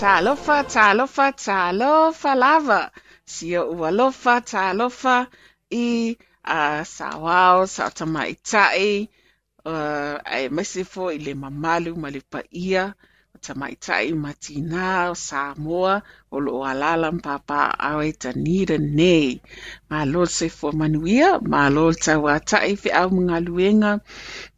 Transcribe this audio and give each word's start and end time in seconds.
Talofa, 0.00 0.64
talofa, 0.64 1.32
talofa 1.32 2.34
lava. 2.34 2.90
Sia 3.24 3.64
ua 3.64 3.90
lofa, 3.90 4.40
talofa. 4.40 5.26
I 5.70 6.16
uh, 6.44 6.82
sawao, 6.84 7.66
sa 7.68 7.90
tamaitai, 7.90 9.08
uh, 9.64 10.18
ai 10.24 10.48
mese 10.48 10.84
fo 10.84 11.10
i 11.10 11.18
le 11.18 11.34
mamalu 11.34 11.96
ma 11.96 12.08
le 12.10 12.20
paia, 12.32 12.94
tamaitai 13.44 14.08
ma 14.22 14.32
tina 14.44 15.10
o 15.12 15.14
Samoa, 15.26 15.94
o 16.34 16.36
lo 16.44 16.52
alala 16.70 17.08
mpapa 17.16 17.60
awe 17.88 18.08
tanira 18.22 18.76
nei. 18.98 19.30
Ma 19.90 19.98
lo 20.12 20.22
se 20.36 20.48
fo 20.58 20.68
manuia, 20.80 21.30
ma 21.52 21.62
lo 21.74 21.84
tawa 22.04 22.34
tai 22.50 22.72
fi 22.80 22.90
au 23.00 23.08
mga 23.16 23.38
luenga, 23.46 23.92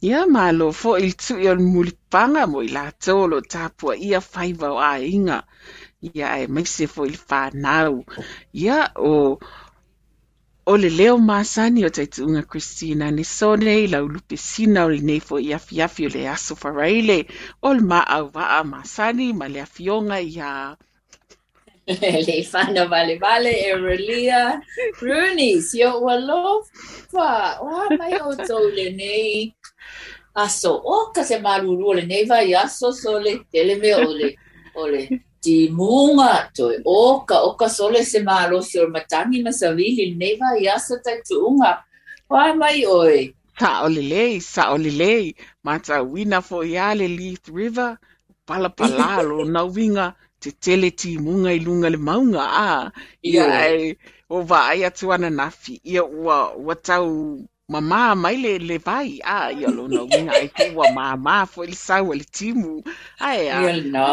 ia 0.09 0.19
ma 0.35 0.45
lo 0.59 0.67
fo 0.81 0.91
il 1.05 1.13
tu 1.23 1.33
i 1.43 1.47
on 1.53 1.61
mulipanga 1.73 2.43
mo 2.51 2.59
i 2.67 2.69
la 2.77 2.85
tolo 3.05 3.37
tapua 3.53 3.93
ia 4.07 4.19
faiva 4.31 4.67
o 4.73 4.79
inga. 5.15 5.39
Ia 6.07 6.27
e 6.43 6.45
maise 6.53 6.85
fo 6.93 7.01
il 7.09 7.17
whanau. 7.27 7.93
Ia 8.63 8.79
o 8.95 9.13
o 10.71 10.73
le 10.81 10.89
leo 10.99 11.17
masani 11.17 11.85
o 11.87 11.89
taitunga 11.89 12.41
Christina 12.51 13.07
ni 13.11 13.23
sone 13.23 13.73
i 13.83 13.87
lau 13.87 14.05
lupe 14.13 14.37
sina 14.49 14.83
o 14.85 14.89
le 14.91 14.99
nei 15.09 15.21
fo 15.27 15.39
i 15.39 15.53
afi 15.57 15.79
afi 15.85 16.07
o 16.07 16.09
le 16.15 16.27
aso 16.35 16.53
wharaile. 16.61 17.19
O 17.63 17.73
le 17.77 17.83
maa 17.91 18.05
au 18.15 18.25
waa 18.35 18.63
masani 18.73 19.27
ma 19.39 19.47
le 19.53 19.59
afionga 19.67 20.17
i 20.19 20.35
a 20.49 20.51
le 22.27 22.35
whana 22.51 22.83
vale 22.91 23.15
vale 23.23 23.51
e 23.67 23.71
relia 23.85 24.41
Rooney 25.01 25.61
sio 25.61 25.91
ua 26.03 26.15
lofa. 26.19 27.29
O 27.63 27.87
mai 27.99 28.19
o 28.19 28.35
tau 28.35 28.67
le 28.77 28.91
nei 28.91 29.55
aso. 30.35 30.73
O 30.83 30.97
ka 31.15 31.23
se 31.23 31.39
maruru 31.39 31.91
o 31.91 31.93
le 31.93 32.03
nei 32.11 32.25
vai 32.25 32.51
aso 32.63 32.91
so 32.91 33.19
le 33.19 33.39
tele 33.51 33.79
me 33.79 33.95
o 33.95 34.11
le 34.19 34.35
o 34.75 34.87
le 34.87 35.01
di 35.43 35.69
munga 35.69 36.49
toi 36.57 36.75
o 36.85 37.21
ka 37.27 37.37
o 37.47 37.55
ka 37.59 37.67
sole 37.77 38.01
se 38.11 38.19
malo 38.29 38.61
si 38.61 38.79
o 38.79 38.87
matangi 38.95 39.43
ma 39.45 39.51
sa 39.51 39.71
vili 39.77 40.15
neva 40.15 40.49
ia 40.61 40.75
sa 40.79 40.95
tai 41.03 41.21
tuunga 41.27 41.71
wa 42.29 42.53
mai 42.55 42.85
oi? 42.85 43.33
Sa 43.59 43.83
olilei, 43.85 44.09
le 44.09 44.15
lei 44.15 44.39
sa 44.39 44.63
olilei, 44.75 45.25
le 45.33 45.45
ma 45.65 45.79
ta 45.79 46.01
wina 46.01 46.41
fo 46.41 46.61
ia 46.63 46.93
le 46.93 47.07
Leith 47.07 47.47
River 47.49 47.97
pala 48.45 48.69
pala 48.69 49.23
lo 49.29 49.43
na 49.53 49.61
winga 49.63 50.15
te 50.39 50.51
tele 50.63 50.89
ti 50.91 51.17
munga 51.17 51.51
i 51.57 51.59
lunga 51.59 51.89
le 51.89 51.97
maunga 51.97 52.43
a. 52.69 52.91
Ia. 53.23 53.45
ai 53.61 53.97
o 54.29 54.41
va 54.49 54.59
ai 54.71 54.81
atu 54.89 55.13
ana 55.13 55.29
nafi 55.29 55.73
ia 55.83 56.03
ua 56.03 56.53
ua 56.55 56.75
tau 56.75 57.07
mamā 57.71 58.15
mai 58.23 58.37
le 58.43 58.53
le 58.69 58.77
vai 58.77 59.19
a. 59.23 59.51
Ia 59.59 59.69
lo 59.77 59.87
na 59.87 60.01
winga 60.11 60.33
ai 60.41 60.49
te 60.57 60.65
ua 60.75 60.85
mama 60.97 61.45
fo 61.51 61.63
il 61.63 61.75
sau 61.75 62.13
le 62.13 62.25
timu. 62.37 62.73
Ai 63.19 63.49
a. 63.49 63.57
Ia 63.63 63.73
na 63.93 64.05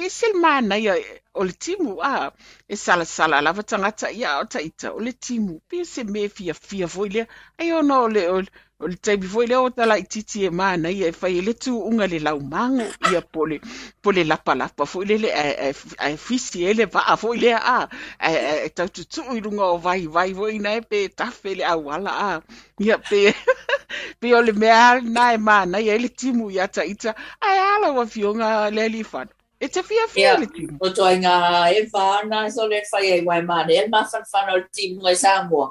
e 0.00 0.10
sel 0.10 0.34
mana 0.34 0.78
ia 0.78 0.94
o 1.34 1.44
le 1.44 1.52
timu 1.52 2.00
a 2.02 2.32
e 2.68 2.76
sala 2.76 3.04
sala 3.04 3.40
lava 3.40 3.62
tangata 3.62 4.10
ia 4.10 4.40
o 4.40 4.44
taita 4.44 4.92
o 4.92 5.00
le 5.00 5.12
timu. 5.12 5.60
Pe 5.68 5.84
se 5.84 6.04
me 6.04 6.28
fia 6.28 6.54
fia 6.54 6.88
foi 6.88 7.08
le 7.08 7.26
ai 7.58 7.72
ona 7.72 8.00
o 8.00 8.08
le 8.08 8.22
o 8.30 8.42
o 8.78 8.86
le 8.86 8.96
taipi 8.96 9.26
foi 9.26 9.46
le 9.46 9.56
o 9.56 9.70
tala 9.70 9.96
i 9.98 10.04
titi 10.04 10.44
e 10.44 10.50
mana 10.50 10.90
ia 10.90 11.08
e 11.08 11.12
fai 11.12 11.40
le 11.40 11.52
tu 11.54 11.72
unga 11.88 12.06
le 12.06 12.18
lau 12.26 12.40
mango 12.40 12.86
ia 13.10 13.20
pole 13.22 13.56
pole 14.02 14.22
lapa 14.24 14.54
lapa 14.54 14.84
foi 14.86 15.04
le 15.10 15.16
le 15.24 15.28
e, 15.28 15.46
e, 15.68 15.70
e 16.08 16.16
fisi 16.16 16.64
ele 16.64 16.84
va 16.84 17.00
a 17.12 17.16
foi 17.16 17.38
le 17.38 17.54
a 17.54 17.88
e, 18.20 18.32
e 18.66 18.68
tau 18.76 18.88
tutu 18.88 19.22
i 19.36 19.40
runga 19.40 19.64
o 19.74 19.78
vai 19.78 20.06
vai 20.06 20.34
foi 20.34 20.58
na 20.58 20.76
e 20.76 20.80
pe 20.90 21.08
tafe 21.08 21.54
le 21.58 21.64
au 21.64 21.88
ala 21.90 22.12
a 22.28 22.30
ia 22.78 22.98
pe 22.98 23.32
pe 24.20 24.34
o 24.34 24.40
le 24.46 24.52
mea 24.52 25.00
na 25.00 25.32
e 25.32 25.38
mana 25.38 25.80
ia 25.80 25.96
le 25.98 26.08
timu 26.08 26.50
ia 26.50 26.68
taita 26.68 27.14
ai 27.40 27.58
ala 27.72 27.88
wa 27.96 28.04
fionga 28.06 28.70
le 28.76 28.88
li 28.88 29.02
fana 29.04 29.35
E 29.60 29.68
te 29.68 29.82
fia 29.82 30.06
fia 30.08 30.34
Ia, 30.34 30.38
le 30.38 30.46
timu. 30.46 30.76
o 30.80 30.90
toa 30.92 31.14
ngā 31.16 31.34
e 31.72 31.82
whāna 31.92 32.44
so 32.52 32.66
le 32.68 32.82
whai 32.92 33.06
e 33.16 33.20
wai 33.24 33.40
mane, 33.42 33.72
e 33.72 33.88
ma 33.88 34.02
whan 34.12 34.24
whan 34.32 34.50
o 34.54 34.60
timu 34.76 35.08
e 35.08 35.14
Samoa. 35.16 35.68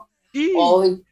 O, 0.60 0.66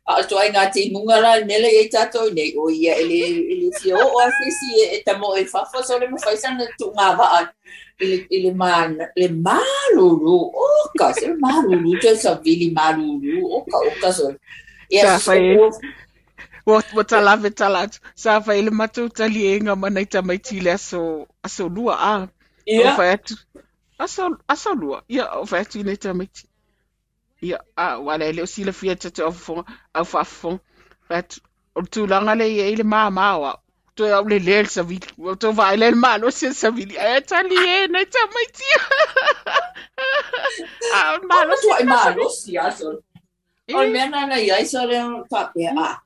a 0.10 0.24
toa 0.28 0.48
ngā 0.52 0.64
timu 0.74 1.04
ngara 1.06 1.36
nele 1.46 1.70
e 1.80 1.84
tātou 1.94 2.34
nei, 2.34 2.54
o 2.58 2.70
ia 2.70 2.96
ele, 3.00 3.20
ele 3.54 3.70
fia 3.80 3.96
o 3.96 4.20
a 4.20 4.26
whisi 4.26 4.72
e, 4.82 4.88
e 4.98 5.04
tamo 5.06 5.36
e 5.38 5.46
whawha, 5.54 5.84
so 5.86 6.00
le 6.00 6.08
mawhaisana 6.12 6.66
tu 6.80 6.90
ngā 6.98 7.08
waa, 7.20 7.48
ele, 8.02 8.26
ele 8.30 8.54
ma, 8.54 8.88
le 8.90 9.28
maruru, 9.30 10.38
o 10.52 10.70
ka, 10.98 11.14
se 11.14 11.28
le 11.30 11.38
maruru, 11.40 11.94
te 12.02 12.16
sa 12.18 12.36
vili 12.44 12.72
maruru, 12.74 13.46
o 13.60 13.62
ka, 13.70 13.78
o 13.86 13.94
ka 14.02 14.12
so. 14.12 14.34
Ia, 14.92 15.06
Sa 15.20 15.32
whai 15.32 15.54
e. 15.54 15.58
so, 15.72 15.80
Wa 16.66 16.82
wa 16.96 17.04
talawe 17.04 17.50
talatu. 17.52 18.00
Sa 18.16 18.40
whai 18.40 18.62
le 18.62 18.72
matou 18.72 19.10
tali 19.10 19.46
e 19.52 19.60
ngā 19.60 19.76
mana 19.78 20.02
i 20.02 20.06
tamai 20.08 20.40
tile 20.40 20.72
aso, 20.74 21.28
aso 21.44 21.68
lua 21.70 21.96
a. 22.00 22.14
O 22.68 22.72
ia, 22.72 22.96
whai 22.98 23.10
atu. 23.14 23.36
Aso, 24.00 24.38
aso 24.48 24.74
lua. 24.74 25.04
Ia, 25.10 25.26
o 25.40 25.46
whai 25.46 25.62
atu 25.62 25.80
i 25.80 25.84
nei 25.84 25.98
tamai 25.98 26.28
ti. 26.34 26.48
Ia, 27.42 27.60
a, 27.78 28.00
wale 28.00 28.32
leo 28.34 28.46
sila 28.46 28.72
fia 28.74 28.96
tata 28.96 29.24
au 29.26 29.32
fong, 29.32 29.66
au 29.94 30.04
whafong. 30.04 30.60
Whai 31.10 31.20
atu. 31.20 31.42
O 31.76 31.82
tūlanga 31.82 32.38
le 32.38 32.48
e 32.70 32.76
le 32.76 32.84
maa 32.84 33.10
maa 33.10 33.38
wa. 33.38 33.54
To 33.96 34.06
au 34.16 34.24
le 34.26 34.40
lel 34.40 34.66
sa 34.68 34.84
vili. 34.84 35.08
O 35.18 35.36
to 35.36 35.52
vai 35.52 35.76
le 35.78 35.92
maa 35.92 36.18
lo 36.18 36.30
se 36.32 36.54
sa 36.54 36.72
vili. 36.72 36.98
Ai 36.98 37.22
tali 37.22 37.58
e 37.58 37.88
nei 37.88 38.06
tamai 38.06 38.48
ti. 38.58 38.70
A, 40.94 41.20
maa 41.30 41.44
lo 41.46 41.54
o 41.54 41.58
se 41.58 41.68
toa 41.68 41.80
i 41.80 41.86
sa 41.86 41.90
ma, 41.90 42.04
vili. 42.10 42.24
lo 42.24 42.30
si 42.30 42.58
aso. 42.58 42.90
O 43.74 43.82
le 43.84 43.90
mea 43.90 44.10
nana 44.10 44.38
iai 44.40 44.66
sa 44.66 44.86
le 44.86 45.00
pape 45.30 45.68
a. 45.68 46.03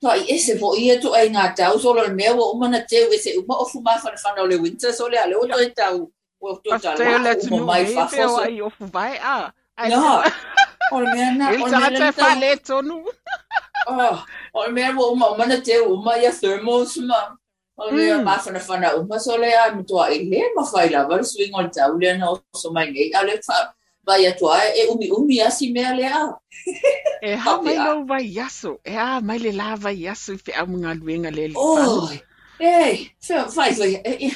Toa 0.00 0.16
i 0.16 0.24
ese 0.32 0.56
ia 0.56 0.96
tu 1.00 1.12
ai 1.12 1.28
ngā 1.28 1.54
tau 1.56 1.78
so 1.78 1.92
mea 1.92 2.32
wa 2.32 2.52
umana 2.52 2.80
teu 2.88 3.12
ese 3.12 3.36
uma 3.36 3.60
o 3.60 3.64
fuma 3.68 4.00
whana 4.00 4.16
whana 4.24 4.42
le 4.48 4.56
winter 4.56 4.92
so 4.92 5.08
le 5.08 5.18
ale 5.18 5.36
o 5.36 5.46
toi 5.46 5.68
tau. 5.76 6.10
O 6.40 6.56
toi 6.56 6.78
tau 6.78 6.96
la 6.96 7.18
le 7.18 7.34
tunu 7.36 7.64
mai 7.66 7.84
whafo 7.84 8.16
peo 8.16 8.28
so. 8.28 8.40
ai 8.40 8.60
o 8.62 8.70
fuwai 8.70 9.18
a. 9.20 9.52
O 10.92 11.00
le 11.00 11.06
mea 11.14 11.32
na, 11.36 11.50
o 11.50 11.52
le 11.52 11.80
mea 11.90 12.00
na 12.00 12.56
tonu. 12.56 13.04
O 14.54 14.64
le 14.64 14.72
mea 14.72 14.90
wa 14.96 15.12
uma 15.12 15.26
umana 15.36 15.60
teu 15.60 15.92
uma 15.92 16.16
ia 16.16 16.32
thermos 16.32 16.96
ma. 17.04 17.36
O 17.76 17.90
le 17.90 17.92
mea 17.92 18.22
ma 18.22 18.38
whana 18.40 18.60
whana 18.68 18.96
uma 18.96 19.20
so 19.20 19.36
le 19.36 19.52
a 19.52 19.68
i 19.68 20.18
le 20.32 20.40
ma 20.56 20.62
whai 20.72 20.88
lava 20.88 21.22
swing 21.22 21.52
o 21.52 21.60
le 21.60 21.68
tau 21.68 21.92
le 21.98 22.16
na 22.16 22.32
o 22.32 22.40
so 22.56 22.72
mai 22.72 22.88
nei. 22.90 23.12
A 23.12 23.22
le 23.22 23.36
wha, 23.36 23.74
vai 24.04 24.26
atua 24.26 24.64
e 24.74 24.86
umi 24.88 25.10
umi 25.10 25.40
asi 25.40 25.72
mea 25.72 25.94
le. 25.94 26.08
E 27.22 27.34
ha 27.34 27.60
mai 27.62 27.76
lau 27.76 28.04
vai 28.04 28.24
yaso. 28.24 28.80
E 28.84 28.90
ha 28.90 29.16
ah, 29.16 29.20
mai 29.20 29.38
le 29.38 29.52
la 29.52 29.76
vai 29.76 29.96
yaso 30.04 30.32
i 30.32 30.38
fe 30.38 30.52
au 30.52 30.66
mga 30.66 30.94
luenga 31.00 31.30
le 31.30 31.52
whanu. 31.52 32.08
Oi, 32.08 32.20
ei, 32.60 33.10
whai, 33.28 33.44
whai, 33.56 33.72
whai, 33.78 33.92
e, 34.04 34.12
e, 34.26 34.30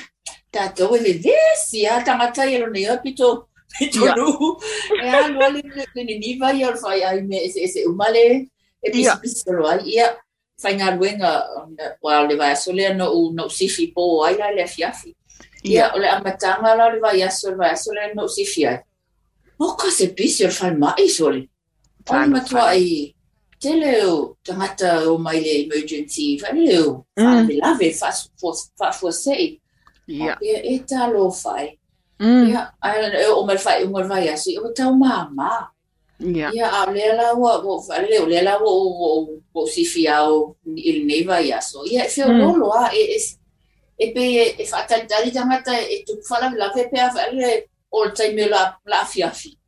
tātou 0.53 0.97
e 0.97 1.01
le 1.01 1.15
vesi 1.25 1.87
a 1.87 1.97
ah, 1.97 2.05
tangata 2.05 2.47
i 2.47 2.57
alo 2.57 2.69
ah, 2.69 2.75
nei 2.75 2.87
a 2.87 2.99
pito, 3.01 3.49
pito 3.79 4.05
Ia. 4.05 4.15
nu. 4.17 4.57
E 5.01 5.09
a 5.09 5.27
lua 5.29 5.49
le 5.49 5.63
le 5.65 5.89
le 5.95 6.05
ni 6.05 6.19
niva 6.19 6.53
i 6.53 6.65
al 6.65 6.79
whai 6.83 7.03
ai 7.03 7.23
me 7.23 7.45
ese 7.49 7.65
ese 7.65 7.89
umale, 7.89 8.25
e 8.85 8.91
pisi 8.91 9.09
Ia. 9.09 9.19
pisi 9.21 9.45
ai, 9.49 9.81
ia, 9.97 10.09
whai 10.63 10.77
ngā 10.79 10.95
ruenga, 10.97 11.35
wa 12.05 12.23
le 12.29 12.37
vai 12.37 12.53
aso 12.53 12.73
lea 12.73 12.95
no 12.95 13.11
no 13.33 13.49
sifi 13.49 13.93
po 13.95 14.25
ai 14.25 14.37
la 14.39 14.51
le 14.53 14.67
fiafi. 14.67 15.15
Ia, 15.65 15.95
o 15.97 15.99
le 15.99 16.09
amatanga 16.09 16.77
la 16.77 16.93
le 16.93 17.01
vai 17.01 17.23
aso, 17.23 17.51
le 17.51 17.57
vai 17.57 17.73
aso 17.73 17.93
lea 17.93 18.13
no 18.15 18.29
sifi 18.29 18.67
ai. 18.69 18.81
O 19.59 19.75
ka 19.77 19.91
se 19.91 20.09
pisi 20.09 20.45
o 20.45 20.51
le 20.51 20.77
mai 20.79 21.09
sole. 21.09 21.39
O 21.39 21.41
le 21.41 22.05
Talo 22.05 22.31
matua 22.31 22.65
whai. 22.65 23.15
te 23.61 23.73
leo 23.77 24.37
tangata 24.45 25.09
o 25.09 25.17
mai 25.19 25.41
le 25.41 25.65
emergency, 25.65 26.39
whai 26.43 26.53
leo, 26.67 27.06
Mm. 27.17 27.47
whai 27.49 27.56
lave, 27.62 27.93
whai 29.01 29.12
sei. 29.12 29.61
Ia. 30.09 30.37
E 30.43 30.79
talo 30.81 31.31
fai. 31.31 31.79
Mm. 32.21 32.49
Ia, 32.51 32.73
o 33.37 33.45
mai 33.47 33.59
fai, 33.59 33.85
o 33.85 33.91
mai 33.91 34.05
vai 34.06 34.29
asi, 34.29 34.59
o 34.59 34.69
tau 34.73 34.93
mama. 34.95 35.71
Ia. 36.21 36.51
Ia 36.53 36.67
a 36.83 36.91
le 36.93 37.15
la 37.17 37.33
wa, 37.35 37.56
o 37.65 37.81
fai 37.81 38.06
le, 38.11 38.19
o 38.21 38.27
le 38.27 38.43
la 38.43 38.59
wa, 38.59 38.69
o, 38.69 38.85
o, 39.06 39.41
o 39.55 39.67
si 39.67 39.85
fia 39.85 40.29
o 40.29 40.56
il 40.77 41.06
nei 41.06 41.23
vai 41.25 41.51
aso. 41.53 41.85
Ia 41.87 42.05
e 42.05 42.09
feo 42.09 42.29
Mm. 42.29 42.41
a, 42.73 42.91
e, 42.93 44.12
pe, 44.12 44.55
e 44.59 44.65
fa 44.67 44.85
tali 44.87 45.06
tali 45.06 45.31
tangata, 45.31 45.73
e 45.81 46.03
tu 46.05 46.21
fala 46.29 46.51
la 46.55 46.71
fe 46.73 46.89
pe 47.94 48.11
a 48.11 48.14
fai 48.14 48.35
le, 48.35 48.41
o 48.41 48.41
le 48.41 48.46
taime 48.46 48.49
la, 48.49 48.76
la 48.87 49.05
fiafi. 49.05 49.58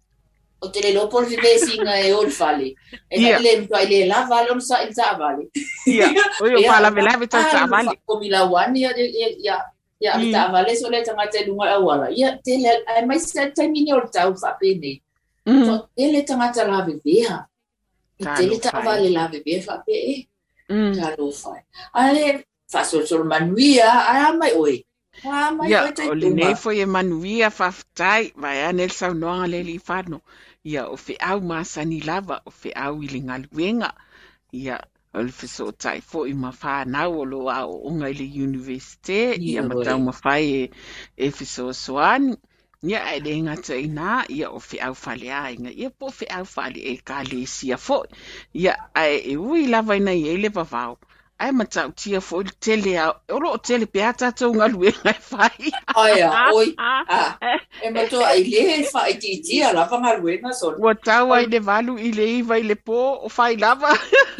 O 0.60 0.68
te 0.70 0.80
le 0.80 0.92
lopo 0.92 1.20
le 1.20 1.36
ve 1.36 1.58
singa 1.58 2.00
e 2.00 2.12
o 2.12 2.22
le 2.22 2.30
fale. 2.30 2.74
E 3.10 3.20
Ia. 3.20 3.28
yeah. 3.28 3.38
le 3.38 3.60
mtua 3.60 3.84
le 3.84 4.06
la 4.06 4.26
vale, 4.26 4.60
sa 4.60 4.82
il 4.82 4.94
ta 4.94 5.16
vale. 5.16 5.48
Ia. 5.86 6.08
O 6.40 6.46
yo 6.46 6.58
Ia, 6.58 6.72
pala 6.72 6.90
me 6.90 7.02
lave 7.02 7.26
tau 7.28 7.42
ta 7.42 7.66
mali. 7.66 7.96
Ko 8.06 8.18
mila 8.18 8.44
wani 8.44 8.80
ya 8.80 8.90
ya 8.96 9.28
ya 9.38 9.64
ya 10.00 10.16
Mm. 10.18 10.52
vale 10.52 10.76
so 10.76 10.90
le 10.90 11.02
tanga 11.02 11.26
te 11.30 11.44
lunga 11.46 11.72
awala. 11.74 12.08
Ya 12.10 12.36
te 12.44 12.56
le 12.58 12.84
ai 12.86 13.04
mai 13.06 13.18
se 13.18 13.50
te 13.50 13.68
mini 13.68 13.92
o 13.92 14.00
tau 14.12 14.34
fa 14.36 14.56
pene. 14.60 15.00
Mm. 15.46 15.64
So 15.64 15.88
te 15.96 16.12
le 16.12 16.22
tanga 16.22 16.52
ta 16.52 16.64
la 16.64 16.84
vea. 16.84 17.46
Ta 18.22 18.34
Te 18.36 18.46
le 18.46 18.58
ta 18.58 18.80
vale 18.80 19.10
la 19.10 19.28
vea 19.28 19.62
fa 19.62 19.82
pe 19.86 19.92
e 19.92 20.28
Mm. 20.68 20.94
ta 20.96 21.14
lo 21.18 21.30
fa. 21.30 21.62
Ale 21.94 22.44
fa 22.68 22.82
so 22.84 23.04
so 23.04 23.22
manuia 23.24 24.08
ai 24.08 24.36
mai 24.36 24.52
oi. 24.52 24.84
Wa 25.24 25.50
mai 25.56 25.70
Ia, 25.70 25.82
oi 25.84 25.92
te 25.98 26.08
o 26.10 26.14
le 26.14 26.30
nei 26.38 26.54
foi 26.62 26.80
e 26.84 26.86
manuia 26.86 27.48
whaftai, 27.58 28.32
vai 28.42 28.56
a 28.64 28.72
nel 28.72 28.90
sau 28.98 29.14
noanga 29.14 29.46
le 29.52 29.62
li 29.68 29.76
whano. 29.88 30.18
Ia, 30.70 30.82
o 30.94 30.96
fe 30.96 31.16
au 31.30 31.40
masani 31.40 32.00
lava, 32.08 32.42
o 32.44 32.50
fe 32.50 32.72
au 32.84 33.00
i 33.02 33.08
le 33.14 33.20
ngaluenga. 33.28 33.90
Ia, 34.52 34.76
o 35.14 35.22
le 35.26 35.32
fiso 35.38 35.70
tai 35.72 36.00
fo 36.10 36.26
i 36.28 36.34
ma 36.42 36.50
whanau 36.60 37.20
o 37.22 37.24
lo 37.32 37.40
a 37.48 37.60
o 37.66 37.78
unga 37.90 38.10
i 38.12 38.18
le 38.20 38.26
universite. 38.48 39.18
Ia, 39.38 39.62
Ia, 39.62 39.62
matau 39.70 39.96
oi. 39.96 40.04
ma 40.08 40.12
whai 40.24 40.44
e, 40.60 40.70
e 41.16 41.30
fiso 41.30 41.72
soani. 41.72 42.36
Ia, 42.86 43.00
e 43.16 43.20
le 43.24 43.32
ngata 43.46 43.76
i 43.80 43.88
nā, 43.88 44.26
ia 44.36 44.50
o 44.52 44.60
fe 44.60 44.78
au 44.84 44.94
whale 45.04 45.32
a 45.32 45.42
inga. 45.54 45.72
Ia, 45.72 45.90
po 45.90 46.10
fe 46.12 46.28
au 46.38 46.44
whale 46.54 46.82
e 46.92 46.96
ka 47.08 47.22
le 47.30 47.46
sia 47.56 47.78
fo. 47.80 48.02
Ia, 48.54 48.76
ai 48.94 49.22
e 49.32 49.36
ui 49.36 49.66
lava 49.72 49.96
ina 49.96 50.12
i 50.12 50.28
e 50.34 50.36
le 50.36 50.52
vavau. 50.52 50.98
Ai 51.38 51.52
matau 51.52 51.90
tia 51.92 52.20
fo 52.24 52.38
le 52.40 52.50
tele 52.64 52.96
a, 52.96 53.10
o 53.28 53.38
lo 53.38 53.50
o 53.52 53.58
tele 53.60 53.84
pe 53.86 54.00
a 54.00 54.12
tātou 54.16 54.54
ngaluenga 54.56 55.12
e 55.12 55.20
whai. 55.30 55.72
Ai 56.02 56.20
a 56.24 56.44
oi. 56.56 56.70
Ah, 56.80 57.36
e 57.84 57.90
ma 57.92 58.04
to 58.08 58.22
ai 58.24 58.40
le 58.44 58.84
fa 58.88 59.02
i 59.10 59.18
ti 59.20 59.34
ti 59.44 59.58
ala 59.62 59.84
fa 59.90 59.98
nga 60.00 60.14
luenga 60.16 60.54
so. 60.56 60.70
Ua 60.80 60.94
tau 60.94 61.34
ai 61.36 61.44
le 61.44 61.60
valu 61.60 61.98
i 62.00 62.12
le 62.16 62.24
iwa 62.38 62.56
i 62.56 62.64
le 62.64 62.76
pō 62.80 63.00
o 63.28 63.28
whai 63.36 63.56
lava. 63.60 63.90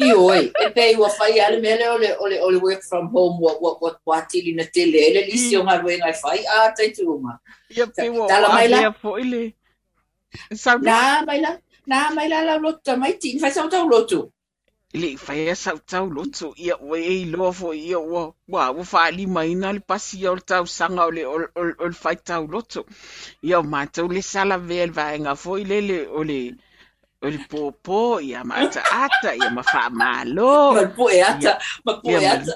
I 0.01 0.09
oi, 0.13 0.49
e 0.49 0.69
pe 0.73 0.87
ua 0.97 1.09
fai 1.13 1.37
ale 1.39 1.59
mele 1.61 1.85
o 1.89 1.97
le, 2.01 2.09
o 2.17 2.25
le, 2.31 2.39
o 2.41 2.49
le 2.55 2.57
work 2.65 2.81
from 2.89 3.09
home 3.13 3.37
wa, 3.45 3.53
wa, 3.61 3.75
wa, 3.81 3.91
wa 4.05 4.17
tili 4.31 4.55
na 4.57 4.65
tele, 4.65 4.97
ele 5.09 5.21
lisi 5.29 5.53
o 5.57 5.61
ngā 5.67 5.75
ruenga 5.83 6.09
i 6.09 6.17
fai, 6.17 6.39
a 6.45 6.71
tai 6.77 6.89
tūma. 6.97 7.37
Ia 7.77 7.85
pe 7.93 8.09
ua 8.09 8.25
Tala 8.31 8.49
o 8.49 8.55
mai 8.55 8.67
la. 8.73 8.81
avea 8.81 8.95
fo 9.03 9.13
i 9.21 9.27
le. 9.29 9.43
Nā 10.81 10.97
mai 11.29 11.37
la, 11.45 11.53
nā 11.93 12.01
mai 12.17 12.25
la 12.33 12.57
lotu 12.57 12.97
mai 12.97 13.13
ti, 13.21 13.37
fai 13.39 13.53
sau 13.53 13.69
tau 13.69 13.85
lotu. 13.89 14.23
Le 14.93 15.15
whai 15.27 15.49
a 15.49 15.55
sau 15.55 15.77
tau 15.77 16.09
loto 16.09 16.53
ia 16.57 16.75
ua 16.79 16.97
e 16.97 17.25
loa 17.25 17.51
fo 17.51 17.73
ia 17.73 17.99
ua 17.99 18.33
ua 18.47 18.71
ua 18.71 18.85
wha 18.91 19.11
lima 19.11 19.45
ina 19.45 19.73
le 19.73 19.79
pasi 19.79 20.25
o 20.27 20.35
le 20.35 20.41
tau 20.41 20.65
sanga 20.65 21.05
o 21.05 21.11
le 21.11 21.25
o, 21.25 21.35
o, 21.35 21.63
o 21.83 21.87
le 21.91 21.97
whai 22.03 22.15
tau 22.15 22.47
loto. 22.47 22.85
Ia 23.43 23.59
o 23.59 23.63
mātou 23.63 24.07
le 24.07 24.21
sala 24.21 24.57
vea 24.57 24.85
le 24.87 24.93
vaenga 24.93 25.35
fo 25.35 25.57
i 25.57 25.65
le 25.71 25.81
le 25.81 25.99
o 26.07 26.23
le 26.23 26.39
o 27.21 27.27
le 27.27 27.39
pōpō 27.51 28.21
ia 28.23 28.43
mata 28.43 28.81
ata 29.03 29.35
ia 29.35 29.49
ma 29.51 29.63
wha 29.73 29.89
malo. 29.89 30.73
Ma 30.79 30.85
poe 30.97 31.21
ata, 31.21 31.59
ma 31.85 31.99
poe 31.99 32.21
Ia, 32.21 32.33
ata. 32.39 32.55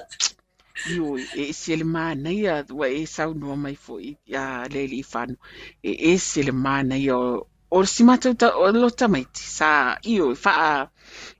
Io, 0.90 1.18
e 1.36 1.52
se 1.52 1.76
le 1.76 1.84
mana 1.84 2.32
ia, 2.32 2.64
ua 2.72 2.88
e 2.88 3.06
sau 3.06 3.34
noa 3.34 3.56
mai 3.56 3.76
fo 3.76 4.00
i 4.00 4.16
a 4.34 4.64
le 4.72 4.86
li 4.88 5.04
whanu. 5.12 5.36
E 5.82 5.92
e 6.12 6.18
se 6.18 6.42
le 6.42 6.52
mana 6.52 6.96
ia 6.96 7.18
o, 7.18 7.46
o 7.70 7.84
si 7.84 8.04
mātou 8.08 8.34
ta, 8.34 8.54
o 8.56 8.72
lo 8.72 8.90
tamaiti, 8.90 9.44
sa, 9.44 9.98
io, 10.08 10.32
wha, 10.44 10.88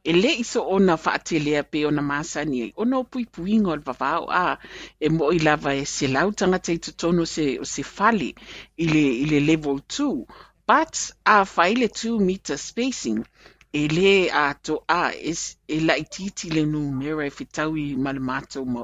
e 0.05 0.13
le 0.13 0.33
iso 0.43 0.63
ona 0.77 0.97
wha 1.05 1.15
te 1.19 1.39
lea 1.47 1.63
pe 1.63 1.85
ona 1.87 2.03
masani 2.03 2.63
ai, 2.63 2.73
ona 2.77 2.99
o 2.99 3.05
pui 3.05 3.25
puinga 3.25 3.71
o 3.73 3.77
le 3.77 3.85
vavao, 3.89 4.29
a, 4.31 4.59
e 5.01 5.09
mo 5.09 5.33
i 5.33 5.39
lava 5.39 5.75
e 5.75 5.85
se 5.95 6.09
lau 6.15 6.33
tangata 6.33 6.73
i 6.73 6.79
tutono 6.79 7.25
se, 7.35 7.59
o 7.63 7.65
se 7.75 7.83
fali, 7.83 8.31
i 8.77 8.87
le, 8.93 9.05
i 9.23 9.27
le 9.33 9.41
level 9.41 9.81
2, 9.89 10.27
but 10.69 10.95
a 11.25 11.45
whaile 11.55 11.89
2 11.89 12.19
meter 12.21 12.59
spacing, 12.59 13.25
e 13.73 13.89
le 13.89 14.31
a 14.31 14.55
to 14.55 14.83
a 14.89 15.13
es 15.31 15.57
e 15.67 15.81
la 15.81 15.97
ititi 15.97 16.51
le 16.51 16.65
numera 16.73 17.25
e 17.27 17.31
fitau 17.31 17.77
i 17.77 17.95
ma 17.97 18.13
le 18.13 18.21
mātou 18.21 18.67
mo 18.69 18.83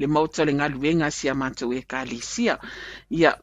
le 0.00 0.06
mauta 0.06 0.44
le 0.44 0.52
ngaluenga 0.58 1.10
sia 1.14 1.34
mātou 1.34 1.74
e 1.76 1.82
kālisia. 1.92 2.56
Ia, 3.10 3.36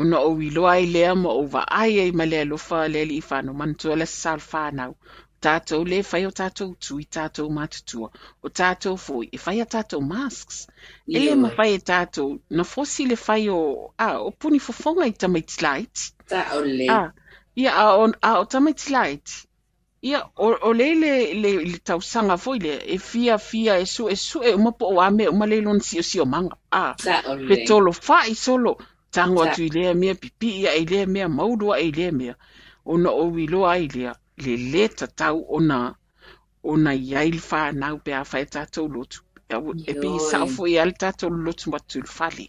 Ona 0.00 0.18
o 0.22 0.30
wiloa 0.38 0.76
i 0.78 0.86
lea 0.86 1.14
ma 1.18 1.30
o 1.34 1.42
wa 1.52 1.62
ai 1.82 1.98
ai 2.00 2.12
ma 2.18 2.24
lea 2.32 2.44
lofa 2.50 2.86
lea 2.92 3.08
li 3.10 3.16
i 3.18 3.24
whānau 3.28 3.54
mantua 3.60 3.96
le 3.98 4.06
sal 4.06 4.38
whānau. 4.50 4.92
Tātou 5.40 5.86
le 5.88 6.02
whai 6.04 6.26
o 6.28 6.30
tātou 6.36 6.74
tui 6.86 7.06
tātou 7.16 7.48
matutua, 7.56 8.10
O 8.44 8.50
tātou 8.60 8.98
fōi 9.00 9.30
e 9.32 9.38
whai 9.40 9.60
a 9.62 9.66
tātou 9.74 10.02
masks. 10.04 10.66
E 11.08 11.22
lē 11.22 11.36
ma 11.42 11.48
whai 11.56 11.78
e 11.78 11.80
tātou 11.90 12.34
na 12.50 12.66
fosi 12.68 13.06
le 13.08 13.16
whai 13.16 13.48
o, 13.48 13.60
a, 13.96 14.10
o 14.20 14.34
puni 14.36 14.60
fofonga 14.60 15.08
i 15.08 15.14
tamaiti 15.16 15.62
light. 15.64 16.10
Ta 16.28 16.44
o 16.58 16.60
le. 16.66 16.90
A, 16.92 17.00
ia 17.56 17.72
a 17.72 17.86
o, 18.02 18.10
a 18.20 18.34
o 18.42 18.44
tamaiti 18.44 18.92
light. 18.92 19.38
Ia, 20.10 20.22
o, 20.36 20.52
o 20.68 20.74
le 20.76 20.92
le, 21.00 21.14
le, 21.40 21.56
le 21.72 21.80
tau 21.84 22.04
sanga 22.04 22.36
foi 22.36 22.60
le, 22.60 22.76
e 22.84 22.98
fia 22.98 23.38
fia 23.38 23.80
e 23.80 23.88
su, 23.88 24.08
e 24.12 24.16
su, 24.16 24.44
e 24.44 24.54
umapo 24.60 24.92
o 24.92 25.00
ame, 25.00 25.28
uma 25.28 25.48
le 25.48 25.64
lon 25.64 25.80
si 25.80 25.98
o 26.00 26.04
si 26.04 26.20
o 26.20 26.28
manga. 26.28 26.56
A, 26.70 26.94
Ta 27.00 27.22
o 27.32 27.40
le. 27.40 27.48
Pe 27.48 27.64
tolo 27.64 27.96
whai 27.96 28.34
solo. 28.34 28.76
Tango 29.10 29.42
atu 29.42 29.64
i 29.64 29.72
lea 29.72 29.94
mea 29.94 30.14
pipi 30.14 30.58
ia 30.62 30.76
i 30.76 30.84
lea 30.84 31.06
mea 31.06 31.28
maurua 31.28 31.80
i 31.80 31.90
lea 31.92 32.12
mea. 32.12 32.36
Ona 32.84 33.10
o 33.10 33.30
wiloa 33.32 33.72
ai 33.72 33.88
lea. 33.88 34.19
Le 34.44 34.56
le 34.72 34.88
tatau 34.88 35.44
ona 35.56 35.94
ona 36.64 36.94
iai 36.94 37.30
le 37.32 37.40
whanau 37.50 37.98
pe 38.04 38.12
a 38.14 38.22
whai 38.32 38.44
tātou 38.46 38.88
lotu. 38.88 39.20
Ia, 39.50 39.58
E 39.90 39.94
pi 40.00 40.06
Ioi. 40.06 40.20
sao 40.30 40.46
fo 40.46 40.66
i 40.66 40.78
ale 40.78 40.92
tātou 40.92 41.30
lotu 41.30 41.70
matu 41.70 42.00
le 42.00 42.08
whali. 42.18 42.46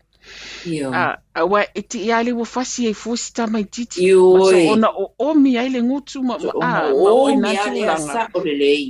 Io. 0.70 0.92
A, 0.94 1.18
a 1.34 1.46
wa 1.46 1.64
e 1.76 1.82
ti 1.82 2.04
i 2.08 2.12
ale 2.14 2.32
wa 2.38 2.46
fasi 2.46 2.86
e 2.88 2.94
fusi 2.94 3.34
ta 3.34 3.48
mai 3.48 3.64
titi. 3.66 4.04
Ioi. 4.06 4.38
Maso 4.38 4.60
ona 4.74 4.90
o 5.04 5.08
omi 5.18 5.58
ai 5.58 5.70
le 5.70 5.82
ngutu 5.82 6.22
ma, 6.24 6.38
ma, 6.38 6.52
O 6.54 6.62
a, 6.62 6.68
ma 6.68 6.84
o 6.94 7.16
oi 7.26 7.36
mi 7.36 7.42
nā 7.42 7.56
ale 7.66 7.80
tūlanga. 7.82 8.14
sa 8.14 8.28
o 8.34 8.44
le 8.46 8.54
lei. 8.60 8.84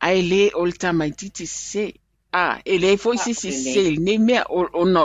Ai 0.00 0.22
le 0.22 0.42
o 0.54 0.64
le 0.64 0.72
tamaititi 0.72 1.46
se. 1.46 1.92
A, 2.32 2.58
e 2.64 2.78
le 2.78 2.96
foi 2.96 3.16
Ah, 3.16 3.22
si 3.24 3.34
si 3.34 3.48
o 3.48 3.50
le. 3.50 3.72
se 3.74 3.82
ne 4.00 4.18
mea 4.18 4.44
o, 4.48 4.64
o, 4.72 4.84
no, 4.84 5.04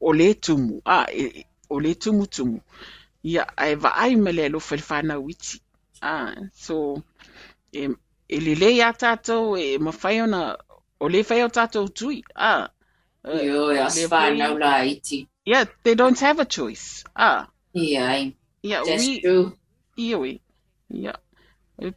o 0.00 0.12
le 0.12 0.34
tumu. 0.34 0.80
A, 0.84 1.06
e, 1.12 1.46
o 1.70 1.78
le 1.80 1.94
tumu 1.94 2.26
tumu. 2.26 2.60
Ia, 3.24 3.46
ai 3.56 3.76
va 3.76 3.94
ai 3.96 4.16
me 4.16 4.32
le 4.32 4.48
lo 4.48 4.60
fel 4.60 4.82
whana 4.90 5.16
witi. 5.18 5.60
A, 6.06 6.14
so, 6.54 6.78
e, 7.72 7.88
e 8.28 8.40
le 8.46 8.54
le 8.62 8.70
a 8.86 8.92
tātou 8.92 9.56
e 9.58 9.76
mawhai 9.82 10.16
ona, 10.24 10.42
o 11.00 11.08
le 11.12 11.22
whai 11.28 11.42
o 11.44 11.50
tātou 11.58 11.88
tui. 12.00 12.22
A, 12.34 12.54
e, 13.26 13.42
Io, 13.48 13.68
e 13.74 13.78
as 13.82 13.98
whanau 14.10 14.58
la 14.58 14.78
iti. 14.86 15.26
Yeah, 15.44 15.64
they 15.84 15.94
don't 15.94 16.18
have 16.20 16.40
a 16.40 16.44
choice. 16.44 17.04
Ah, 17.14 17.46
Ia, 17.74 18.32
yeah, 18.62 18.82
that's 18.86 19.06
we, 19.06 19.20
true. 19.20 19.56
ioi. 19.98 20.40
Yeah. 20.88 21.16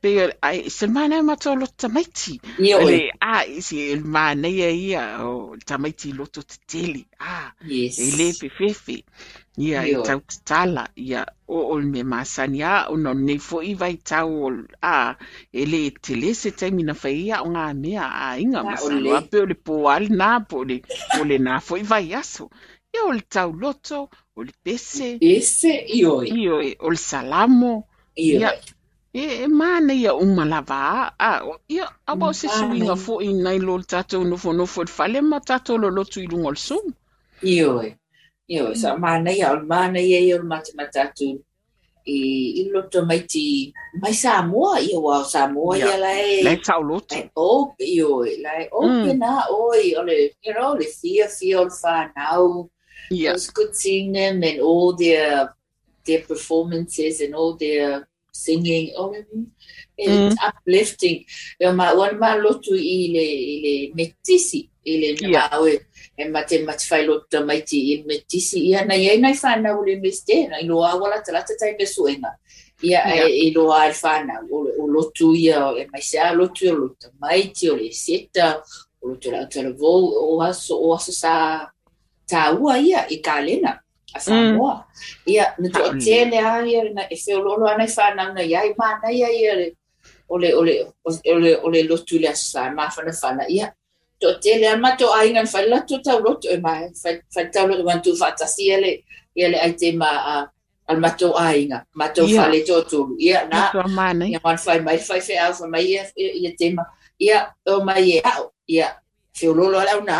Pe 0.02 0.12
ai 0.44 0.70
se 0.70 0.88
mana 0.88 1.22
ma 1.24 1.36
to 1.36 1.54
lo 1.56 1.66
tamaiti. 1.66 2.34
Io, 2.60 2.80
Le 2.84 3.12
a 3.22 3.46
isi 3.46 3.92
il 3.92 4.04
mana 4.04 4.48
ia 4.50 4.70
ia 4.70 5.04
o 5.26 5.56
tamaiti 5.66 6.12
lo 6.14 6.26
to 6.26 6.42
teli. 6.68 7.06
Ah, 7.20 7.54
yes. 7.66 7.98
e 7.98 8.12
le 8.18 8.34
pe 8.40 8.50
fefe. 8.50 9.04
Ia 9.66 9.82
e 9.94 9.96
Ioi. 9.96 10.04
tau 10.08 10.20
tala 10.50 10.84
ia 11.10 11.22
o 11.56 11.58
o 11.74 11.76
me 11.94 12.02
masani 12.14 12.60
a 12.74 12.74
o 12.94 12.96
no 13.04 13.12
ne 13.28 13.36
fo 13.48 13.58
i 13.72 13.74
vai 13.82 13.96
tau 14.12 14.28
o 14.48 14.50
a 14.94 14.96
e 15.62 15.64
le 15.72 15.82
te 16.04 16.14
le 16.22 16.32
se 16.42 16.50
te 16.60 16.68
mina 16.78 16.94
fai 17.02 17.16
ia 17.28 17.38
o 17.46 17.50
ngā 17.56 17.66
mea 17.84 18.06
a 18.26 18.28
inga 18.44 18.62
Ah, 18.64 18.78
o 18.86 18.90
masano 18.90 19.00
le. 19.04 19.18
a 19.20 19.22
pe 19.30 19.38
o 19.44 19.46
le 19.52 19.56
po 19.66 19.76
al 19.96 20.06
nā 20.22 20.30
po 20.50 20.58
le 20.70 20.78
o 21.20 21.22
le 21.30 21.38
nā 21.48 21.56
fo 21.68 21.74
i 21.82 21.86
vai 21.92 22.06
aso. 22.22 22.46
Ia 22.96 23.02
o 23.10 23.12
le 23.18 23.24
tau 23.36 23.50
loto, 23.64 24.00
o 24.38 24.40
le 24.48 24.54
pese, 24.64 25.10
Ese, 25.22 25.74
io, 26.00 26.22
io 26.24 26.56
e 26.70 26.72
o 26.80 26.90
le 26.96 26.98
salamo, 27.10 27.74
io. 28.16 28.40
ia 28.40 28.52
e, 29.14 29.24
e 29.44 29.48
mana 29.60 29.94
ia 29.94 30.14
uma 30.26 30.46
lava 30.54 30.80
a 31.30 31.32
o- 31.50 31.60
ia 31.76 31.86
awa 32.12 32.28
o 32.30 32.34
se 32.42 32.48
Mana. 32.48 32.58
suinga 32.58 32.96
fo 33.06 33.14
i 33.30 33.32
nai 33.46 33.60
lo 33.68 33.78
le 33.82 33.86
tatou 33.94 34.24
nofo 34.32 34.50
nofo 34.60 34.82
le 34.88 34.92
fale 34.98 35.20
ma 35.30 35.40
tatou 35.50 35.78
lo 35.84 35.90
lotu 35.98 36.20
i 36.22 36.28
lunga 36.32 36.50
o 36.50 36.56
le 36.58 36.62
sumu. 36.68 36.92
Io, 37.42 37.72
io, 38.50 38.74
sa 38.74 38.96
mana 38.98 39.32
ia, 39.32 39.52
o 39.54 39.60
mana 39.66 40.00
ia 40.00 40.20
i 40.20 40.34
o 40.34 40.42
mata 40.44 40.72
matatu. 40.78 41.40
I, 42.10 42.62
i 42.62 42.70
loto 42.74 43.06
mai 43.06 43.20
ti, 43.30 43.72
mai 44.02 44.14
Samoa, 44.14 44.80
ia 44.82 44.98
wa 45.00 45.20
o 45.20 45.24
Samoa 45.24 45.78
Ia. 45.78 45.86
ia 45.86 45.98
lai. 45.98 46.42
Lai 46.44 46.56
tau 46.58 46.82
lotu. 46.82 47.14
Lai 47.16 47.30
o, 47.36 47.76
io, 47.80 48.26
lai 48.42 48.68
o 48.72 48.82
Mm. 48.88 49.18
na 49.20 49.46
oi, 49.52 49.94
o 49.96 50.02
le, 50.02 50.30
you 50.42 50.54
know, 50.54 50.74
le 50.74 50.86
fia 50.90 51.28
fia 51.28 51.60
o 51.62 51.64
le 51.64 51.70
whanau. 51.70 52.70
It 53.12 53.34
was 53.34 53.50
good 53.52 53.76
seeing 53.76 54.12
them 54.14 54.42
and 54.44 54.60
all 54.62 54.94
their 54.96 55.54
their 56.06 56.22
performances 56.22 57.22
and 57.22 57.36
all 57.36 57.54
their 57.58 58.08
singing. 58.32 58.94
Oh, 58.98 59.14
it's 59.98 60.36
uplifting. 60.42 61.26
Yo 61.60 61.74
ma 61.74 61.94
wan 61.94 62.18
ma 62.20 62.36
lotu 62.38 62.74
i 62.74 62.98
le 63.14 63.26
i 63.54 63.56
le 63.66 63.76
metisi 63.98 64.70
i 64.94 64.98
le 65.02 65.10
na 65.34 65.48
awe 65.56 65.74
e 66.18 66.26
mate 66.34 66.56
mate 66.68 66.86
fai 66.90 67.06
lo 67.06 67.22
ta 67.32 67.40
mai 67.46 67.62
ti 67.62 67.78
i 67.94 68.04
me 68.08 68.16
tisi 68.30 68.60
ia 68.70 68.82
ana. 68.82 68.96
Ia 68.96 69.12
aina 69.12 69.30
i 69.30 69.62
le 69.64 69.72
ule 69.80 69.96
me 70.02 70.12
ste 70.12 70.48
na 70.48 70.58
i 70.58 70.66
loa 70.68 70.96
wala 71.02 71.24
ta 71.26 71.32
lata 71.32 71.54
tai 71.60 71.76
me 71.80 71.86
suenga. 71.86 72.32
I 72.82 72.94
e 72.96 73.52
loa 73.56 73.88
i 73.90 73.94
whana 74.02 74.40
o 74.52 74.88
lotu 74.88 75.36
ia 75.36 75.60
e 75.78 75.88
mai 75.92 76.02
se 76.02 76.18
a 76.20 76.34
lotu 76.34 76.72
o 76.72 76.76
lota 76.76 77.08
mai 77.20 77.52
ti 77.56 77.70
o 77.70 77.76
le 77.76 77.92
seta 77.92 78.62
o 79.02 79.08
lotu 79.10 79.32
la 79.32 79.46
tala 79.46 79.76
o 79.80 80.42
aso 80.42 80.76
o 80.76 80.94
aso 80.96 81.12
sa 81.12 81.68
ta 82.28 82.52
ua 82.54 82.78
i 82.78 82.94
a 82.94 83.06
i 83.10 83.18
ka 83.22 83.40
lena 83.42 83.80
a 84.16 84.20
whanua 84.20 84.86
i 85.28 85.40
a 85.40 85.56
na 85.60 85.70
tu 85.70 85.84
o 85.84 85.92
tene 86.06 86.40
a 86.40 86.64
i 86.64 86.94
na 86.94 87.04
e 87.10 87.16
feo 87.16 87.40
lolo 87.44 87.68
ana 87.68 87.84
i 87.84 87.92
whana 87.98 88.34
na 88.34 88.42
i 88.42 88.56
i 88.56 88.74
mana 88.78 89.12
ia 89.12 89.28
ia 89.28 89.54
i 89.54 89.56
le 89.60 89.68
ole 90.30 90.54
ole 90.54 90.74
ole 91.26 91.56
ole 91.64 91.84
lotu 91.84 92.20
le 92.20 92.28
asa 92.30 92.72
ma 92.72 92.90
fana 92.90 93.12
fana 93.12 93.44
ia. 93.50 93.74
To 94.22 94.28
tele 94.44 94.66
eh, 94.68 94.74
a 94.74 94.78
ma 94.78 94.96
to 95.00 95.08
ai 95.20 95.30
ngan 95.34 95.48
fa 95.48 95.62
la 95.72 95.80
to 95.90 95.98
ta 96.06 96.20
lotu 96.20 96.48
ma 96.62 96.74
fa 97.02 97.10
fa 97.34 97.42
ta 97.54 97.66
lotu 97.68 97.84
wan 97.88 98.02
tu 98.02 98.16
fa 98.16 98.32
ta 98.40 98.46
si 98.46 98.70
ele 98.76 99.04
ia 99.36 99.48
le 99.50 99.58
ai 99.66 99.74
te 99.74 99.92
ma 99.92 100.10
al 100.90 100.98
ma 101.00 101.10
to 101.20 101.34
ai 101.38 101.66
nga 101.70 101.80
ma 101.96 102.08
to 102.16 102.24
Ia. 102.28 102.38
fa 102.42 102.46
le 102.52 102.60
to 102.68 102.82
tu 102.92 103.00
ia 103.20 103.48
na 103.52 103.72
na 104.20 104.26
ia 104.26 104.40
fai 104.66 104.80
mai 104.88 104.98
fai 104.98 105.22
fe 105.22 105.36
alfa 105.38 105.68
mai 105.68 105.86
ia 105.94 106.04
ia 106.18 106.52
te 106.60 106.68
ma 106.78 106.84
ia 107.20 107.38
o 107.68 107.84
mai 107.88 108.04
ia 108.12 108.22
au 108.36 108.52
ia 108.68 108.88
fe 109.40 109.48
lolo 109.48 109.78
ala 109.80 110.02
na 110.04 110.18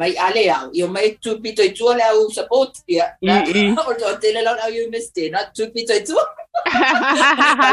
mai 0.00 0.14
ale 0.26 0.42
au 0.50 0.88
mai 0.94 1.16
tu 1.22 1.40
pito 1.42 1.62
tu 1.76 1.88
ale 1.92 2.02
au 2.12 2.30
support 2.30 2.72
ia 2.86 3.06
na 3.22 3.42
o 3.88 3.92
to 3.98 4.06
tele 4.22 4.42
la 4.46 4.52
au 4.64 4.70
you 4.70 4.86
missed 4.90 5.18
it 5.18 5.32
not 5.32 5.50
tu 5.56 5.66
pito 5.74 5.92
i 5.94 6.00
tu 6.06 6.14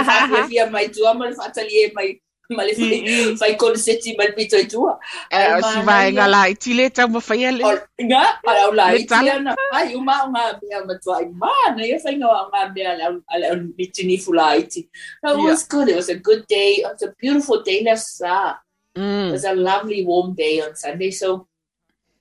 Fai 0.07 0.47
fia 0.49 0.65
mai 0.69 0.87
tua 0.89 1.13
ma 1.13 1.25
le 1.29 1.35
fatalie 1.35 1.91
mai 1.93 2.09
ma 2.55 2.63
le 2.63 2.73
fai 2.75 2.95
I, 2.95 2.99
i. 3.31 3.35
fai 3.35 3.55
konseti 3.59 4.15
ma 4.17 4.23
le 4.23 4.31
pito 4.31 4.55
i 4.57 4.67
tua 4.67 4.97
Eh, 5.31 5.51
o 5.57 5.61
si 5.61 5.81
vai 5.83 6.11
ngā 6.15 6.27
la 6.31 6.41
i 6.47 6.55
tile 6.55 6.89
tau 6.95 7.07
ma 7.11 7.19
whai 7.19 7.43
ale. 7.45 7.63
o 7.63 7.71
nga 8.07 8.21
ala 8.47 8.61
au 8.67 8.71
la 8.71 8.85
Le 8.91 8.99
i 9.03 9.05
tala. 9.05 9.31
tia 9.31 9.39
na 9.43 9.55
ai 9.73 9.95
uma 9.95 10.15
nga 10.31 10.43
mea 10.61 10.79
ma 10.87 10.95
tua 11.03 11.19
i 11.23 11.27
ma 11.41 11.51
na 11.75 11.83
ia 11.83 11.99
fai 11.99 12.15
nga 12.15 12.27
nga 12.51 12.61
mea 12.75 12.91
ala 12.93 13.19
ala 13.33 13.55
mitini 13.77 14.15
fula 14.23 14.55
i 14.55 14.63
ti 14.63 14.87
no, 15.23 15.33
it 15.35 15.43
was 15.43 15.67
good 15.67 15.89
it 15.89 15.95
was 15.95 16.09
a 16.09 16.15
good 16.15 16.47
day. 16.47 16.79
It 16.79 16.87
was 16.87 17.01
a 17.03 17.11
beautiful 17.19 17.61
day 17.63 17.83
le 17.83 17.97
sa. 17.97 18.55
It 18.95 19.01
Mm. 19.01 19.31
was 19.31 19.43
a 19.45 19.53
lovely 19.53 20.01
warm 20.05 20.33
day 20.33 20.59
on 20.61 20.73
Sunday 20.75 21.11
so 21.11 21.47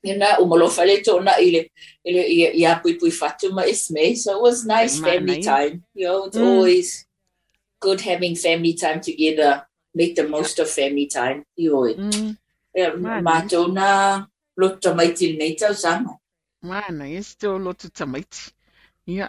Ina 0.04 0.36
umalo 0.38 0.68
fale 0.70 1.02
to 1.02 1.20
na 1.20 1.32
ile 1.40 1.70
ile 2.04 2.22
ia 2.30 2.50
ia 2.52 2.80
pui 2.82 2.94
pui 3.00 3.10
fatu 3.10 3.50
ma 3.54 3.62
isme 3.62 4.14
so 4.16 4.36
it 4.36 4.42
was 4.42 4.64
nice 4.66 5.00
family 5.00 5.40
time. 5.42 5.82
You 5.94 6.06
know 6.08 6.24
it's 6.26 6.36
Mm. 6.36 6.44
always 6.50 7.06
good 7.80 8.00
having 8.00 8.34
family 8.36 8.74
time 8.74 9.00
together 9.00 9.64
make 9.98 10.12
the 10.18 10.26
most 10.34 10.56
of 10.62 10.68
family 10.78 11.06
time 11.16 11.38
Mana. 13.04 13.22
mato 13.22 13.60
na 13.78 13.88
loto 14.60 14.90
mai 14.98 15.10
til 15.18 15.32
nei 15.40 15.52
tau 15.60 15.74
sama 15.84 16.12
Mana, 16.66 17.04
e 17.08 17.22
ste 17.22 17.46
o 17.48 17.58
lotu 17.58 17.88
tamaiti. 17.88 18.50
Ia. 19.06 19.28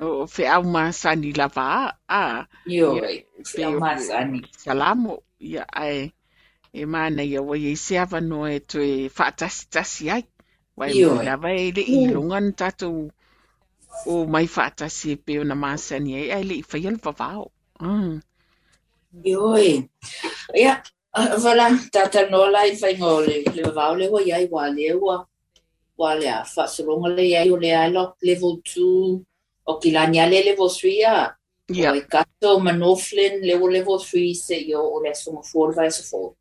O 0.00 0.26
fe 0.26 0.44
au 0.46 0.62
ma 0.74 0.82
sani 0.92 1.32
lava 1.32 1.62
a. 1.78 1.92
A. 2.08 2.46
yo 2.66 2.94
Ia. 2.96 3.10
yeah. 3.10 3.22
Pe 3.54 3.64
o 3.66 3.80
masani 3.80 4.40
Salamo. 4.64 5.22
Ia, 5.40 5.64
ai. 5.72 6.12
E 6.72 6.84
mana 6.84 7.22
ia 7.22 7.42
wa 7.42 7.56
i 7.56 7.74
se 7.76 7.98
ava 7.98 8.20
no 8.20 8.44
e 8.46 8.58
to 8.60 8.82
e 8.82 9.08
whaatasi 9.16 9.68
tasi 9.70 10.10
ai. 10.10 10.24
Wai 10.76 10.92
mo 11.04 11.22
lava 11.22 11.50
e 11.54 11.70
le 11.76 11.82
i 11.82 12.06
longa 12.14 12.40
ni 12.40 12.52
tatou 12.52 13.10
o 14.06 14.26
mai 14.26 14.46
whaatasi 14.46 15.12
e 15.14 15.16
pe 15.16 15.38
o 15.40 15.44
na 15.44 15.54
masani 15.54 16.12
ai. 16.20 16.28
Ai 16.36 16.44
le 16.50 16.54
i 16.60 16.64
whai 16.70 16.86
al 16.90 16.98
vavao. 17.04 17.50
Mm. 17.80 18.20
Yo 19.22 19.56
yeah 20.54 20.80
Vala, 21.14 21.70
tata 21.92 22.28
no 22.28 22.50
lai 22.50 22.74
fai 22.74 22.94
ngō 22.94 23.26
le, 23.26 23.36
le 23.54 24.08
wa 24.10 24.20
iai 24.20 24.48
wa 24.50 24.66
le 24.66 24.94
le 26.18 26.26
a 26.28 26.42
whaasaronga 26.42 27.14
le 27.16 27.22
iai 27.22 27.50
o 27.52 27.56
le 27.56 27.70
alo 27.70 28.16
level 28.22 28.60
2 28.64 29.24
o 29.66 29.78
ki 29.78 29.90
lani 29.92 30.18
ale 30.18 30.42
level 30.44 30.68
3 30.68 31.04
a 31.06 31.34
Ia. 31.70 31.92
o 31.92 31.94
i 31.94 32.00
kato 32.00 32.58
manoflin 32.58 33.40
level 33.46 33.70
level 33.70 33.98
3 33.98 34.34
se 34.34 34.58
yo 34.68 34.82
o 34.82 35.00
le 35.04 35.14
sunga 35.14 35.42
4 35.42 35.74
vai 35.76 35.90
sa 35.90 36.02
4 36.02 36.34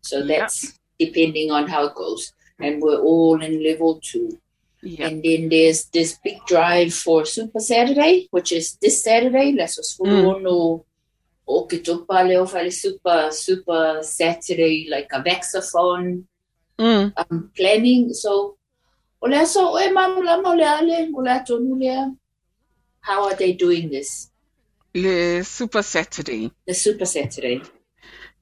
so 0.00 0.16
Yeah. 0.18 0.26
that's 0.30 0.78
depending 0.98 1.50
on 1.50 1.66
how 1.66 1.86
it 1.86 1.94
goes 1.94 2.32
and 2.60 2.80
we're 2.82 3.02
all 3.02 3.42
in 3.42 3.62
level 3.62 3.98
2 4.00 4.38
Ia. 4.84 5.06
and 5.06 5.22
then 5.24 5.48
there's 5.48 5.86
this 5.90 6.16
big 6.22 6.38
drive 6.46 6.94
for 6.94 7.24
Super 7.26 7.58
Saturday, 7.58 8.28
which 8.30 8.52
is 8.52 8.78
this 8.80 9.02
Saturday. 9.02 9.50
Let's 9.52 9.74
just 9.76 9.98
Mm. 9.98 10.42
no 10.42 10.84
o 11.48 11.64
ke 11.68 11.78
topa 11.86 12.22
leo 12.28 12.46
fale 12.46 12.70
super 12.70 13.20
super 13.44 14.02
Saturday 14.02 14.86
like 14.94 15.10
a 15.18 15.20
vaxathon 15.28 16.26
Mm. 16.78 17.12
um, 17.16 17.50
planning. 17.56 18.14
So 18.14 18.56
o 19.20 19.26
le 19.26 19.44
so 19.46 19.76
e 19.78 19.90
mamu 19.90 20.22
la 20.22 20.40
mo 20.40 20.54
le 20.54 20.64
ale 20.64 21.10
o 21.12 21.20
le 21.20 21.30
atonu 21.30 22.16
How 23.00 23.24
are 23.28 23.36
they 23.36 23.52
doing 23.52 23.88
this? 23.90 24.30
Le 24.94 25.42
Super 25.42 25.82
Saturday. 25.82 26.50
The 26.66 26.74
Super 26.74 27.06
Saturday. 27.06 27.60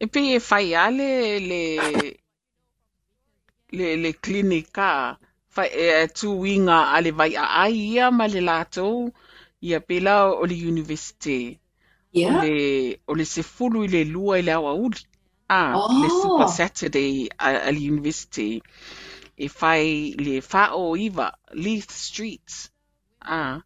E 0.00 0.06
pe 0.06 0.20
e 0.36 0.38
whai 0.38 0.74
a 0.74 0.90
le, 0.90 1.38
le, 3.72 3.96
le, 3.96 4.12
klinika, 4.12 5.16
whai 5.56 5.68
e 5.68 6.06
tu 6.08 6.40
winga 6.40 6.92
a 6.94 7.00
le 7.00 7.10
vai 7.12 7.34
a 7.36 7.62
ai 7.62 7.72
ia 7.94 8.10
ma 8.10 8.26
le 8.26 8.40
lātou, 8.40 9.12
ia 9.62 9.80
pela 9.80 10.32
o 10.32 10.44
le 10.44 10.54
university. 10.54 11.58
O 12.16 12.20
Yeah. 12.20 12.40
le, 12.42 12.96
o 13.08 13.14
le 13.14 13.24
se 13.24 13.42
fulu 13.42 13.84
i 13.84 13.88
le 13.88 14.04
lua 14.04 14.38
i 14.38 14.42
le 14.42 14.52
awa 14.52 14.72
uli. 14.74 15.00
Ah, 15.48 15.72
le 16.02 16.08
Oh. 16.08 16.22
Super 16.22 16.48
Saturday 16.48 17.28
a, 17.38 17.68
a 17.68 17.70
le 17.72 17.78
university. 17.78 18.62
E 19.38 19.48
whai 19.60 20.14
le 20.18 20.40
whao 20.40 20.96
iwa, 20.96 21.30
Leith 21.54 21.90
Street. 21.92 22.70
Ah, 23.20 23.60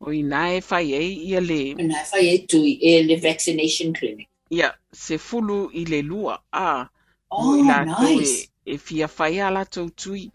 o 0.00 0.10
i 0.12 0.22
nai 0.22 0.60
whai 0.70 0.92
e 0.92 1.02
ia 1.30 1.40
le, 1.40 1.72
And 1.78 1.92
I 1.92 2.02
find 2.04 2.48
to 2.48 2.58
e 2.66 3.02
le 3.04 3.16
vaccination 3.16 3.92
clinic. 3.94 4.28
ia, 4.50 4.74
se 4.92 5.16
fulu 5.18 5.70
i 5.72 5.84
le 5.84 6.02
lua. 6.02 6.40
Ah, 6.52 6.88
Oh, 7.30 7.54
i 7.56 7.62
lātou 7.62 8.18
nice. 8.18 8.48
e, 8.66 8.74
e 8.74 8.78
fia 8.78 9.06
whai 9.18 9.38
a 9.40 9.50
lātou 9.50 9.90
tui. 9.96 10.30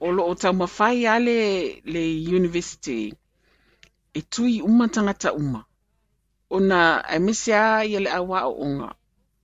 O 0.00 0.10
lo 0.10 0.26
o 0.28 0.34
tau 0.34 0.52
mawhai 0.52 1.06
a 1.06 1.18
le, 1.18 1.80
le 1.84 2.02
university. 2.36 3.12
E 4.14 4.20
tui 4.22 4.60
uma 4.60 4.88
tangata 4.88 5.32
uma. 5.32 5.64
Ona 6.56 7.02
e 7.14 7.18
mese 7.18 7.52
a 7.54 7.84
ia 7.84 8.00
le 8.04 8.10
awa 8.10 8.38
o 8.50 8.52
onga. 8.64 8.88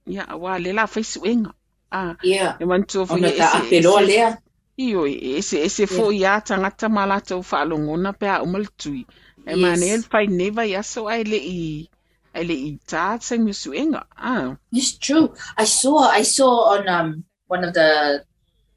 Ia 0.06 0.22
awa 0.34 0.58
le 0.58 0.72
la 0.72 0.84
enga. 1.32 1.52
Ah, 1.90 2.16
Yeah. 2.22 2.56
e 2.60 2.64
mantua 2.64 3.06
fo 3.06 3.16
ia 3.16 3.32
ta 3.32 3.46
apero 3.58 4.00
lea. 4.00 4.36
E 4.76 5.36
ese, 5.38 5.56
ese 5.64 5.86
fo 5.86 6.12
ia 6.12 6.40
tangata 6.40 6.88
ma 6.88 7.06
lātou 7.06 7.40
whaalongona 7.42 8.12
pe 8.12 8.26
a 8.28 8.42
uma 8.42 8.58
le 8.58 8.68
tui. 8.76 9.06
E 9.46 9.50
Yes. 9.50 9.58
mane 9.62 9.86
el 9.94 10.02
whai 10.12 10.26
newa 10.26 10.62
i 10.66 10.74
aso 10.76 11.08
ai 11.08 11.22
le 11.24 11.36
i, 11.36 11.88
ai 12.34 12.44
le 12.44 12.54
i 12.54 12.78
tātai 12.86 13.38
musu 13.40 13.72
enga. 13.72 14.04
Ah, 14.16 14.56
It's 14.72 14.98
true. 14.98 15.32
I 15.56 15.64
saw 15.64 15.98
I 16.20 16.22
saw 16.22 16.76
on 16.76 16.88
um 16.88 17.24
one 17.48 17.64
of 17.64 17.72
the 17.72 18.22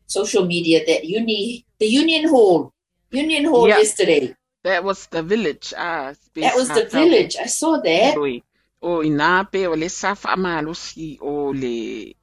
social 0.08 0.46
media 0.46 0.80
that 0.88 1.04
uni 1.04 1.66
the 1.80 1.88
Union 1.88 2.30
Hall. 2.30 2.72
Union 3.12 3.46
Hall 3.52 3.68
Yeah. 3.68 3.80
yesterday. 3.84 4.34
That 4.64 4.84
was 4.84 5.08
the 5.08 5.24
village. 5.24 5.74
Ah, 5.78 6.14
That 6.36 6.56
was 6.56 6.70
the 6.70 6.86
village. 6.86 7.36
I 7.38 7.46
saw 7.48 7.80
that. 7.82 8.16
Roi. 8.16 8.42
O 8.82 9.02
ina 9.04 9.48
pe 9.52 9.68
o 9.68 9.74
le 9.76 9.90
safa 9.90 10.30
amalosi 10.30 11.18
o 11.22 11.52
le 11.54 12.14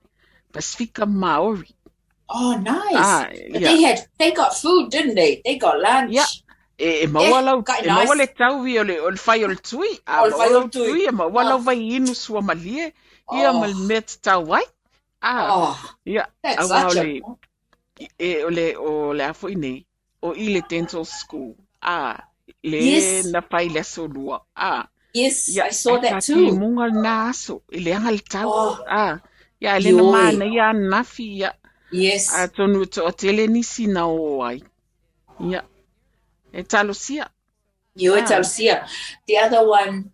Pacifica 0.53 1.07
Maori. 1.07 1.71
Oh, 2.31 2.57
nice. 2.61 2.95
Ah, 2.97 3.27
But 3.53 3.61
yeah. 3.61 3.69
they 3.69 3.83
had 3.83 3.99
they 4.19 4.31
got 4.33 4.55
food, 4.55 4.91
didn't 4.91 5.15
they? 5.15 5.41
They 5.45 5.57
got 5.57 5.81
lunch. 5.81 6.13
Yeah. 6.13 6.27
E, 6.79 7.03
e 7.05 7.07
maua 7.07 7.41
lau, 7.43 7.63
quite 7.63 7.87
e 7.87 7.89
maua 7.89 8.15
le 8.15 8.27
tauvi 8.27 8.79
o 8.79 8.83
le, 8.85 8.99
o 9.01 9.09
le 9.09 9.19
whai 9.27 9.45
o 9.45 9.49
le 9.49 9.57
tui. 9.57 9.89
A 10.07 10.23
O 10.23 10.27
le 10.29 10.37
whai 10.37 10.49
o 10.55 10.61
le 10.61 10.69
tui. 10.69 11.07
e 11.07 11.11
maua 11.11 11.43
lau 11.45 11.57
Oh. 11.59 11.63
vai 11.63 11.77
inu 11.97 12.15
sua 12.15 12.41
malie. 12.43 12.93
Ia 13.33 13.51
Oh. 13.51 13.61
mal 13.61 13.75
met 13.75 14.19
tau 14.23 14.45
wai. 14.45 14.63
Ah, 15.23 15.49
Oh, 15.51 15.95
ia. 16.07 16.27
that's 16.43 16.61
Awa 16.71 16.91
such 16.91 16.95
le, 17.03 17.21
a 17.23 18.07
e, 18.19 18.45
o 18.45 18.49
le, 18.49 18.75
o 18.77 19.13
le 19.13 19.25
afo 19.25 19.49
ine. 19.49 19.85
O 20.23 20.33
i 20.35 20.49
le 20.55 20.61
dental 20.69 21.05
school. 21.05 21.55
Ah, 21.83 22.28
le 22.71 22.79
Yes. 22.79 23.27
na 23.33 23.41
whai 23.51 23.69
le 23.69 23.83
solua. 23.85 24.39
Ah, 24.57 24.89
yes. 25.15 25.49
ia. 25.49 25.65
I 25.65 25.71
saw 25.73 25.97
e 25.97 26.01
that 26.03 26.23
too. 26.23 26.53
munga 26.61 26.87
na 26.93 27.29
aso. 27.31 27.63
I 27.73 27.79
le 27.85 27.91
anga 27.97 28.11
le 28.11 28.19
tau. 28.33 28.49
Oh. 28.49 28.79
Ah, 28.89 29.19
ia, 29.61 29.79
le 29.81 29.91
na 29.93 30.03
mana 30.03 30.45
ia 30.45 30.73
nafi 30.73 31.25
ia. 31.41 31.53
Yes. 31.93 32.35
a 32.35 32.49
tonu 32.49 32.85
to 32.87 33.11
tele 33.13 33.47
nisi 33.47 33.87
na 33.87 34.07
o 34.07 34.43
ai. 34.43 34.63
Ia. 35.41 35.63
E 36.53 36.63
talo 36.63 36.95
sia. 36.95 37.27
You 37.95 38.15
at 38.15 38.31
Alcia. 38.31 38.87
The 39.27 39.37
other 39.39 39.67
one 39.69 40.13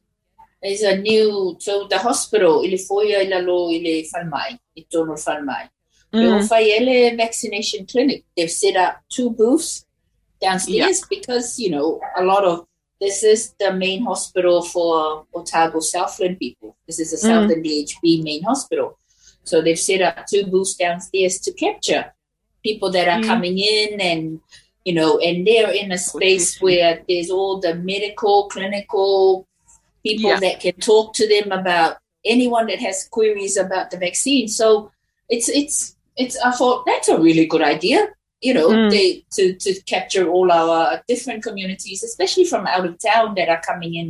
is 0.62 0.82
a 0.82 0.96
new 0.96 1.56
so 1.58 1.86
the 1.88 1.98
hospital 1.98 2.64
ile 2.64 2.78
foia 2.78 3.22
ila 3.22 3.42
lo 3.42 3.68
ile 3.70 4.04
falmai. 4.10 4.58
I 4.78 4.86
tono 4.90 5.14
falmai. 5.16 5.68
Mm. 6.12 6.20
Mm. 6.20 6.48
Fayele 6.48 7.16
vaccination 7.16 7.86
clinic. 7.86 8.24
They've 8.36 8.50
set 8.50 8.76
up 8.76 9.02
two 9.08 9.30
booths 9.30 9.83
downstairs 10.44 10.98
because, 11.14 11.58
you 11.62 11.70
know, 11.74 12.00
a 12.16 12.22
lot 12.32 12.44
of 12.44 12.56
this 13.00 13.22
is 13.22 13.54
the 13.62 13.70
main 13.84 14.00
hospital 14.10 14.62
for 14.62 15.26
Otago 15.38 15.80
Southland 15.80 16.36
people. 16.44 16.70
This 16.86 16.98
is 17.04 17.10
a 17.12 17.18
Mm. 17.18 17.26
Southern 17.28 17.60
DHB 17.66 18.22
main 18.28 18.42
hospital. 18.50 18.88
So 19.48 19.54
they've 19.60 19.84
set 19.90 20.00
up 20.08 20.16
two 20.32 20.44
booths 20.52 20.74
downstairs 20.84 21.34
to 21.44 21.50
capture 21.64 22.02
people 22.66 22.88
that 22.96 23.06
are 23.12 23.20
Mm. 23.20 23.26
coming 23.32 23.56
in 23.58 24.00
and 24.10 24.40
you 24.88 24.94
know, 24.98 25.12
and 25.26 25.46
they're 25.46 25.70
in 25.82 25.88
a 25.92 25.96
space 25.96 26.60
where 26.60 26.90
there's 27.08 27.30
all 27.30 27.54
the 27.58 27.74
medical, 27.92 28.36
clinical 28.54 29.46
people 30.06 30.28
Yeah. 30.32 30.40
that 30.44 30.60
can 30.64 30.76
talk 30.90 31.06
to 31.18 31.24
them 31.34 31.46
about 31.60 31.92
anyone 32.34 32.66
that 32.70 32.80
has 32.80 33.08
queries 33.16 33.56
about 33.56 33.86
the 33.90 33.96
vaccine. 34.06 34.46
So 34.60 34.90
it's 35.34 35.48
it's 35.60 35.76
it's 36.22 36.36
I 36.48 36.50
thought 36.58 36.84
that's 36.90 37.08
a 37.08 37.18
really 37.26 37.46
good 37.52 37.62
idea. 37.74 38.00
You 38.46 38.52
know, 38.58 38.68
Mm. 38.68 38.90
they 38.94 39.06
to 39.36 39.44
to 39.64 39.70
capture 39.92 40.24
all 40.34 40.48
our 40.60 41.02
different 41.12 41.40
communities, 41.46 42.02
especially 42.10 42.44
from 42.52 42.66
out 42.74 42.84
of 42.88 42.94
town 43.10 43.34
that 43.38 43.48
are 43.54 43.62
coming 43.70 43.92
in 44.02 44.08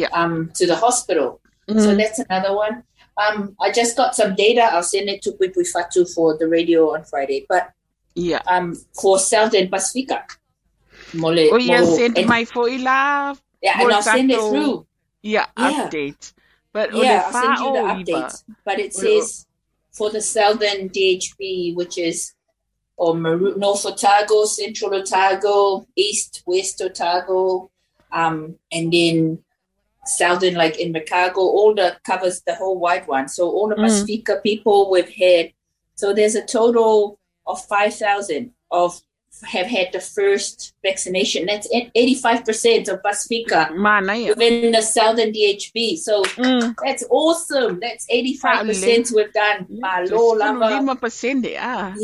Yeah. 0.00 0.08
um 0.20 0.34
to 0.58 0.64
the 0.70 0.76
hospital. 0.84 1.30
So 1.68 1.74
Mm. 1.92 1.96
that's 2.00 2.18
another 2.26 2.52
one. 2.64 2.74
Um, 3.22 3.38
I 3.60 3.68
just 3.80 3.92
got 4.00 4.14
some 4.20 4.32
data. 4.44 4.64
I'll 4.72 4.82
send 4.94 5.08
it 5.14 5.20
to 5.22 5.32
Pui 5.32 5.66
Fatu 5.72 6.06
for 6.14 6.28
the 6.40 6.46
radio 6.56 6.80
on 6.94 7.04
Friday. 7.04 7.40
But 7.52 7.64
yeah, 8.14 8.40
um, 8.54 8.66
for 9.00 9.18
Southern 9.18 9.66
Pacifica, 9.68 10.18
Mole, 11.14 11.44
O 11.52 11.58
ia 11.58 11.80
Molo- 11.80 11.96
send 11.96 12.16
and- 12.18 12.28
mai 12.28 12.44
fo 12.44 12.62
i 12.66 12.76
la. 12.88 13.34
yeah, 13.62 13.72
and 13.74 13.82
Mole 13.82 13.94
I'll 13.96 14.02
send 14.02 14.30
it 14.30 14.38
through. 14.40 14.86
Ia. 15.24 15.32
Yeah. 15.32 15.46
Update. 15.56 16.32
But 16.72 16.94
Yeah, 16.94 17.22
I'll 17.26 17.32
send 17.42 17.58
you 17.64 17.70
the 17.76 17.84
updates. 17.94 18.44
But 18.64 18.78
it 18.78 18.94
says 18.94 19.46
for 19.92 20.10
the 20.10 20.22
Southern 20.22 20.88
DHB, 20.88 21.74
which 21.74 21.98
is 21.98 22.32
or 22.98 23.14
Maru- 23.14 23.56
North 23.56 23.86
Otago, 23.86 24.44
Central 24.44 24.92
Otago, 24.94 25.86
East, 25.96 26.42
West 26.46 26.82
Otago, 26.82 27.70
um, 28.12 28.56
and 28.72 28.92
then 28.92 29.38
Southern, 30.04 30.54
like 30.54 30.78
in 30.80 30.92
Chicago, 30.92 31.40
all 31.40 31.74
the 31.74 31.96
covers 32.04 32.42
the 32.46 32.54
whole 32.54 32.78
wide 32.78 33.06
one. 33.06 33.28
So 33.28 33.48
all 33.50 33.68
the 33.68 33.76
Mm. 33.76 34.42
People 34.42 34.90
we've 34.90 35.08
had. 35.08 35.52
So 35.94 36.12
there's 36.12 36.34
a 36.34 36.44
total 36.44 37.18
of 37.46 37.64
five 37.66 37.94
thousand 37.94 38.52
of 38.70 39.00
have 39.44 39.66
had 39.66 39.88
the 39.92 40.00
first 40.00 40.72
vaccination. 40.82 41.46
That's 41.46 41.68
eighty-five 41.94 42.44
percent 42.44 42.88
of 42.88 43.02
Pacifica 43.02 43.70
within 44.36 44.72
the 44.72 44.82
Southern 44.82 45.32
DHB. 45.32 45.96
So 45.98 46.22
Mm. 46.24 46.74
that's 46.84 47.04
awesome. 47.10 47.78
That's 47.80 48.06
85% 48.10 49.12
we've 49.14 49.32
done. 49.32 49.66
Malo 49.68 50.34
lava. 50.34 50.74
Lima 50.76 50.96
pasende. 50.96 51.56
Ah. 51.58 51.94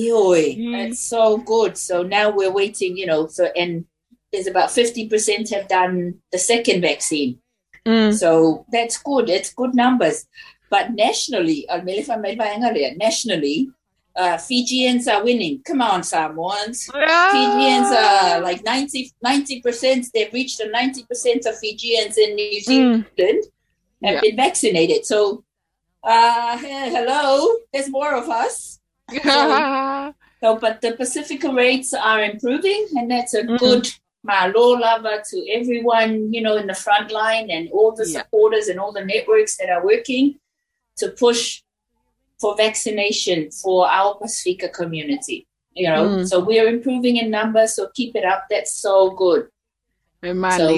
Mm. 0.59 0.73
That's 0.89 1.01
so 1.01 1.39
good. 1.39 1.77
So 1.79 2.03
now 2.03 2.31
we're 2.31 2.53
waiting, 2.53 2.97
you 2.97 3.07
know, 3.07 3.27
so 3.29 3.47
and 3.57 3.85
there's 4.33 4.47
about 4.47 4.71
50% 4.71 5.51
have 5.55 5.69
done 5.69 6.15
the 6.33 6.39
second 6.39 6.81
vaccine. 6.81 7.39
Mm. 7.87 8.13
So 8.15 8.65
that's 8.73 8.99
good. 8.99 9.29
It's 9.31 9.53
good 9.53 9.75
numbers. 9.75 10.27
But 10.71 10.93
nationally, 10.93 11.67
nationally, 12.99 13.69
uh, 14.17 14.39
Fijians 14.39 15.09
are 15.09 15.25
winning. 15.25 15.61
Come 15.65 15.83
on, 15.83 16.03
Samoans. 16.03 16.85
Fijians 16.87 17.89
Ah. 17.91 18.35
are 18.37 18.41
like 18.41 18.63
90 18.65 19.61
percent. 19.61 20.07
They've 20.15 20.33
reached 20.33 20.59
the 20.59 20.67
ninety 20.67 21.03
percent 21.05 21.47
of 21.47 21.59
Fijians 21.59 22.17
in 22.19 22.35
New 22.37 22.61
Zealand 22.61 23.05
Mm. 23.19 23.43
have 24.05 24.15
Yeah. 24.15 24.21
been 24.21 24.37
vaccinated. 24.37 25.05
So, 25.07 25.45
uh, 26.03 26.57
hello, 26.59 27.57
there's 27.73 27.91
more 27.91 28.15
of 28.15 28.29
us. 28.29 28.79
So, 30.41 30.57
but 30.59 30.83
the 30.83 30.93
Pacifica 30.93 31.51
rates 31.51 31.95
are 31.95 32.23
improving, 32.23 32.87
and 32.97 33.11
that's 33.11 33.33
a 33.33 33.43
Mhm. 33.45 33.59
good 33.59 33.89
malo 34.23 34.65
lava 34.85 35.23
to 35.31 35.37
everyone, 35.51 36.33
you 36.35 36.43
know, 36.43 36.57
in 36.57 36.67
the 36.67 36.75
front 36.75 37.11
line 37.11 37.49
and 37.51 37.71
all 37.73 37.93
the 37.93 38.07
Yeah. 38.07 38.19
supporters 38.21 38.69
and 38.69 38.79
all 38.79 38.93
the 38.93 39.05
networks 39.05 39.57
that 39.57 39.71
are 39.71 39.83
working 39.85 40.39
to 40.99 41.09
push 41.09 41.63
for 42.45 42.55
vaccination 42.57 43.51
for 43.63 43.89
our 43.99 44.15
Pacifica 44.21 44.69
community. 44.81 45.39
You 45.75 45.89
know, 45.93 46.05
Mm. 46.09 46.27
so 46.29 46.41
we're 46.49 46.69
improving 46.69 47.17
in 47.23 47.31
numbers. 47.31 47.75
So 47.77 47.89
keep 47.99 48.15
it 48.21 48.25
up. 48.33 48.43
That's 48.51 48.73
so 48.87 49.11
good. 49.23 49.43
So- 50.59 50.71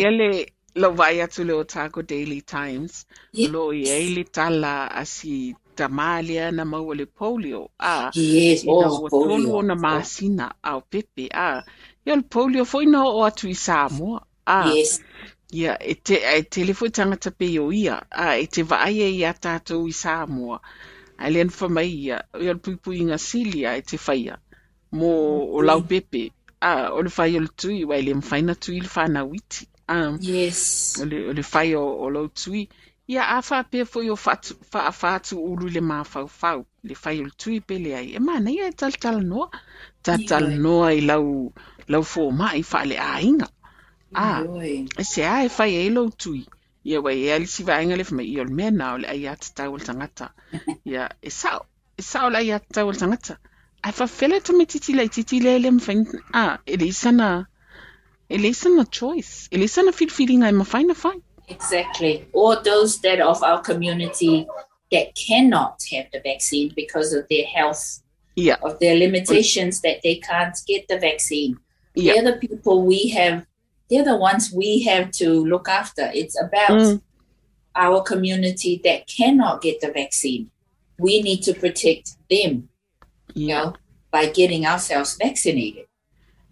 lo 0.74 0.90
vai 0.92 1.20
atu 1.20 1.44
le 1.44 1.55
Otago 1.55 2.02
Daily 2.02 2.40
Times. 2.42 3.07
Yeah. 3.33 3.50
Lo 3.52 3.72
i 3.72 3.83
e 3.88 4.14
le 4.14 4.24
tala 4.24 4.90
asi 5.02 5.55
tamalia 5.74 6.50
na 6.52 6.64
mau 6.64 6.92
le 6.94 7.07
polio. 7.07 7.68
Ah. 7.81 8.11
Yes. 8.14 8.64
Ina 8.64 8.88
ua 9.00 9.11
tolu 9.11 9.55
ona 9.57 9.74
masina 9.74 10.52
au 10.62 10.81
pepe. 10.90 11.29
Ia 11.33 11.64
le 12.16 12.22
polio 12.22 12.64
foi 12.64 12.87
na 12.87 13.05
o 13.05 13.24
atu 13.24 13.48
i 13.48 13.55
Samoa. 13.55 14.20
Ah. 14.46 14.72
Yes. 14.74 15.00
Ia, 15.52 15.76
e 15.81 15.94
te, 15.94 16.16
e 16.38 16.42
te 16.42 16.64
lefo 16.64 16.88
tangata 16.88 17.31
pe 17.31 17.59
o 17.59 17.70
ia. 17.72 18.02
Ah, 18.11 18.37
e 18.38 18.46
te 18.46 18.62
vaaya 18.62 19.09
i 19.09 19.24
a 19.24 19.33
tātou 19.33 19.88
i 19.88 19.92
Samoa. 19.92 20.61
Ai 21.18 21.31
len 21.35 21.48
whamai 21.59 21.88
ia. 22.05 22.18
Ia 22.40 22.55
le 22.55 22.76
pui 22.85 23.00
ngā 23.09 23.18
silia 23.29 23.76
e 23.79 23.83
te 23.83 23.96
whaia. 24.07 24.37
Mo 24.92 25.11
o 25.57 25.62
lau 25.68 25.81
pepe. 25.83 26.31
Ah, 26.61 26.88
o 26.96 27.02
le 27.05 27.11
whai 27.16 27.37
o 27.37 27.40
le 27.44 27.52
tui, 27.62 27.85
wai 27.85 28.02
le 28.02 28.14
mwhaina 28.14 28.55
tui 28.55 28.81
le 28.81 28.88
whana 28.94 29.24
witi. 29.24 29.66
Um, 29.88 30.18
Yes. 30.20 30.98
o 31.00 31.05
le, 31.05 31.29
o 31.29 31.33
le 31.33 31.42
whai 31.52 31.74
o, 31.74 31.85
o 32.05 32.09
lau 32.11 32.29
tui. 32.29 32.68
Ia 33.09 33.22
a 33.37 33.40
wha 33.48 33.62
pia 33.70 33.85
fo 33.87 34.00
i 34.02 34.11
o 34.11 34.16
a 34.16 34.90
whatu 35.00 35.37
le 35.74 35.81
whau. 36.40 36.66
Le 36.83 36.94
whai 37.02 37.20
o 37.20 37.24
le 37.24 37.35
tui 37.38 37.61
pele 37.61 37.94
ai. 37.94 38.09
E 38.16 38.18
mana 38.18 38.50
ia 38.50 38.68
e 38.68 38.72
tal 38.72 38.92
tal 38.92 39.20
noa. 39.22 39.48
Ta 40.02 40.16
tal 40.29 40.48
noa 40.64 40.92
i 40.94 41.00
lau, 41.00 41.52
lau 41.88 42.02
wha 42.72 42.85
le 42.85 42.96
a. 42.98 43.48
Ah, 44.14 44.42
e 44.98 45.05
se 45.05 45.22
a 45.24 45.44
e 45.44 45.48
whai 45.59 45.72
e 45.87 45.90
tui. 46.18 46.46
Ia 46.87 46.99
e 46.99 47.03
wa 47.03 47.11
inga 47.83 47.96
le 47.99 48.05
wha 48.09 48.16
mai 48.16 48.27
i 48.31 48.38
o 48.40 48.44
le 48.46 48.55
mea 48.61 48.70
nā 48.70 48.92
o 48.94 49.03
le 49.03 49.09
ai 49.11 49.27
ata 49.33 49.53
tau 49.59 49.72
o 49.75 49.77
le 49.81 49.85
tangata. 49.85 50.31
Ia 50.92 51.09
e 51.22 51.31
sao, 51.31 51.66
e 51.99 52.03
sao 52.03 52.31
le 52.31 52.38
ai 52.38 52.53
ata 52.59 52.79
tau 52.79 52.87
o 52.88 52.92
le 52.94 52.99
tangata. 52.99 53.38
Ai 53.83 53.92
wha 53.99 54.07
whele 54.20 54.40
tu 54.40 54.57
me 54.57 54.66
titi 54.66 54.94
lai 54.94 55.09
titi 55.09 55.40
le 55.40 55.59
le 55.59 55.70
mwhain. 55.79 56.07
Ah, 56.33 56.59
e 56.66 56.77
le 56.77 56.87
isana, 56.94 57.31
e 58.31 58.37
uh, 58.37 58.40
le 58.40 58.49
isana 58.55 58.83
uh, 58.83 58.90
choice. 59.01 59.49
E 59.51 59.59
le 59.59 59.66
isana 59.66 59.90
whiwhiringa 59.90 60.46
uh, 60.46 60.55
e 60.55 60.59
mawhaina 60.62 60.94
whai. 61.03 61.18
Exactly. 61.49 62.29
Or 62.33 62.57
those 62.62 63.01
that 63.01 63.20
of 63.20 63.42
our 63.42 63.61
community 63.61 64.46
that 64.92 65.14
cannot 65.14 65.83
have 65.92 66.07
the 66.12 66.20
vaccine 66.20 66.72
because 66.75 67.12
of 67.12 67.27
their 67.29 67.46
health, 67.46 68.03
Ia, 68.38 68.59
of 68.62 68.79
their 68.79 68.96
limitations 68.96 69.81
that 69.81 70.03
they 70.03 70.16
can't 70.16 70.57
get 70.66 70.87
the 70.88 70.99
vaccine. 70.99 71.59
ia. 71.96 72.14
They're 72.14 72.33
the 72.33 72.38
people 72.38 72.85
we 72.85 73.09
have, 73.09 73.46
they're 73.88 74.05
the 74.05 74.16
ones 74.16 74.53
we 74.53 74.83
have 74.83 75.11
to 75.12 75.44
look 75.44 75.68
after. 75.68 76.11
It's 76.12 76.37
about 76.40 76.81
Mm. 76.81 77.01
our 77.75 78.03
community 78.03 78.81
that 78.85 79.07
cannot 79.07 79.62
get 79.62 79.81
the 79.81 79.90
vaccine. 79.92 80.51
We 80.99 81.22
need 81.22 81.42
to 81.42 81.55
protect 81.55 82.16
them, 82.31 82.68
you 83.35 83.49
know, 83.49 83.75
by 84.11 84.27
getting 84.27 84.66
ourselves 84.66 85.16
vaccinated. 85.16 85.87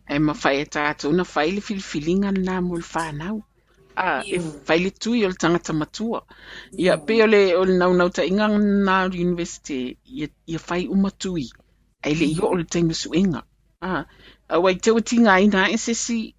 Ah, 0.07 0.17
e 0.17 0.19
mawhai 0.19 0.61
e 0.61 0.65
tātou 0.69 1.15
na 1.17 1.25
whai 1.25 1.51
le 1.51 1.63
whiwhiringa 1.65 2.31
nā 2.37 2.61
mo 2.63 2.75
le 2.77 2.85
whānau. 2.85 3.43
A, 3.97 4.23
e 4.27 4.39
whai 4.69 4.79
le 4.83 4.91
tui 4.91 5.25
o 5.25 5.29
le 5.29 5.35
tangata 5.35 5.73
matua. 5.73 6.21
Ia, 6.77 6.99
pe 6.99 7.23
o 7.23 7.27
le, 7.27 7.41
o 7.57 7.63
le 7.65 7.79
nau 7.79 7.95
nau 7.97 8.11
ta 8.11 8.23
inga 8.23 8.51
nā 8.53 8.99
university, 9.15 9.97
ia, 10.05 10.29
whai 10.69 10.85
umatui. 10.87 11.49
Ai 12.05 12.13
le 12.13 12.27
mm. 12.27 12.37
i 12.37 12.45
o 12.45 12.53
le 12.53 12.65
teimu 12.65 12.93
suenga. 12.93 13.43
A, 13.81 13.89
ah, 13.89 14.05
a 14.49 14.61
wai 14.61 14.75
te 14.75 14.93
tinga 15.01 15.41
ina 15.41 15.71
e 15.73 15.79
se 15.81 15.95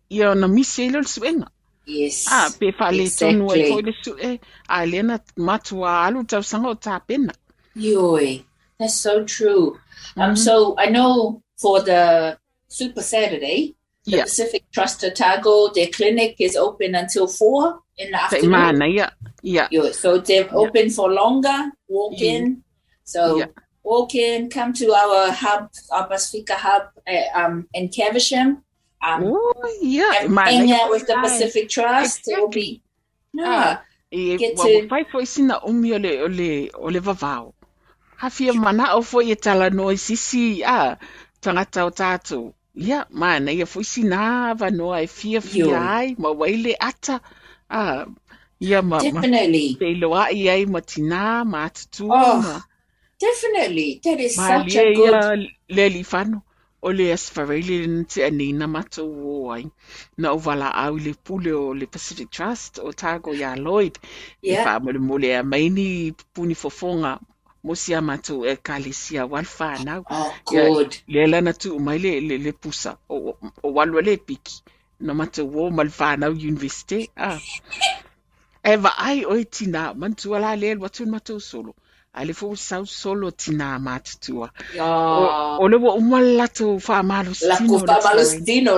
si, 0.09 0.15
ia 0.17 0.29
o 0.31 0.33
na 0.33 0.47
misi 0.47 0.85
e 0.85 0.89
le 0.89 0.99
le 0.99 1.05
suenga. 1.05 1.47
Yes. 1.85 2.25
A, 2.31 2.49
pe 2.59 2.71
wha 2.79 2.89
le 2.91 3.05
tonu 3.09 3.45
e 3.53 3.59
Exactly. 3.59 3.69
fo 3.69 3.77
le 3.81 3.93
su 4.03 4.17
e, 4.19 4.39
a 4.69 4.85
le 4.85 5.01
na 5.03 5.17
matua 5.37 6.05
alu 6.07 6.23
tau 6.25 6.41
sanga 6.41 6.69
o 6.69 6.75
tā 6.75 6.99
pena. 7.07 7.33
Yoi, 7.75 8.43
that's 8.79 8.95
so 8.95 9.23
true. 9.25 9.77
Um, 10.17 10.35
so 10.35 10.75
I 10.77 10.87
know 10.87 11.41
for 11.57 11.81
the 11.81 12.37
Super 12.67 13.01
Saturday, 13.01 13.75
the 14.05 14.17
Ia, 14.17 14.23
Pacific 14.23 14.63
Trust 14.71 15.03
Otago, 15.03 15.69
their 15.73 15.87
clinic 15.87 16.35
is 16.39 16.55
open 16.55 16.95
until 16.95 17.27
four 17.27 17.79
in 17.97 18.11
the 18.11 18.21
afternoon. 18.23 18.51
mana, 18.51 18.85
ia, 18.87 19.11
ia. 19.43 19.67
Yo, 19.71 19.91
so 19.91 20.17
they're 20.19 20.47
open 20.53 20.89
for 20.89 21.11
longer. 21.11 21.71
Walk 21.87 22.21
in. 22.21 22.63
So 23.03 23.37
Yeah. 23.37 23.47
walk 23.83 24.15
in, 24.15 24.49
come 24.49 24.73
to 24.73 24.91
our 24.93 25.31
hub, 25.31 25.69
our 25.91 26.07
Pacifica 26.07 26.55
hub 26.55 26.83
uh, 27.07 27.39
um, 27.39 27.67
in 27.73 27.89
Caversham. 27.89 28.63
Um, 29.05 29.23
O, 29.23 29.53
ia, 29.83 30.05
and 30.21 30.33
mana, 30.33 30.51
hang 30.51 30.71
out 30.71 30.89
with 30.89 31.05
the. 31.07 31.15
Pacific 31.21 31.69
Trust. 31.69 32.27
It 32.27 32.37
will 32.39 32.49
be. 32.49 32.81
Yeah. 33.33 33.77
e 34.11 34.37
Get 34.37 34.55
wa 34.57 34.63
to- 34.65 34.87
wa 34.89 35.03
fai 35.11 35.25
sina 35.25 35.59
umi 35.67 35.93
o 35.93 35.97
le 35.97 36.11
o 36.23 36.27
le 36.27 36.69
o 36.73 36.87
le 36.89 36.99
vavao 37.01 37.53
ha 38.17 38.29
mana 38.53 38.95
o 38.95 39.01
foi 39.01 39.31
e 39.31 39.35
tala 39.35 39.69
no 39.69 39.85
sisi 39.95 40.63
a 40.63 40.95
tangata 41.41 41.85
o 41.85 41.91
tātou 41.91 42.53
ia 42.75 43.05
mana 43.11 43.51
ia 43.51 43.65
foi 43.65 43.83
sina 43.83 44.53
va 44.55 44.69
no 44.71 44.93
e 44.95 45.07
fia 45.07 45.41
fia 45.41 45.75
ai 45.97 46.15
ma 46.17 46.29
waile 46.31 46.75
ata 46.79 47.19
a 47.69 48.05
ia 48.61 48.81
ma 48.81 48.97
ma 48.97 49.01
Definitely. 49.03 49.75
te 49.75 49.95
loa 49.95 50.31
i 50.31 50.47
ai 50.49 50.65
ma 50.65 50.79
tina 50.81 51.43
ma 51.43 51.65
atutu 51.67 52.05
Oh, 52.09 52.41
ma 52.41 52.61
Definitely. 53.19 53.99
That 54.03 54.19
is 54.19 54.37
ma 54.37 54.47
such 54.63 54.75
a 54.75 54.93
good. 54.93 55.13
ia 55.13 55.47
le 55.75 55.89
li 55.89 56.03
fano 56.03 56.43
o 56.87 56.89
le 56.97 57.05
asfarele 57.15 57.75
lena 57.81 58.03
te 58.11 58.19
anina 58.29 58.65
matou 58.75 59.09
o 59.31 59.51
ai 59.55 59.65
na 60.21 60.27
o 60.35 60.37
valaau 60.45 60.93
i 60.99 61.01
le 61.05 61.13
pule 61.25 61.51
o 61.63 61.73
le 61.79 61.85
Pacific 61.93 62.29
Trust 62.35 62.73
o 62.87 62.89
tago 63.01 63.29
ia 63.41 63.51
Lloyd. 63.65 63.95
E 63.97 64.47
Yeah. 64.47 64.61
e 64.61 64.65
faamolemole 64.65 65.07
mole 65.09 65.37
a 65.39 65.43
maini 65.51 65.87
puni 66.33 66.55
fofoga 66.61 67.11
mo 67.65 67.73
sia 67.81 67.99
matou 68.09 68.45
e 68.45 68.53
kalesia 68.67 69.23
Oh, 70.51 70.85
le 71.13 71.21
lana 71.31 71.53
tuu 71.61 71.79
mai 71.85 71.97
le, 72.05 72.11
le, 72.27 72.35
le 72.45 72.51
pusa 72.61 72.91
o, 73.09 73.15
o, 73.63 74.01
le 74.07 74.17
piki. 74.27 74.55
Na 74.99 75.13
matou 75.13 75.49
o 75.61 75.71
ma 75.71 75.83
le 75.83 75.89
fanau 75.99 76.33
universite 76.51 77.09
ah. 77.17 77.39
e 78.71 78.75
vaai 78.83 79.25
oe 79.25 79.37
o 79.37 79.41
e 79.41 79.45
tina 79.55 79.81
mantua 79.93 80.37
la 80.39 80.51
le 80.61 80.69
watu 80.83 81.05
matou 81.13 81.39
solo 81.39 81.71
a 82.15 82.23
le 82.25 82.33
fo 82.33 82.55
sau 82.55 82.85
solo 82.85 83.31
tina 83.31 83.77
matutua 83.79 84.49
o, 84.79 84.81
Oh, 84.81 85.57
o 85.63 85.67
le 85.67 85.77
wa 85.77 85.93
umalato 85.99 86.79
wha 86.87 87.03
malo 87.03 87.31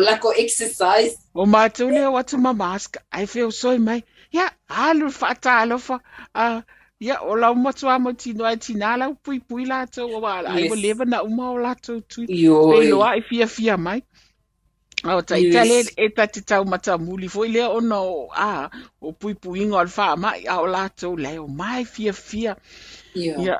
lako 0.02 0.34
exercise. 0.44 1.18
O 1.36 1.46
mātou 1.46 1.92
leo 1.92 2.14
watu 2.14 2.38
ma 2.42 2.54
mask, 2.54 2.98
ai 3.12 3.26
wheo 3.26 3.52
soi 3.52 3.78
mai. 3.78 4.02
Ia, 4.34 4.50
alu 4.68 5.08
whaata 5.20 5.60
alofa. 5.62 6.00
Uh, 6.36 6.62
ia, 7.00 7.20
o 7.22 7.36
lau 7.38 7.54
matua 7.56 8.00
mo 8.00 8.12
tino 8.14 8.44
ai 8.46 8.58
tina 8.58 8.98
lau 8.98 9.14
pui 9.24 9.40
pui 9.40 9.66
lātou 9.66 10.16
o 10.18 10.22
wala. 10.22 10.50
Ai 10.50 10.70
wa 10.70 10.76
lewa 10.76 11.06
na 11.06 11.22
uma 11.24 11.52
o 11.52 11.58
lātou 11.62 12.02
tui. 12.02 12.26
Yoi. 12.30 12.80
Ei 12.82 12.90
loa 12.92 13.14
i 13.18 13.22
fia 13.22 13.48
fia 13.48 13.78
mai. 13.78 14.02
O 15.06 15.22
ta 15.22 15.36
Yes. 15.38 15.54
yes. 15.54 15.54
tale 15.54 16.08
e 16.08 16.10
ta 16.10 16.26
te 16.26 16.42
tau 16.42 16.66
mata 16.66 16.98
muli. 16.98 17.28
Foi 17.30 17.48
lea 17.54 17.70
ona 17.70 18.02
o 18.02 18.30
a 18.34 18.70
o 19.00 19.14
pui 19.14 19.36
pui 19.36 19.62
inga 19.62 19.78
o 19.78 19.84
le 19.86 19.94
wha 19.98 20.16
mai 20.18 20.46
a 20.50 20.58
o 20.62 20.66
lātou 20.66 21.14
leo 21.16 21.48
mai 21.48 21.86
fia 21.86 22.14
fia. 22.14 22.58
Yeah. 23.18 23.40
Ia, 23.44 23.58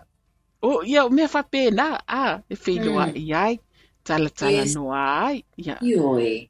o 0.64 0.84
ia 0.84 1.06
o 1.06 1.10
mea 1.10 1.28
whapena 1.28 2.00
a 2.08 2.42
e 2.50 2.56
wheloa 2.56 3.06
Mm. 3.08 3.18
i 3.18 3.34
ai. 3.34 3.60
Tala 4.04 4.30
tala 4.30 4.52
Yes. 4.64 4.76
noa 4.76 5.02
ai. 5.28 5.44
Ia, 5.58 5.78
Yoi. 5.82 6.50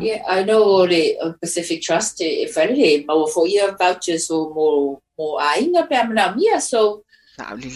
Yeah, 0.00 0.22
I 0.26 0.44
know 0.44 0.86
the 0.86 1.18
uh, 1.20 1.32
Pacific 1.40 1.82
Trust, 1.82 2.22
eh, 2.22 2.44
if 2.48 2.56
I 2.56 2.64
really, 2.64 3.04
but 3.04 3.28
for 3.28 3.46
year 3.46 3.76
vouchers 3.78 4.30
or 4.30 4.52
more, 4.54 4.98
more, 5.18 5.40
ainga 5.40 5.86
pe 5.88 5.94
amana 5.96 6.34
mia, 6.34 6.58
so 6.60 7.04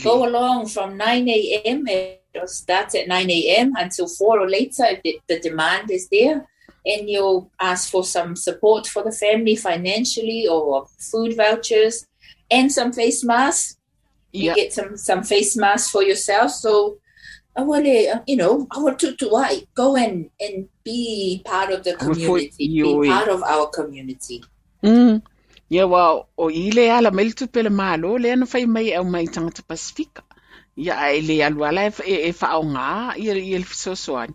go 0.02 0.26
along 0.26 0.66
from 0.68 0.96
9 0.96 1.28
a.m. 1.28 1.84
It 1.86 2.22
starts 2.46 2.94
at 2.94 3.08
9 3.08 3.30
a.m. 3.30 3.74
until 3.76 4.08
4 4.08 4.40
or 4.40 4.48
later 4.48 4.84
if 4.88 5.02
the, 5.02 5.20
the 5.28 5.38
demand 5.40 5.90
is 5.90 6.08
there. 6.08 6.46
And 6.84 7.08
you'll 7.10 7.50
ask 7.60 7.90
for 7.90 8.02
some 8.04 8.34
support 8.36 8.86
for 8.86 9.04
the 9.04 9.12
family 9.12 9.54
financially 9.54 10.48
or 10.48 10.86
food 10.98 11.36
vouchers 11.36 12.06
and 12.50 12.72
some 12.72 12.92
face 12.92 13.22
masks. 13.22 13.76
You 14.32 14.50
Ia. 14.50 14.54
get 14.54 14.72
some, 14.72 14.96
some 14.96 15.22
face 15.22 15.56
masks 15.56 15.90
for 15.90 16.02
yourself. 16.02 16.50
So, 16.52 16.98
I 17.54 17.62
will, 17.62 17.84
uh, 17.84 18.20
you 18.26 18.36
know, 18.36 18.66
I 18.70 18.78
want 18.78 18.98
to, 19.00 19.14
to 19.14 19.28
why 19.28 19.62
go 19.74 19.96
and, 19.96 20.30
and 20.40 20.68
be 20.84 21.42
part 21.44 21.70
of 21.70 21.84
the 21.84 21.94
I 21.94 21.96
community, 21.96 22.68
be 22.82 23.08
part 23.08 23.28
of 23.28 23.42
our 23.42 23.68
community. 23.68 24.42
Mm. 24.82 25.22
Ia 25.72 25.86
wa 25.86 26.24
o 26.36 26.50
i 26.50 26.70
le 26.70 26.90
ala 26.92 27.10
mai 27.10 27.24
le 27.24 27.32
tupele 27.32 27.70
malo 27.72 28.16
le 28.18 28.32
ana 28.32 28.46
fai 28.46 28.64
mai 28.66 28.92
au 28.92 29.04
mai 29.04 29.26
tangata 29.26 29.62
Pasifika. 29.62 30.22
Ia 30.76 31.12
e 31.16 31.20
le 31.20 31.42
alu 31.44 31.64
ala 31.64 31.86
e, 31.88 31.92
e, 32.04 32.16
e 32.28 32.32
wha 32.40 32.50
o 32.58 32.62
ngā 32.62 33.16
i 33.16 33.32
le 33.32 33.64
fisosoani. 33.64 34.34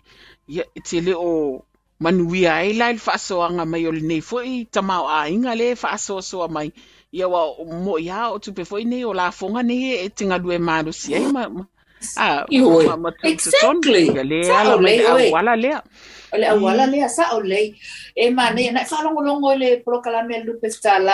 Ia 0.49 0.63
te 0.83 1.01
le 1.01 1.13
o 1.13 1.65
manuia 1.99 2.55
ai 2.61 2.73
lai 2.73 2.93
le 2.93 3.01
whaasoanga 3.05 3.65
mai 3.69 3.85
o 3.85 3.91
le 3.91 4.01
nei 4.01 4.21
foi 4.21 4.65
tamau 4.71 5.05
a 5.05 5.29
inga 5.29 5.53
le 5.55 5.75
mai. 6.49 6.69
Ia 6.69 6.73
wa 7.27 7.43
o 7.61 7.65
mo 7.65 7.97
ia 7.99 8.29
o 8.31 8.39
tupe 8.39 8.65
foi 8.65 8.83
nei 8.83 9.03
o 9.05 9.13
la 9.13 9.31
fonga 9.31 9.63
nei 9.63 10.05
e 10.05 10.09
tinga 10.09 10.37
lue 10.37 10.57
si 10.91 11.15
ai 11.15 11.31
ma, 11.31 11.47
ma 11.49 11.65
Ah, 12.15 12.45
ma- 12.85 12.95
ma- 12.97 13.11
tu- 13.11 13.21
tu- 13.21 13.27
Exactly. 13.27 14.05
Ia 14.13 14.23
le 14.23 14.39
ala 14.53 14.75
le 14.77 15.31
wala 15.33 15.55
le 15.55 16.45
awala 16.45 16.85
lea 16.85 17.09
sa 17.09 17.33
o 17.35 17.39
lei. 17.41 17.73
E 18.15 18.29
ma 18.29 18.51
ne, 18.51 18.69
na 18.71 18.83
whalongolongo 18.85 19.49
i 19.53 19.57
le 19.57 19.77
polokalame 19.81 20.35
a 20.35 20.43
lupe 20.45 20.69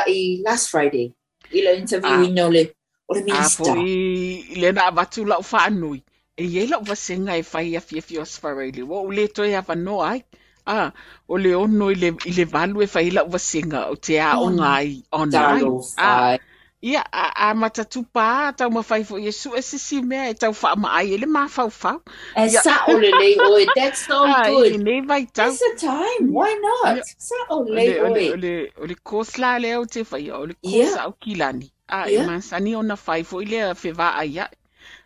i 0.08 0.42
last 0.44 0.70
Friday. 0.70 1.14
Le 1.54 1.78
interview 1.78 2.12
Ah. 2.12 2.28
no 2.28 2.50
le, 2.50 2.74
o 3.08 3.14
le 3.16 3.24
minister. 3.24 3.64
po 3.74 3.80
i 3.80 4.56
le 4.60 4.72
na 4.72 4.92
watu 4.92 5.24
lau 5.26 5.40
whanui. 5.42 6.04
E 6.36 6.44
ye 6.44 6.68
wasenga 6.82 7.38
e 7.38 7.44
whai 7.54 7.76
a 7.78 7.80
fia 7.80 8.02
fia 8.02 8.22
o 8.22 8.26
sfarele. 8.26 8.84
Wa 8.84 8.98
o 9.00 9.10
le 9.12 9.28
toi 9.28 9.54
a 9.56 9.62
wanoa 9.62 10.10
ai. 10.12 10.24
Ah, 10.66 10.92
o 11.28 11.38
le 11.38 11.54
ono 11.56 11.90
i 11.92 11.96
le, 11.96 12.10
i 12.26 12.32
le 12.32 12.46
valu 12.46 12.82
e 12.84 12.88
whai 12.94 13.10
lau 13.12 13.28
wasenga 13.34 13.82
o 13.92 13.96
te 13.96 14.20
a 14.20 14.38
o 14.40 14.48
Oh, 14.48 14.50
ngai 14.50 15.04
online. 15.12 15.80
Ah, 15.98 16.38
ia, 16.82 17.02
a, 17.12 17.26
a 17.50 17.54
matatu 17.56 18.04
pā, 18.16 18.56
tau 18.58 18.70
mawhai 18.70 19.04
fo 19.10 19.18
Yesu 19.18 19.56
e 19.60 19.62
sisi 19.62 20.02
mea 20.02 20.30
e 20.32 20.34
tau 20.34 20.52
wha 20.62 20.76
mai 20.76 21.06
e 21.16 21.18
le 21.18 21.28
mā 21.28 21.44
whau 21.58 21.70
whau. 21.82 22.00
E 22.36 22.48
sa 22.50 22.76
o 22.88 22.96
le 23.04 23.12
lei 23.12 23.36
oi, 23.40 23.66
that's 23.76 24.06
so 24.08 24.24
Ah, 24.36 24.48
good. 24.48 24.80
nei 24.88 25.02
vai 25.02 25.26
tau. 25.26 25.52
That's 25.52 25.60
the 25.60 25.88
time, 25.88 26.32
why 26.34 26.52
not? 26.68 26.96
Yeah. 26.96 27.04
Sa 27.18 27.36
o 27.50 27.60
O 27.64 27.76
lei 27.76 27.88
le, 27.88 28.00
o 28.00 28.08
le, 28.16 28.26
o 28.32 28.36
le, 28.46 28.54
o 28.82 28.86
le 28.86 28.96
kosla 29.12 29.60
le 29.60 29.72
au 29.80 29.86
te 29.86 30.04
whai, 30.12 30.30
o 30.32 30.46
le 30.46 30.56
Yeah. 30.62 30.86
kosa 30.86 31.04
au 31.08 31.14
kilani. 31.20 31.72
Ah, 31.90 32.08
Yeah. 32.08 32.24
e 32.24 32.28
mansani 32.32 32.76
o 32.76 32.82
na 32.82 32.96
whai 33.08 33.24
fo 33.24 33.40
i 33.44 33.46
le 33.52 33.60
a 33.70 33.74
whewha 33.74 34.10
ai 34.24 34.40
ai. 34.48 34.52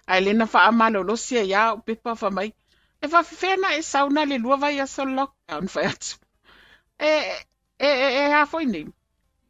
Ai 0.07 0.21
le 0.21 0.33
na 0.33 0.45
wha 0.53 0.67
amalo 0.69 1.03
lo 1.03 1.15
sia 1.15 1.43
ia 1.43 1.73
o 1.73 1.77
pepa 1.77 2.13
wha 2.21 2.29
mai. 2.29 2.49
E 3.01 3.07
whiwhena 3.07 3.75
e 3.77 3.81
sauna 3.81 4.25
le 4.25 4.37
lua 4.37 4.57
vai 4.57 4.79
aso 4.79 5.03
so 5.03 5.05
lockdown 5.05 5.67
fai 5.67 5.85
atu. 5.85 6.17
E, 6.99 7.09
e 7.79 7.89
e 8.05 8.07
e 8.21 8.31
hafoi 8.31 8.65
nei 8.65 8.87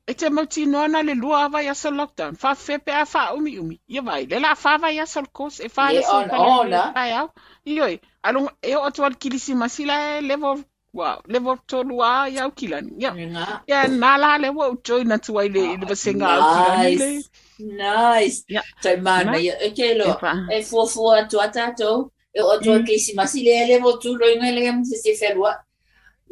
e 0.07 0.13
te 0.13 0.29
mau 0.29 0.45
tino 0.45 0.79
ana 0.79 1.01
le 1.03 1.13
lua 1.15 1.49
vai 1.49 1.67
aso 1.67 1.91
lockdown 1.91 2.35
fa 2.35 2.55
fe 2.55 2.77
pe 2.77 2.91
a 2.91 3.05
fa 3.05 3.33
umi 3.33 3.57
umi 3.59 3.79
ia 3.87 4.01
vai 4.01 4.25
le 4.25 4.39
la 4.39 4.55
fa 4.55 4.77
vai 4.77 4.99
aso 4.99 5.21
so 5.21 5.29
kos 5.37 5.59
e 5.59 5.69
fa 5.69 5.91
le 5.91 6.01
so 6.03 6.17
ona. 6.31 6.93
au 7.19 7.29
ioi 7.65 7.99
along 8.23 8.49
e 8.61 8.75
o 8.75 8.83
atu 8.83 9.03
al 9.05 9.15
kilisi 9.15 9.55
masila 9.55 9.95
e 10.17 10.21
level 10.21 10.63
wa 10.93 11.21
level 11.27 11.57
tolu 11.67 12.03
a 12.03 12.29
ia 12.29 12.43
au 12.43 12.51
kilani 12.51 12.91
ia 12.99 13.11
ia 13.67 14.37
le 14.43 14.49
wo 14.49 14.77
join 14.83 15.07
na 15.07 15.19
ai 15.39 15.49
le 15.49 15.61
le 15.79 15.85
basenga 15.85 16.27
au 16.35 16.43
kilani 16.53 16.95
le 16.95 17.23
Nice. 17.59 18.45
Ia 18.49 18.61
Tai 18.81 18.97
mana, 18.97 19.31
Ma? 19.31 19.37
Okay, 19.67 19.97
lo. 19.97 20.17
E 20.51 20.61
fuafua 20.63 21.25
atu 21.25 21.41
a 21.41 21.47
tātou. 21.49 22.11
e 22.37 22.41
o 22.41 22.53
tua 22.63 22.77
ke 22.87 22.93
si 23.05 23.11
masi 23.19 23.39
le 23.47 23.65
le 23.69 23.75
mo 23.83 23.91
tu 24.01 24.15
lo 24.19 24.25
ina 24.35 24.51
le 24.57 24.71
mo 24.71 24.83
se 24.89 24.97
se 25.03 25.11
felua 25.21 25.53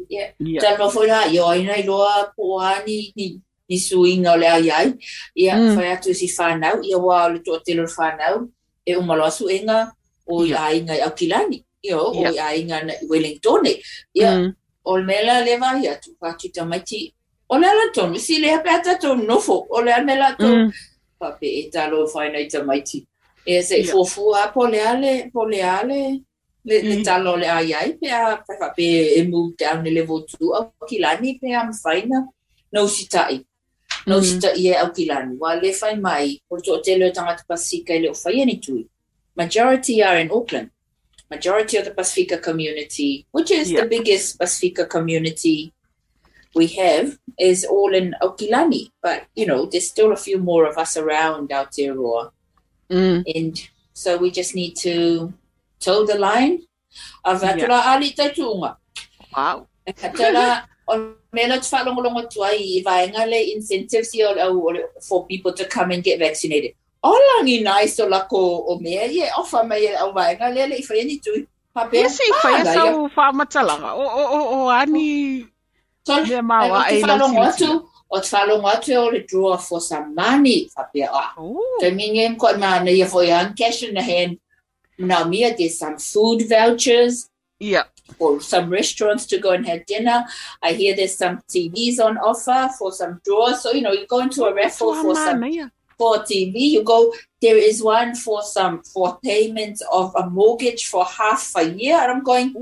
ya 0.08 0.24
ta 0.62 0.76
no 0.78 0.86
foi 0.94 1.06
la 1.12 1.26
yo 1.36 1.50
ina 1.60 1.74
lo 1.82 1.98
loa 1.98 2.16
po 2.36 2.60
ani 2.60 2.98
ni 3.16 3.26
ni 3.68 3.76
su 3.86 4.06
no 4.24 4.36
le 4.42 4.46
ai 4.56 4.70
ai. 4.78 4.88
Ya 5.34 5.54
fa 5.74 5.82
ya 5.88 5.96
tu 6.02 6.14
si 6.14 6.28
fa 6.28 6.54
na 6.62 6.68
u 6.78 6.98
wa 7.06 7.28
le 7.32 7.38
to 7.46 7.58
te 7.66 7.74
lo 7.74 7.86
fa 7.96 8.06
e 8.86 8.94
o 8.96 9.02
malo 9.02 9.30
su 9.30 9.48
enga 9.56 9.78
o 10.26 10.34
ai 10.66 10.80
ngai 10.86 11.00
a 11.06 11.10
kilani 11.10 11.58
yo 11.82 11.98
o 11.98 12.22
ai 12.22 12.62
nga 12.64 12.78
na 12.86 12.94
wellington 13.10 13.66
ya 14.14 14.30
o 14.84 14.96
le 14.98 15.04
mela 15.04 15.40
le 15.46 15.56
va 15.58 15.74
ya 15.82 15.94
tu 16.02 16.14
pa 16.20 16.34
tu 16.38 16.48
ta 16.54 16.64
mai 16.64 16.82
ti 16.88 17.00
o 17.48 17.58
le 17.58 17.66
la 17.78 17.86
ton 17.94 18.14
si 18.18 18.38
le 18.38 18.50
pa 18.64 18.78
ta 18.84 18.94
ton 19.02 19.18
no 19.26 19.40
fo 19.46 19.66
o 19.70 19.82
le 19.82 19.92
amela 19.92 20.36
to 20.38 20.48
pa 21.18 21.28
pe 21.38 21.68
ta 21.72 21.90
lo 21.90 22.06
fa 22.06 22.28
na 22.30 22.38
ta 22.52 22.62
mai 22.62 22.80
ti 22.82 22.98
E 23.46 23.62
se 23.62 23.76
Ia. 23.80 23.92
fofua 23.92 24.52
po 24.52 24.66
le 24.66 24.80
ale, 24.80 25.30
po 25.32 25.44
le 25.44 25.62
ale, 25.62 26.20
le, 26.64 26.82
le 26.82 26.96
Mm. 26.96 27.04
talo 27.04 27.36
le 27.36 27.46
ai 27.46 27.72
ai, 27.74 27.92
pe 28.00 28.08
a 28.10 28.42
pape 28.60 28.78
e 29.18 29.22
move 29.28 29.54
down 29.56 29.84
le 29.84 29.90
level 29.90 30.24
2, 30.26 30.52
au 30.54 30.72
kilani 30.88 31.38
pe 31.40 31.52
am 31.54 31.70
whaina, 31.84 32.26
no 32.72 32.86
si 32.86 33.06
tai. 33.06 33.44
No 34.06 34.18
Mm. 34.18 34.22
si 34.24 34.38
tai 34.40 34.66
e 34.66 34.74
au 34.74 34.90
kilani. 34.92 35.36
Wa 35.38 35.54
le 35.54 35.72
whai 35.80 35.94
mai, 35.96 36.40
o 36.50 36.56
to 36.58 36.80
te 36.80 36.96
leo 36.98 37.10
tangata 37.12 37.44
Pasifika 37.48 37.94
i 37.94 37.98
leo 38.00 38.12
whai 38.24 38.40
ani 38.42 38.56
tui. 38.58 38.86
Majority 39.36 40.02
are 40.02 40.18
in 40.18 40.30
Auckland. 40.30 40.70
Majority 41.30 41.76
of 41.78 41.84
the 41.84 41.90
Pacifica 41.90 42.38
community, 42.38 43.26
which 43.32 43.50
is 43.50 43.70
Yeah. 43.70 43.80
the 43.82 43.88
biggest 43.88 44.38
Pacifica 44.38 44.86
community 44.86 45.72
we 46.54 46.66
have 46.68 47.18
is 47.38 47.64
all 47.64 47.92
in 47.94 48.14
Okilani, 48.22 48.90
but 49.02 49.22
you 49.34 49.44
know, 49.46 49.66
there's 49.66 49.88
still 49.88 50.12
a 50.12 50.16
few 50.16 50.38
more 50.38 50.66
of 50.66 50.78
us 50.78 50.96
around 50.96 51.50
Aotearoa. 51.50 52.30
Mm. 52.90 53.24
And 53.34 53.68
so 53.92 54.16
we 54.16 54.30
just 54.30 54.54
need 54.54 54.76
to 54.76 55.32
toe 55.80 56.06
the 56.06 56.18
line. 56.18 56.62
Avatula 57.24 57.84
ali 57.86 58.10
tatunga. 58.12 58.76
wow 59.36 59.66
Katala 59.86 60.64
on 60.88 61.14
mela 61.32 61.58
tfalongolongo 61.58 62.22
tuai 62.30 62.78
i 62.78 62.82
vaenga 62.82 63.26
le 63.28 63.40
incentives 63.54 64.14
i 64.14 64.22
o 64.22 64.32
au 64.38 64.76
for 65.00 65.26
people 65.26 65.52
to 65.52 65.64
come 65.64 65.90
and 65.90 66.04
get 66.04 66.18
vaccinated. 66.18 66.72
Olangi 67.04 67.62
nice 67.62 68.00
o 68.00 68.08
lako 68.08 68.64
o 68.68 68.78
mea 68.78 69.06
ye 69.06 69.28
ofa 69.38 69.66
mai 69.66 69.94
au 69.94 70.12
vaenga 70.12 70.54
le 70.54 70.66
le 70.66 70.76
i 70.76 70.82
whaiani 70.82 71.22
tui. 71.22 71.46
Pape, 71.74 71.92
Ia 71.92 72.08
sei 72.08 72.30
whai 72.30 72.54
ala, 72.60 72.72
ia. 72.72 72.80
asau 72.80 73.08
whaamatalaga. 73.16 73.92
O, 73.92 74.00
o, 74.00 74.24
o, 74.38 74.64
o 74.64 74.68
ani 74.70 75.46
So, 76.06 76.22
le 76.22 76.40
maua 76.42 76.86
ai 76.86 77.00
e 77.00 77.04
o 77.04 77.88
te 78.10 78.36
lau 78.36 78.60
whalongo 78.60 78.70
sili 78.70 78.70
atu, 78.70 78.70
o 78.70 78.70
te 78.70 78.70
whalongo 78.70 78.70
atu 78.74 78.88
e 78.88 78.96
o 78.96 79.06
le 79.06 79.22
draw 79.26 79.56
for 79.56 79.80
some 79.80 80.14
money, 80.14 80.70
whapea 80.76 81.08
a. 81.12 81.34
Te 81.80 81.90
mingi 81.90 82.38
ko 82.38 82.56
ma 82.58 82.78
na 82.82 82.90
ia 82.90 83.06
foi 83.06 83.30
an 83.30 83.54
cash 83.54 83.82
in 83.82 83.94
the 83.94 84.02
hand. 84.02 84.38
Now 84.98 85.24
Mia 85.24 85.54
there's 85.56 85.78
some 85.78 85.98
food 85.98 86.48
vouchers 86.48 87.28
Yeah. 87.58 87.84
for 88.18 88.40
some 88.40 88.68
restaurants 88.70 89.26
to 89.26 89.38
go 89.38 89.50
and 89.52 89.66
have 89.66 89.86
dinner. 89.86 90.24
I 90.62 90.72
hear 90.72 90.94
there's 90.94 91.16
some 91.16 91.40
TVs 91.48 91.98
on 92.00 92.18
offer 92.18 92.70
for 92.78 92.92
some 92.92 93.20
draws. 93.24 93.62
So 93.62 93.72
you 93.72 93.82
know 93.82 93.92
you 93.92 94.06
go 94.06 94.20
into 94.20 94.44
a 94.44 94.54
raffle 94.54 94.94
for 94.94 95.14
some 95.14 95.40
Mana. 95.40 95.72
For 95.98 96.18
TV. 96.18 96.70
You 96.70 96.82
go 96.82 97.12
there 97.40 97.56
is 97.56 97.82
one 97.82 98.14
for 98.14 98.42
some 98.42 98.82
for 98.82 99.18
payment 99.22 99.82
of 99.92 100.14
a 100.16 100.28
mortgage 100.28 100.86
for 100.86 101.04
half 101.04 101.52
a 101.56 101.64
year. 101.68 101.98
And 102.00 102.10
I'm 102.12 102.22
going, 102.22 102.54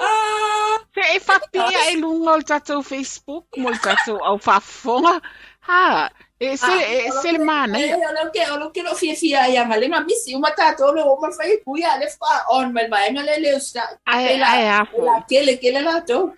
ah, 0.00 0.78
se 0.94 1.16
e 1.16 1.18
whapia 1.18 1.92
e 1.92 1.96
lunga 2.02 2.32
o 2.32 2.40
tatou 2.40 2.82
Facebook, 2.82 3.46
mo 3.56 3.72
tatou 3.72 4.18
au 4.22 4.38
whafonga. 4.38 5.20
Ha, 5.60 6.10
e 6.40 6.56
se, 6.56 6.72
e 7.06 7.10
se 7.10 7.32
le 7.32 7.44
mana 7.44 7.78
ia. 7.78 7.96
Olo 7.96 8.30
ke 8.30 8.44
olo 8.52 8.70
ke 8.70 8.82
no 8.82 8.94
fia 8.94 9.14
fia 9.14 9.48
ya 9.48 9.64
ngale 9.64 9.88
ma 9.88 10.00
misi 10.00 10.34
uma 10.34 10.50
tato 10.54 10.92
le 10.92 11.02
o 11.02 11.16
ma 11.20 11.30
fai 11.30 11.58
kuya 11.64 11.98
le 12.00 12.08
fa 12.08 12.44
on 12.50 12.72
ma 12.72 12.86
mai 12.88 13.10
ngale 13.10 13.40
le 13.40 13.56
usta. 13.56 13.82
Ai, 14.06 14.40
ai, 14.40 14.68
a 14.68 14.86
La 14.98 15.22
kele 15.28 15.56
kele 15.56 15.82
la 15.82 16.00
to. 16.00 16.32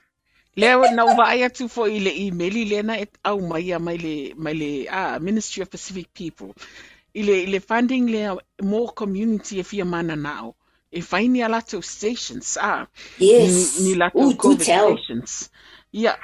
Leo 0.57 0.91
na 0.95 1.05
uwa 1.05 1.29
ai 1.29 1.43
atu 1.45 1.69
fo 1.69 1.87
i 1.89 2.01
le 2.01 2.11
emaili 2.27 2.65
le 2.65 2.83
na 2.83 2.99
et 2.99 3.11
au 3.25 3.41
mai 3.41 3.73
a 3.73 3.79
mai 3.79 3.99
le, 3.99 4.35
mai 4.37 4.55
le 4.55 4.87
ah, 4.91 5.19
Ministry 5.21 5.63
of 5.63 5.71
Pacific 5.71 6.09
People. 6.15 6.55
I 7.15 7.23
le, 7.23 7.47
le 7.47 7.61
funding 7.61 8.07
le 8.11 8.37
more 8.63 8.93
community 8.95 9.61
e 9.61 9.63
fia 9.63 9.85
mana 9.85 10.17
nao. 10.17 10.55
E 10.93 11.01
whaini 11.03 11.43
a 11.43 11.49
lato 11.49 11.81
stations, 11.83 12.57
ah. 12.61 12.87
Yes. 13.19 13.79
Ni, 13.79 13.89
ni 13.89 13.95
lato 13.95 14.19
Ooh, 14.19 14.35
COVID 14.35 14.63
stations. 14.63 15.51
Ia. 15.93 16.17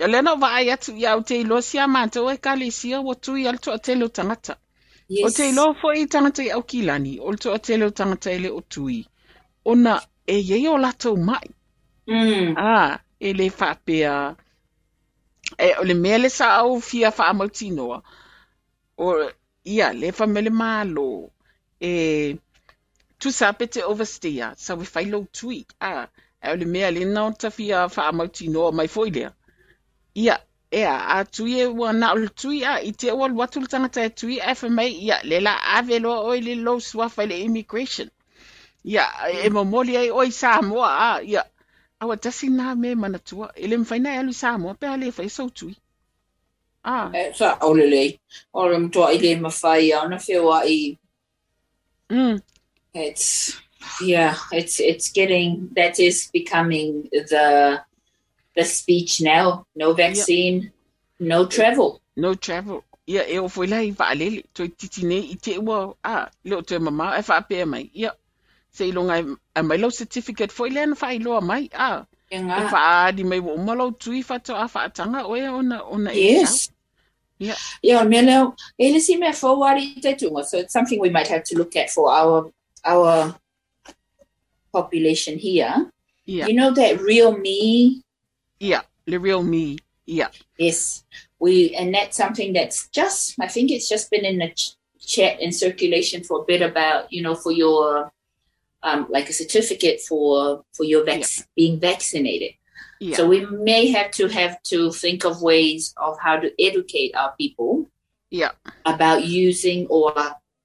Ia 0.00 0.06
lena 0.06 0.34
wa 0.34 0.52
ai 0.54 0.70
atu 0.70 0.96
ia 0.96 1.16
o 1.16 1.20
te 1.22 1.40
ilo 1.40 1.60
si 1.60 1.78
a 1.78 1.86
mātou 1.86 2.30
e 2.32 2.36
kale 2.36 2.70
sia 2.70 3.00
o 3.00 3.14
tui 3.14 3.46
al 3.48 3.58
to 3.58 3.72
a 3.72 3.78
telo 3.78 4.08
tangata. 4.08 4.56
O 5.22 5.28
Yes. 5.28 5.34
te 5.34 5.48
ilo 5.48 5.74
fo 5.80 5.92
i 5.94 6.06
tangata 6.06 6.42
i 6.42 6.50
au 6.50 6.62
kilani, 6.62 7.18
o 7.20 7.34
to 7.34 7.52
a 7.54 7.58
telo 7.58 7.90
tangata 7.90 8.30
ele 8.30 8.50
o 8.50 8.60
tui. 8.60 9.06
Ona 9.64 10.00
e 10.26 10.38
iei 10.38 10.68
o 10.68 10.76
lato 10.78 11.16
mai. 11.16 11.48
Mm. 12.08 12.54
Ah, 12.56 12.98
e 13.20 13.32
le 13.32 13.50
whapea. 13.50 14.36
E 15.58 15.74
o 15.80 15.84
le 15.84 15.94
mea 15.94 16.18
le 16.18 16.28
sa 16.30 16.46
au 16.60 16.80
fia 16.80 17.10
wha 17.10 17.28
amautinoa. 17.28 18.02
O 18.98 19.30
ia, 19.64 19.92
le 19.92 20.12
wha 20.18 20.26
mele 20.26 20.50
malo. 20.50 21.30
E 21.80 22.38
tu 23.18 23.32
sa 23.32 23.52
pete 23.52 23.82
oversteer, 23.82 24.54
sa 24.56 24.74
we 24.74 24.84
whailo 24.84 25.26
tui. 25.32 25.66
Ah, 25.80 26.08
e 26.42 26.52
o 26.52 26.56
le 26.56 26.66
mea 26.66 26.90
le 26.90 27.04
nao 27.04 27.32
ta 27.32 27.50
fia 27.50 27.86
wha 27.86 28.08
amautinoa 28.08 28.72
mai 28.72 28.88
foilea. 28.88 29.32
Ia, 30.14 30.38
ea, 30.70 30.96
a 31.16 31.24
tui 31.24 31.60
e 31.60 31.66
ua 31.66 31.92
na 31.92 32.12
o 32.12 32.26
tui 32.28 32.64
a, 32.64 32.80
i 32.82 32.92
te 32.92 33.10
ua 33.12 33.28
watu 33.28 33.60
le 33.60 33.66
tangata 33.66 34.04
e 34.04 34.10
tui 34.10 34.38
e 34.38 34.54
wha 34.62 34.68
mai, 34.68 34.92
ia, 34.92 35.20
le 35.24 35.40
la 35.40 35.54
ave 35.76 35.98
loa 35.98 36.20
o 36.20 36.34
le 36.34 36.54
lo 36.54 36.78
suafa 36.80 37.26
le 37.26 37.40
immigration. 37.40 38.10
Ia, 38.84 39.04
e 39.44 39.50
mamoli 39.50 39.96
ai 39.96 40.10
oi 40.10 40.30
Samoa, 40.30 40.88
a, 40.88 41.22
ia, 41.22 41.44
aua 42.00 42.16
tasi 42.16 42.48
nā 42.48 42.74
me 42.78 42.94
manatua, 42.94 43.50
e 43.56 43.66
le 43.66 43.76
mwhaina 43.76 44.14
e 44.14 44.18
alu 44.18 44.32
Samoa, 44.32 44.74
pe 44.74 44.86
ale 44.86 45.10
whai 45.16 45.28
sau 45.28 45.48
tui. 45.50 45.76
Ah, 46.84 47.10
Eh, 47.14 47.32
Sa 47.34 47.58
o 47.62 47.72
le 47.74 47.86
le. 47.90 48.18
O 48.54 48.66
le 48.68 48.78
mtoa 48.78 49.12
i 49.14 49.18
le 49.18 49.36
mawhai 49.36 49.92
au 49.92 50.08
na 50.08 50.16
whiwa 50.16 50.62
i. 50.64 50.96
mm, 52.10 52.40
It's, 52.94 53.60
yeah, 54.00 54.34
it's, 54.52 54.80
it's 54.80 55.10
getting, 55.12 55.68
that 55.76 55.98
is 56.00 56.30
becoming 56.32 57.08
the, 57.12 57.80
the 58.56 58.64
speech 58.64 59.20
now. 59.20 59.66
No 59.76 59.92
vaccine, 59.92 60.72
no 61.20 61.46
travel. 61.46 62.00
no 62.16 62.34
travel. 62.34 62.84
Ia, 63.08 63.24
e 63.28 63.38
o 63.38 63.48
fwela 63.48 63.80
i 63.82 63.92
waalele, 63.92 64.44
toi 64.54 64.68
titi 64.68 65.06
nei 65.06 65.30
i 65.32 65.36
te 65.36 65.56
ua, 65.58 65.94
ah, 66.04 66.28
leo 66.44 66.60
te 66.62 66.78
mama, 66.78 67.14
e 67.18 67.22
whaapea 67.22 67.66
mai, 67.66 67.90
ia. 67.94 68.12
Se 68.78 68.86
ilonga 68.90 69.18
e 69.58 69.62
mai 69.62 69.78
lau 69.82 69.90
certificate 69.90 70.52
fo 70.52 70.66
ile 70.66 70.80
ana 70.86 70.94
whai 70.94 71.18
loa 71.18 71.40
mai, 71.40 71.68
ah. 71.74 72.06
E 72.30 72.38
whaadi 72.38 73.24
mai 73.24 73.40
wo 73.40 73.56
umalau 73.58 73.90
tui 73.98 74.22
whato 74.22 74.54
a 74.54 74.66
whaatanga, 74.68 75.24
oe 75.26 75.42
ona, 75.48 75.82
ona 75.82 76.12
Yes. 76.12 76.70
Yeah. 77.38 77.56
Yeah, 77.82 78.04
me 78.04 78.22
leo, 78.22 78.54
e 78.78 78.92
le 78.92 79.00
si 79.00 79.16
mea 79.16 79.32
whauari 79.32 80.00
te 80.02 80.14
tunga. 80.14 80.44
So 80.44 80.58
it's 80.58 80.72
something 80.72 81.00
we 81.00 81.10
might 81.10 81.28
have 81.28 81.42
to 81.44 81.58
look 81.58 81.74
at 81.76 81.90
for 81.90 82.10
our, 82.12 82.50
our 82.84 83.34
population 84.72 85.38
here. 85.38 85.90
Ia, 86.28 86.46
You 86.46 86.54
know 86.54 86.70
that 86.74 86.98
RealMe 86.98 88.02
ia, 88.60 88.82
le 89.06 89.18
RealMe, 89.18 89.78
ia. 90.06 90.30
Yes, 90.58 91.04
we 91.38 91.74
and 91.74 91.94
that's 91.94 92.16
something 92.16 92.52
that's 92.52 92.88
just 92.88 93.34
I 93.40 93.48
think 93.48 93.70
it's 93.70 93.88
just 93.88 94.10
been 94.10 94.24
in 94.24 94.38
the 94.38 94.50
ch- 94.50 94.76
chat 95.00 95.40
and 95.40 95.54
circulation 95.54 96.22
for 96.22 96.42
a 96.42 96.44
bit 96.44 96.60
about 96.60 97.10
you 97.12 97.22
know 97.22 97.34
for 97.34 97.52
your 97.52 98.12
um 98.82 99.06
like 99.10 99.28
a 99.28 99.32
certificate 99.32 100.00
for 100.00 100.64
for 100.72 100.84
your 100.84 101.04
vac- 101.04 101.48
being 101.56 101.78
vaccinated. 101.80 102.52
Ia, 103.00 103.14
So 103.14 103.28
we 103.28 103.46
may 103.46 103.88
have 103.88 104.10
to 104.18 104.26
have 104.28 104.60
to 104.74 104.90
think 104.92 105.24
of 105.24 105.40
ways 105.42 105.94
of 105.96 106.18
how 106.18 106.36
to 106.38 106.50
educate 106.58 107.14
our 107.14 107.32
people 107.38 107.86
ia, 108.32 108.50
about 108.86 109.24
using 109.24 109.86
or 109.86 110.12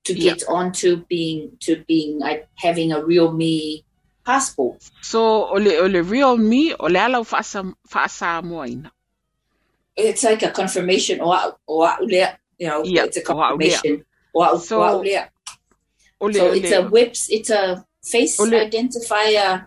to 0.04 0.14
Yeah. 0.14 0.34
get 0.34 0.44
onto 0.50 1.06
being 1.08 1.58
to 1.62 1.84
being 1.88 2.20
like 2.20 2.48
having 2.56 2.92
a 2.92 3.00
RealMe 3.00 3.84
passport. 4.26 4.82
So, 5.02 5.46
o 5.48 5.54
le, 5.56 5.78
o 5.78 5.86
le 5.86 6.02
RealMe, 6.04 6.76
o 6.80 6.88
le 6.88 7.00
alau 7.00 7.24
whaasa, 7.24 7.74
whaasa 7.90 8.44
moa 8.44 8.68
ina. 8.68 8.92
It's 9.96 10.24
like 10.24 10.42
a 10.44 10.50
confirmation 10.52 11.22
or 11.22 11.56
or 11.68 11.90
you 12.02 12.68
know 12.68 12.84
Yeah, 12.84 13.06
it's 13.06 13.18
a 13.18 13.22
confirmation. 13.22 14.06
Or, 14.34 14.58
So, 14.60 14.82
or, 14.82 15.06
So 16.34 16.52
it's 16.52 16.72
a 16.72 16.82
whips, 16.90 17.30
it's 17.30 17.50
a 17.52 17.86
face 18.04 18.40
Ole. 18.40 18.60
identifier 18.68 19.66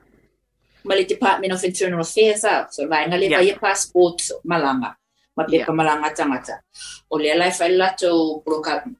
Mali 0.85 1.05
Department 1.05 1.53
of 1.53 1.65
Internal 1.65 2.01
Affairs 2.01 2.45
out. 2.45 2.73
So 2.73 2.87
vai 2.87 3.07
ngale 3.07 3.29
Yeah. 3.31 3.43
vai 3.43 3.59
passport 3.59 4.23
malanga. 4.45 4.97
ma 5.37 5.45
pepa 5.45 5.73
malanga 5.73 6.11
tangata. 6.17 6.61
O 7.11 7.19
le 7.19 7.29
alai 7.31 7.53
whai 7.61 7.71
lato 7.77 8.43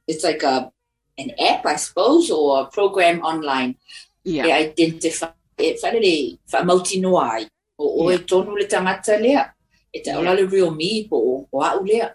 it's 0.07 0.23
like 0.23 0.43
a, 0.43 0.71
an 1.17 1.31
app, 1.39 1.65
I 1.65 1.75
suppose, 1.75 2.29
or 2.29 2.61
a 2.61 2.65
program 2.65 3.21
online. 3.21 3.75
Yeah. 4.23 4.45
E 4.45 4.51
identify, 4.51 5.33
eh, 5.57 5.73
e 5.73 5.79
whare 5.81 5.99
le, 5.99 6.37
wha 6.53 6.63
mauti 6.63 7.01
noa 7.01 7.23
ai. 7.33 7.47
O 7.79 8.05
o 8.05 8.11
e 8.11 8.17
tonu 8.19 8.55
le 8.55 8.65
tangata 8.65 9.17
lea. 9.19 9.53
E 9.91 9.99
te 10.01 10.13
ola 10.13 10.33
le 10.33 10.45
RealMe 10.45 11.09
po 11.09 11.47
o, 11.51 11.61
au 11.61 11.83
lea. 11.83 12.13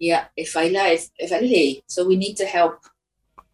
Ia, 0.00 0.30
e 0.36 0.44
whai 0.54 0.70
la, 0.70 0.92
e, 0.92 0.98
e 1.18 1.40
le. 1.40 1.82
So 1.86 2.06
we 2.06 2.16
need 2.16 2.36
to 2.36 2.44
help 2.44 2.78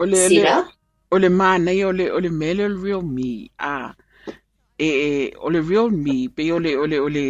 O 0.00 0.04
le, 0.04 0.28
le, 0.28 0.46
up. 0.46 0.66
O 1.11 1.18
le 1.18 1.31
mānei 1.33 1.85
o 1.85 1.92
le, 1.92 2.11
o 2.12 2.21
le 2.21 2.31
mele 2.31 2.64
o 2.66 2.68
le 2.68 2.81
RealMe. 2.85 3.51
Ah, 3.59 3.94
eh, 4.79 4.85
eh, 4.85 4.88
e, 4.88 5.25
e, 5.29 5.35
o 5.37 5.51
le 5.51 5.62
RealMe, 5.62 6.29
pe 6.35 6.51
o 6.53 6.59
le, 6.59 6.77
o 6.77 6.87
le, 6.87 7.01
o 7.01 7.09
le, 7.09 7.27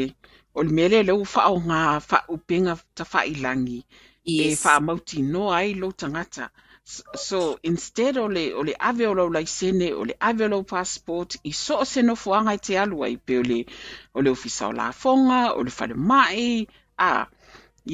o 0.54 0.62
le 0.62 0.72
mele 0.80 1.02
le 1.06 1.14
u 1.14 1.24
wha 1.24 1.48
o 1.54 1.60
ngā 1.70 1.82
wha 2.10 2.22
upenga 2.36 2.78
ta 2.94 3.06
wha 3.12 3.26
ilangi. 3.32 3.82
e 4.28 4.56
wha 4.62 4.80
mauti 4.80 5.22
no 5.22 5.50
ai 5.58 5.74
lo 5.74 5.90
tangata. 5.92 6.50
So, 7.14 7.58
instead 7.62 8.16
o 8.16 8.26
le, 8.26 8.52
o 8.54 8.62
le 8.62 8.74
ave 8.80 9.06
o 9.06 9.12
lau 9.12 9.28
laisene, 9.28 9.92
o 9.92 10.04
le 10.08 10.14
ave 10.20 10.44
o 10.44 10.48
lau 10.48 10.62
passport, 10.62 11.36
i 11.44 11.52
so 11.52 11.80
o 11.80 11.84
se 11.84 12.02
no 12.02 12.14
fuanga 12.16 12.54
i 12.56 12.60
te 12.68 12.78
alu 12.82 13.02
ai 13.04 13.16
pe 13.16 13.38
o 13.38 13.42
le, 13.42 13.58
o 14.14 14.20
le 14.24 14.30
ofisa 14.30 14.68
o 14.68 14.72
la 14.72 14.90
fonga, 14.92 15.40
o 15.52 15.62
le 15.62 15.72
whare 15.78 15.94
mai, 15.94 16.66
a, 16.98 17.26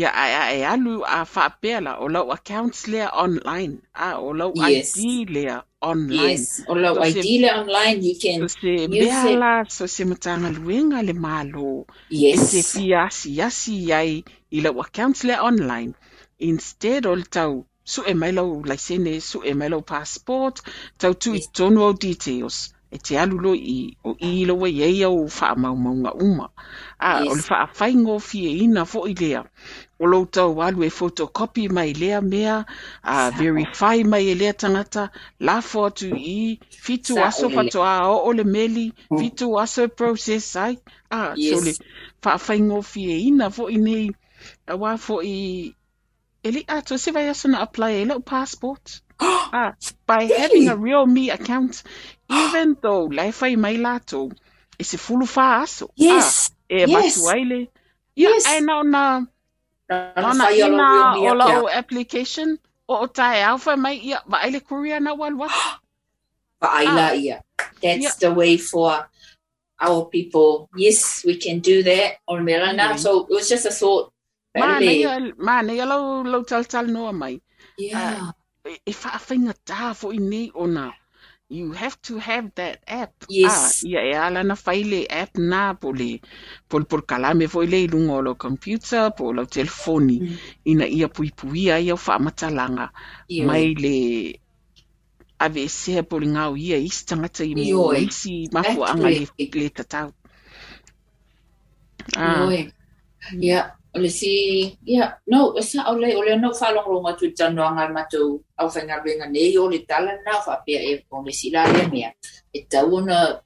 ia 0.00 0.10
a, 0.22 0.24
a, 0.42 0.44
e 0.58 0.62
alu 0.74 0.94
a 1.18 1.20
wha 1.34 1.46
pēla, 1.62 1.92
o 2.02 2.06
lau 2.14 2.30
accounts 2.36 2.86
lea 2.88 3.08
online, 3.24 3.74
a, 3.94 4.08
o 4.18 4.32
lau 4.40 4.52
Yes. 4.54 4.94
ID 4.96 5.24
lea 5.34 5.60
online. 5.80 6.40
Yes. 6.40 6.62
O 6.68 6.74
lau 6.74 6.94
So 6.94 7.02
se- 7.02 7.20
ideally 7.20 7.50
online, 7.50 8.02
you 8.02 8.14
So 8.38 8.46
can, 8.46 8.48
se 8.48 8.88
use 8.88 8.98
beala, 9.00 9.64
so 9.68 9.86
se 9.86 10.04
matanga 10.04 10.50
luenga 10.50 11.02
le 11.02 11.12
malo, 11.12 11.86
e 12.32 12.36
se 12.38 12.62
yes. 12.62 12.72
fia 12.72 13.04
asi 13.04 13.40
asi 13.42 13.92
ai 13.92 14.24
i 14.50 14.60
lau 14.60 14.80
accounts 14.80 15.24
le 15.24 15.34
online 15.50 15.94
instead 16.38 17.06
o 17.06 17.14
le 17.14 17.24
tau 17.24 17.64
su 17.84 18.02
e 18.06 18.14
mai 18.14 18.32
lau 18.32 18.62
laisene 18.64 19.20
su 19.20 19.38
e 19.44 19.54
mai 19.54 19.68
lau 19.68 19.82
passport 19.82 20.56
tau 20.98 21.12
tu 21.14 21.34
i 21.34 21.40
Yes. 21.40 21.48
tonu 21.56 21.80
au 21.86 21.92
details 21.94 22.73
e 22.94 22.98
te 23.06 23.18
alulo 23.18 23.52
i 23.54 23.96
o 24.08 24.14
i 24.20 24.44
lo 24.48 24.54
e 24.66 24.70
iei 24.70 25.02
au 25.08 25.26
wha 25.26 25.48
mau 25.62 25.74
maunga 25.84 26.12
uma 26.26 26.46
a 26.98 27.10
Yes. 27.22 27.30
o 27.30 27.34
le 27.34 27.42
wha 27.50 27.60
whaingo 27.78 28.18
fie 28.28 28.50
ina 28.64 28.84
fo 28.92 29.00
i 29.10 29.14
lea 29.22 29.42
o 29.98 30.06
lo 30.06 30.24
tau 30.26 30.62
alu 30.62 30.84
e 30.86 30.90
photocopy 30.98 31.68
mai 31.76 31.92
lea 31.92 32.20
mea 32.20 32.56
a 33.02 33.30
verify 33.38 33.96
mai 34.12 34.24
e 34.30 34.34
lea 34.40 34.52
tangata 34.52 35.10
la 35.40 35.60
fo 35.60 35.86
atu 35.90 36.08
i 36.16 36.58
fitu 36.84 37.14
Sa 37.14 37.26
aso 37.26 37.46
o 37.46 37.50
lea. 37.50 38.08
o 38.10 38.16
o 38.28 38.32
le 38.32 38.44
meli 38.44 38.92
Mm. 39.10 39.18
fitu 39.18 39.46
aso 39.60 39.82
e 39.82 39.88
process 39.88 40.56
ai 40.56 40.78
a 41.10 41.34
so 41.34 41.58
le 41.66 41.70
Yes. 41.74 41.80
whaawhaingo 42.22 42.82
fie 42.82 43.18
ina 43.28 43.50
fo 43.50 43.68
i 43.70 43.76
nei 43.78 44.10
a 44.66 44.74
wā 44.76 44.96
fo 44.98 45.18
i 45.22 45.74
e 46.44 46.50
li 46.50 46.62
ato 46.68 46.96
se 46.98 47.10
vai 47.12 47.26
asana 47.28 47.58
apply 47.66 47.92
e 48.02 48.04
lau 48.04 48.20
passport 48.20 49.00
ah, 49.52 49.72
by 50.06 50.24
having 50.26 50.68
a 50.68 50.76
RealMe 50.76 51.32
account 51.32 51.82
even 52.30 52.76
though 52.82 53.04
lai 53.12 53.30
whai 53.30 53.56
mai 53.56 53.76
lato 53.76 54.30
e 54.78 54.84
se 54.84 54.96
fulu 54.96 55.26
wha 55.36 55.62
aso 55.62 55.88
Yes. 55.96 56.50
ah, 56.50 56.74
e 56.74 56.78
Yes. 56.86 56.90
matu 56.90 57.30
aile 57.34 57.60
ia 58.16 58.28
Yes. 58.30 58.46
e 58.46 58.60
na 58.60 58.82
na 58.82 59.04
Nana 59.88 60.32
na 60.34 60.44
whai 60.44 60.62
o 60.62 60.68
lau 60.68 60.72
ina 60.72 60.88
RealMe 60.88 61.20
o 61.20 61.32
account. 61.34 61.38
lau 61.38 61.68
application 61.68 62.58
o 62.88 62.94
o 63.04 63.06
tae 63.06 63.42
alpha 63.44 63.76
mai 63.76 63.96
ia 63.98 64.18
wa 64.28 64.38
aile 64.44 64.60
kuria 64.60 65.00
na 65.00 65.12
wal 65.14 65.34
wa 65.36 65.48
Whaaila 66.62 67.06
Ah. 67.10 67.14
ia. 67.14 67.36
That's 67.82 68.02
Yeah. 68.02 68.16
the 68.20 68.30
way 68.32 68.56
for 68.56 69.04
our 69.80 70.06
people. 70.08 70.70
Yes, 70.76 71.24
we 71.26 71.36
can 71.36 71.60
do 71.60 71.82
that 71.82 72.18
on 72.26 72.40
Melana. 72.46 72.94
Mm. 72.94 72.98
So 72.98 73.26
it 73.28 73.34
was 73.36 73.48
just 73.52 73.66
a 73.66 73.70
thought. 73.80 74.10
ma 74.56 74.78
Really. 74.78 75.04
nei 75.04 75.32
ma 75.38 75.60
nei 75.66 75.82
lau 75.84 76.22
lau 76.22 76.42
tal 76.46 76.64
tal 76.64 76.86
noa 76.86 77.12
mai 77.12 77.34
Yeah. 77.76 78.30
e 78.30 78.32
e 78.64 78.92
whaawhainga 78.92 79.54
tā 79.66 79.94
fo 79.94 80.12
i 80.12 80.18
nei 80.18 80.50
ona. 80.54 80.92
You 81.50 81.72
have 81.72 82.00
to 82.08 82.18
have 82.18 82.50
that 82.56 82.80
app. 82.88 83.12
Yes. 83.28 83.84
Ah, 83.84 83.88
ia 83.88 84.00
e 84.00 84.12
ala 84.16 84.42
na 84.42 84.54
whaile 84.56 85.04
app 85.10 85.36
na 85.36 85.74
po 85.74 85.92
le 85.92 86.20
po 86.68 86.78
le 86.80 86.84
por 86.88 87.02
kalame 87.04 87.46
fo 87.52 87.60
i 87.62 87.66
le 87.68 87.84
ilunga 87.86 88.14
o 88.16 88.22
lo 88.22 88.34
computer, 88.34 89.12
po 89.16 89.32
lo 89.32 89.44
telefoni, 89.44 90.20
Mm. 90.20 90.38
ina 90.64 90.86
ia 90.88 91.08
pui 91.08 91.30
pui 91.36 91.70
ai 91.70 91.90
au 91.90 91.96
whaamatalanga. 92.00 92.88
Yeah. 93.28 93.46
Mai 93.46 93.74
le 93.76 94.40
ave 95.38 95.68
sea 95.68 96.02
po 96.02 96.18
le 96.18 96.26
ngau 96.32 96.56
ia 96.56 96.78
isi 96.80 97.04
tangata 97.06 97.44
i 97.44 97.54
mo 97.54 97.92
isi 97.92 98.48
mafu 98.52 98.84
anga 98.84 99.10
le, 99.10 99.28
le 99.38 99.68
tatau. 99.70 100.12
Ah, 102.16 102.46
Noi. 102.46 102.72
Yeah. 103.38 103.72
Ole 103.96 104.10
si, 104.10 104.76
yeah, 104.84 105.14
no, 105.26 105.54
esa 105.56 105.90
ole 105.90 106.16
ole 106.16 106.36
no 106.40 106.52
fa 106.52 106.72
long 106.74 106.88
long 106.92 107.06
atu 107.06 107.30
tano 107.34 107.62
anga 107.62 107.88
matu 107.88 108.42
au 108.58 108.68
whainga 108.68 109.02
renga 109.04 109.26
nei 109.30 109.56
o 109.58 109.68
le 109.68 109.78
tala 109.86 110.12
na 110.26 110.40
fa 110.40 110.58
pia 110.66 110.80
e 110.82 111.04
o 111.10 111.22
le 111.22 111.32
sila 111.32 111.62
le 111.72 111.86
mea. 111.92 112.10
E 112.52 112.66
tau 112.70 112.94
ona 112.94 113.40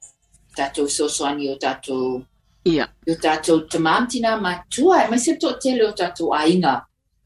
tatou 0.56 0.88
sosoani 0.88 1.50
o 1.52 1.56
tatou 1.58 2.22
ia. 2.64 2.88
o 3.06 3.14
tatou 3.14 3.60
tamamtina 3.68 4.40
matua 4.40 5.04
e 5.04 5.10
mai 5.10 5.18
se 5.18 5.36
to 5.36 5.52
tele 5.62 5.84
o 5.84 5.92
tatou 5.92 6.32
ainga 6.34 6.82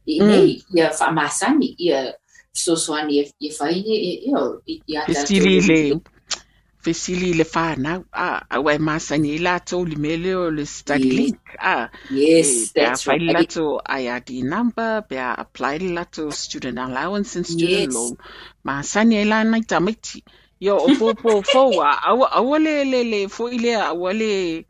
i 0.06 0.18
Mm. 0.20 0.26
nei 0.28 0.62
ia 0.74 0.90
whaamasani 0.90 1.74
ia 1.78 2.14
sosoani 2.52 3.18
e 3.20 3.30
e 3.40 3.48
whaini 3.58 3.94
e 3.96 4.12
e 4.28 4.34
o 4.34 4.60
i 4.66 4.82
i 4.86 4.96
a 4.96 5.02
Fesili 6.82 7.32
le 7.34 7.44
le 7.44 7.46
whanau. 7.54 8.04
Ah, 8.12 8.42
au 8.50 8.70
e 8.70 8.78
masani 8.78 9.34
i 9.36 9.38
lato 9.38 9.84
li 9.84 9.96
mele 9.96 10.34
o 10.36 10.50
le 10.50 10.64
study 10.66 11.10
Yes. 11.10 11.18
link. 11.18 11.40
Ah, 11.60 11.90
Yes, 12.08 12.72
Pea 12.74 12.96
that's 12.96 13.06
right. 13.08 13.22
lato 13.34 13.80
IRD 13.88 14.42
number, 14.44 15.02
pea 15.08 15.34
apply 15.38 15.78
lato 15.80 16.32
student 16.32 16.78
allowance 16.78 17.36
and 17.36 17.46
student 17.46 17.86
Yes. 17.86 17.94
loan. 17.94 18.16
Ma 18.64 18.82
sani 18.82 19.16
e 19.16 19.24
la 19.24 19.44
nai 19.44 19.62
tamaiti. 19.62 20.24
Yo, 20.60 20.76
o 20.86 20.90
po 20.90 21.14
po 21.14 21.42
foa, 21.42 22.00
awa, 22.04 22.28
awa 22.32 22.58
le 22.58 22.84
le 22.84 23.04
le 23.04 23.28
fo 23.28 23.48
i 23.48 23.58
lea, 23.58 23.88
awa 23.90 24.12
le, 24.14 24.66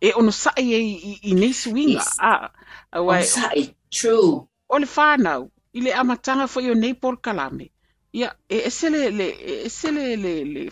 e 0.00 0.12
ono 0.16 0.30
sai 0.32 0.74
e 0.74 0.80
i, 0.80 1.20
i 1.30 1.34
nei. 1.34 1.52
Yes. 1.86 2.16
Ah, 2.20 2.50
awa, 2.92 3.18
On 3.18 3.22
sai, 3.22 3.74
true. 3.90 4.48
o 4.68 4.78
le 4.78 4.86
whanau, 4.96 5.50
i 5.74 5.80
le 5.80 5.92
amatanga 5.94 6.46
fo 6.48 6.60
i 6.60 6.70
o 6.70 6.74
nei 6.74 6.94
por 6.94 7.20
kalame. 7.20 7.70
Ia, 8.14 8.34
e 8.48 8.58
ese 8.68 8.90
le, 8.90 9.10
le, 9.10 9.28
e 9.30 9.66
ese 9.66 9.92
le, 9.92 10.16
le, 10.16 10.44
le, 10.44 10.70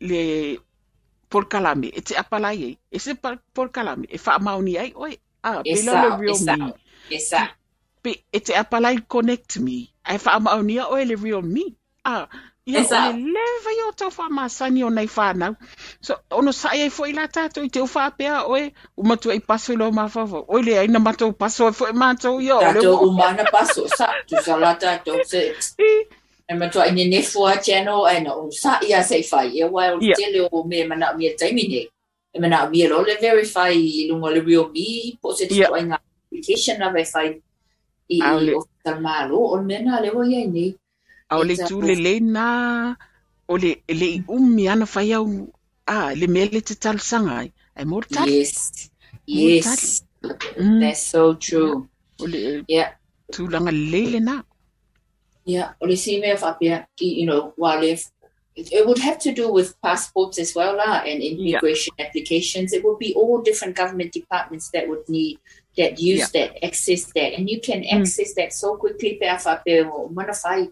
le 0.00 0.58
por 1.28 1.48
kalame, 1.48 1.88
e 1.94 2.00
te 2.00 2.16
apalai 2.16 2.62
ei, 2.64 2.78
e 2.90 2.98
se 2.98 3.14
par- 3.14 3.38
por 3.54 3.68
kalame, 3.70 4.06
e 4.08 4.18
wha 4.24 4.38
mauni 4.38 4.78
ai, 4.78 4.92
oi, 4.96 5.18
ah, 5.44 5.60
E 5.64 5.74
pela 5.74 5.92
sao, 5.92 6.08
le 6.08 6.14
e 6.14 6.18
real 6.20 6.36
sao. 6.36 6.56
me. 6.56 6.72
E 7.10 7.18
sa. 7.20 7.48
pe 8.02 8.14
e 8.32 8.40
te 8.40 8.54
apalai 8.54 8.96
connect 9.08 9.58
me. 9.58 9.88
Ai 10.04 10.16
wha 10.24 10.32
amaunia 10.38 10.86
o 10.88 10.96
ele 10.96 11.16
RealMe. 11.16 11.74
Ah, 12.04 12.28
ia 12.64 12.80
Esa. 12.80 13.08
o 13.08 13.12
le 13.12 13.18
lewa 13.34 13.70
i 13.76 13.82
o 13.88 13.92
tau 13.92 14.08
wha 14.16 14.28
masani 14.30 14.84
o 14.84 14.88
nei 14.88 15.06
whanau. 15.06 15.56
So, 16.00 16.14
ono 16.30 16.52
sai 16.52 16.80
ai 16.82 16.90
fo 16.90 17.04
i 17.04 17.12
la 17.12 17.26
tātou 17.28 17.64
i 17.64 17.68
te 17.68 17.80
uwha 17.80 18.08
pēa 18.16 18.46
oe, 18.48 18.72
umatu 18.96 19.30
ai 19.30 19.40
paso 19.40 19.72
i 19.72 19.76
lo 19.76 19.90
mawhawa. 19.92 20.44
Oe 20.48 20.62
le 20.62 20.78
aina 20.78 20.98
matou 20.98 21.32
paso 21.32 21.68
e 21.68 21.72
fo 21.72 21.88
i 21.88 21.92
mātou 21.92 22.40
i 22.40 22.50
o. 22.52 22.60
le 22.60 22.72
Tatou 22.80 22.94
wo- 22.94 23.08
umana 23.10 23.44
paso, 23.52 23.84
sa, 23.88 24.08
tu 24.26 24.36
sa 24.44 24.56
la 24.56 24.74
tatou 24.78 25.18
se, 25.24 25.42
I, 26.48 26.54
e 26.54 26.56
matua 26.58 26.86
ine 26.88 27.04
nefua 27.08 27.56
channel, 27.62 28.06
e 28.08 28.20
na 28.20 28.32
o 28.34 28.50
sa 28.50 28.80
ia 28.88 29.02
se 29.04 29.22
fai, 29.22 29.48
e 29.60 29.64
wai 29.64 29.90
o 29.94 29.98
tele 30.00 30.48
o 30.52 30.64
me 30.64 30.84
mana 30.84 31.12
mia 31.16 31.34
taimi 31.36 31.68
ne. 31.68 31.82
E 32.34 32.40
mana 32.40 32.68
mia 32.70 32.88
lo 32.88 33.02
le 33.02 33.16
verify 33.20 33.70
i 33.72 34.08
lunga 34.08 34.30
le 34.30 34.40
RealMe, 34.40 35.18
po 35.22 35.32
se 35.32 35.44
Yeah. 35.50 35.68
tiko 35.68 35.76
inga 35.78 35.98
application 36.00 36.78
na 36.78 36.90
ve 36.90 37.04
fai 37.04 37.28
i 38.10 38.18
i 38.18 38.54
o 38.54 38.64
talmalo, 38.84 39.38
o 39.54 39.62
mena 39.62 40.00
le 40.00 40.10
wa 40.10 40.24
ia 40.26 40.46
nei. 40.46 40.74
au 41.30 41.42
le 41.44 41.54
a- 41.60 41.66
tu 41.68 41.80
le 41.82 41.94
le 41.94 42.20
na, 42.20 42.96
o 43.48 43.56
le, 43.56 43.82
le 43.88 44.06
i 44.16 44.22
umi 44.28 44.68
ana 44.68 44.86
whai 44.94 45.12
au, 45.12 45.26
ah, 45.86 46.12
le 46.14 46.26
mele 46.26 46.60
te 46.62 46.74
talsanga 46.74 47.34
ai. 47.44 47.52
Ai 47.76 47.84
mor 47.84 48.04
tali. 48.08 48.38
Yes. 48.38 48.90
Yes. 49.26 50.02
That's 50.80 51.02
so 51.12 51.34
true. 51.34 51.86
Yeah. 52.68 52.92
tūlanga 53.32 53.70
leile 53.70 54.20
na. 54.20 54.42
Yeah. 55.48 55.72
O 55.80 55.86
le 55.86 55.96
si 55.96 56.20
mea 56.20 56.36
whapea, 56.36 56.86
ki, 56.96 57.06
you 57.20 57.26
know, 57.26 57.54
while 57.56 57.82
if 57.82 58.04
it, 58.54 58.84
would 58.86 58.98
have 58.98 59.18
to 59.20 59.32
do 59.32 59.50
with 59.50 59.80
passports 59.80 60.38
as 60.38 60.54
well, 60.54 60.76
lah, 60.76 61.00
and 61.08 61.22
immigration 61.22 61.94
applications. 61.98 62.74
It 62.76 62.84
would 62.84 62.98
be 62.98 63.14
all 63.14 63.40
different 63.40 63.74
government 63.74 64.12
departments 64.12 64.68
that 64.74 64.86
would 64.88 65.08
need 65.08 65.38
that 65.78 65.98
use 65.98 66.28
that, 66.36 66.62
access 66.62 67.06
that, 67.16 67.32
and 67.38 67.48
you 67.48 67.60
can 67.62 67.80
Mm. 67.82 68.00
access 68.00 68.34
that 68.34 68.52
so 68.52 68.76
quickly. 68.76 69.14
Pea 69.16 69.38
whapea, 69.40 69.88
o 69.88 70.08
mana 70.12 70.34
whai, 70.44 70.68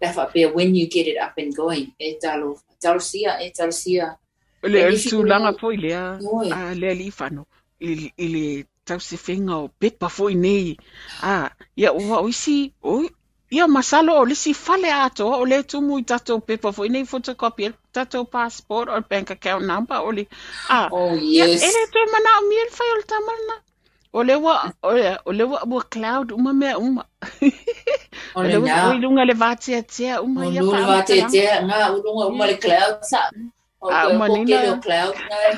pea 0.00 0.12
whapea, 0.16 0.54
when 0.54 0.74
you 0.74 0.86
get 0.88 1.06
it 1.06 1.18
up 1.18 1.36
and 1.36 1.54
going. 1.54 1.92
Talo, 2.22 2.56
talo 2.80 3.02
sia, 3.02 3.36
sia. 3.72 4.16
O 4.64 4.68
le 4.68 4.84
o 4.84 4.88
le 4.88 4.94
if 4.94 5.04
you 5.04 5.18
tūlanga 5.20 5.52
go- 5.52 5.58
fo 5.58 5.68
i 5.70 5.76
lea. 5.76 6.18
Oi. 6.24 6.48
a 6.50 6.74
lea 6.74 6.94
li 6.94 7.10
whano, 7.10 7.44
i, 7.80 8.10
i 8.16 8.64
tau 8.86 8.98
se 8.98 9.16
whenga 9.16 9.54
o 9.58 9.68
pepa 9.68 10.08
fo 10.08 10.28
nei. 10.30 10.76
A, 11.22 11.50
ia 11.76 11.92
ua 11.92 12.22
o 12.22 12.28
isi, 12.28 12.72
o, 12.82 13.02
ia 13.58 13.66
masalo 13.76 14.16
o 14.20 14.24
lisi 14.30 14.54
fale 14.54 14.90
ato, 14.92 15.28
o 15.42 15.44
le 15.50 15.62
tumu 15.70 15.98
i 15.98 16.04
tatou 16.10 16.40
pepa 16.40 16.72
fo 16.72 16.84
i 16.86 16.88
nei 16.94 17.04
photocopy, 17.04 17.72
tatou 17.92 18.24
passport 18.34 18.88
or 18.88 19.00
bank 19.10 19.30
account 19.36 19.64
number, 19.66 19.98
o 20.08 20.10
le, 20.16 20.26
a, 20.68 20.88
Oh, 20.90 21.14
ia, 21.16 21.46
yes. 21.46 21.62
e 21.62 21.68
le 21.76 21.82
tue 21.92 22.04
mana 22.12 22.30
o 22.40 22.42
miel 22.48 22.68
whai 22.78 22.90
o 22.94 22.96
le 23.00 23.06
tamana. 23.14 23.56
O 24.18 24.22
le 24.24 24.34
wa 24.40 24.54
o 24.82 24.92
le 24.96 25.10
o 25.28 25.32
le 25.38 25.44
wa 25.44 25.58
mo 25.66 25.80
cloud 25.94 26.32
uma 26.32 26.52
me 26.54 26.74
uma. 26.74 27.04
O 28.34 28.40
O 28.40 28.42
le 28.42 28.54
le 28.54 28.58
wa 28.64 28.68
nā. 28.68 28.78
o 28.90 28.94
lunga 29.02 29.24
le 29.24 29.34
vatia 29.34 29.82
tia 29.82 30.22
uma 30.22 30.46
O 30.46 30.50
ia 30.50 30.62
lulu 30.62 30.72
pa. 30.80 30.86
wa 30.88 31.02
te 31.02 31.18
te 31.32 31.44
ngā 31.68 31.78
ulunga 31.96 32.26
uma 32.32 32.46
le 32.46 32.56
cloud 32.64 33.04
sa. 33.10 33.20
O 33.80 33.88
ke 34.00 34.06
uma 34.14 34.26
hoke 34.28 34.44
nina. 34.46 34.62
le 34.62 34.70
o 34.72 34.76
cloud 34.80 35.14
ngai. 35.28 35.52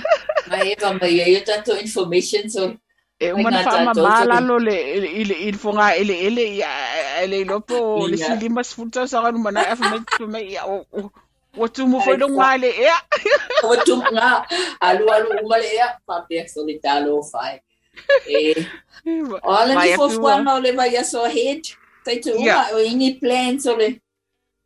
Eva 0.73 0.93
mai 1.01 1.13
e 1.21 1.33
ia 1.33 1.45
tato 1.45 1.77
information 1.87 2.49
so. 2.51 2.75
E 3.21 3.33
uma 3.37 3.51
Mai 3.51 3.53
na 3.53 3.61
ngā 3.61 3.71
fa 3.71 3.79
ma 3.85 3.93
tātou 3.93 4.07
mala 4.09 4.37
toki. 4.37 4.47
lo 4.49 4.57
le 4.67 4.77
i 5.21 5.25
le 5.29 5.35
i 5.47 5.53
fonga 5.53 5.87
ele 6.01 6.15
ele 6.27 6.45
ia 6.57 6.71
ele 7.23 7.45
lopo 7.45 8.07
le 8.09 8.17
Ia. 8.17 8.27
si 8.27 8.33
lima 8.43 8.63
sfuta 8.65 9.05
sa 9.09 9.21
kan 9.23 9.37
mana 9.45 9.65
fa 9.77 9.91
me 9.93 9.99
fa 10.19 10.27
me 10.27 10.41
ia 10.41 10.63
o 10.65 10.77
o- 10.99 11.13
o 11.61 11.69
tu 11.69 11.87
mo 11.87 12.01
foi 12.01 12.17
lo 12.17 12.29
ngale 12.33 12.71
ia. 12.85 12.97
O 13.69 13.77
tu 13.85 13.97
ngā 14.01 14.31
alu 14.89 15.05
alu 15.17 15.31
uma 15.45 15.59
le 15.59 15.69
ea. 15.77 15.89
Papea 16.09 16.49
so 16.49 16.65
le 16.65 16.79
talo 16.81 17.21
fai. 17.33 17.61
E 18.27 18.55
o 19.45 19.51
ala 19.53 19.75
Vai 19.75 19.89
ni 19.91 19.97
fo 20.01 20.07
atu, 20.09 20.17
fuanga 20.17 20.55
o 20.57 20.61
le 20.65 20.73
vai 20.73 20.97
aso 20.97 21.21
ahead. 21.25 21.61
Tai 22.05 22.17
tu 22.25 22.31
uma 22.33 22.47
Ia. 22.47 22.75
o 22.75 22.79
ini 22.81 23.21
plans 23.21 23.67
o 23.67 23.77
le. 23.77 24.01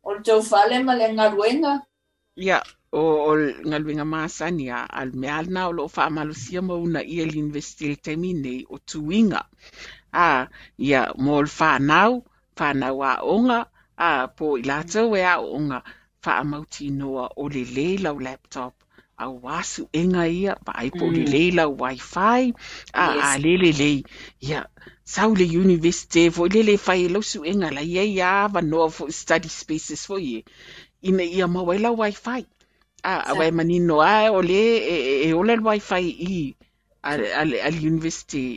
O 0.03 0.13
le 0.13 0.21
tau 0.23 0.39
fale 0.41 0.79
ma 0.83 0.93
le 0.95 1.11
ngā 1.11 1.27
ruenga. 1.35 1.81
Ia 2.95 3.01
o 3.01 3.05
o 3.29 3.31
ngaluinga 3.69 4.05
masani 4.13 4.65
a 4.77 4.79
al 4.99 5.09
me 5.19 5.27
alna 5.39 5.61
o 5.69 5.71
lo 5.77 5.83
fa 5.95 6.09
malusia 6.09 6.61
mo 6.67 6.75
una 6.85 7.01
ia 7.03 7.25
li 7.31 7.39
investil 7.45 7.93
temine 8.05 8.53
o 8.73 8.77
tuinga. 8.89 9.41
A 10.13 10.47
ia 10.87 11.01
mo 11.23 11.41
le 11.41 11.47
fa 11.59 11.71
nau 11.79 12.23
fa 12.57 12.67
nau 12.81 12.97
a 13.03 13.13
onga 13.35 13.59
a 13.97 14.27
po 14.37 14.45
ilata 14.61 15.01
we 15.11 15.19
a 15.33 15.35
onga 15.57 15.79
fa 16.23 16.33
mauti 16.51 16.85
noa 16.99 17.25
o 17.41 17.43
le 17.53 17.63
leila 17.75 18.09
o 18.15 18.19
laptop 18.27 18.73
a 19.17 19.25
wasu 19.43 19.83
enga 20.01 20.23
ia 20.27 20.53
pa 20.65 20.71
ai 20.81 20.89
po 20.97 21.05
le 21.15 21.23
Mm. 21.25 21.31
leila 21.33 21.63
o 21.67 21.75
wifi 21.81 22.53
a 22.93 23.05
Yes. 23.15 23.23
a 23.27 23.29
lele 23.43 23.71
le 23.81 23.91
ia 24.47 24.61
sau 25.13 25.29
le 25.39 25.45
university 25.63 26.29
fo 26.35 26.47
lele 26.47 26.75
fai 26.85 27.07
lo 27.13 27.21
su 27.21 27.39
enga 27.51 27.69
la 27.77 27.81
ia 27.81 28.03
ia 28.03 28.47
va 28.53 28.61
no 28.61 28.89
fo 28.89 29.03
study 29.21 29.49
spaces 29.49 30.01
fo 30.07 30.15
ye 30.19 30.43
ina 31.01 31.23
ia 31.23 31.47
mawela 31.47 31.89
wifi 31.91 32.45
a 33.11 33.13
a 33.31 33.51
manino 33.57 33.95
a 34.01 34.31
o 34.37 34.39
le 34.49 34.61
e, 34.93 35.33
ola 35.33 35.37
ole 35.39 35.53
le 35.57 35.63
wifi 35.67 36.03
i 36.33 36.55
al 37.05 37.21
al 37.67 37.75
university 37.91 38.47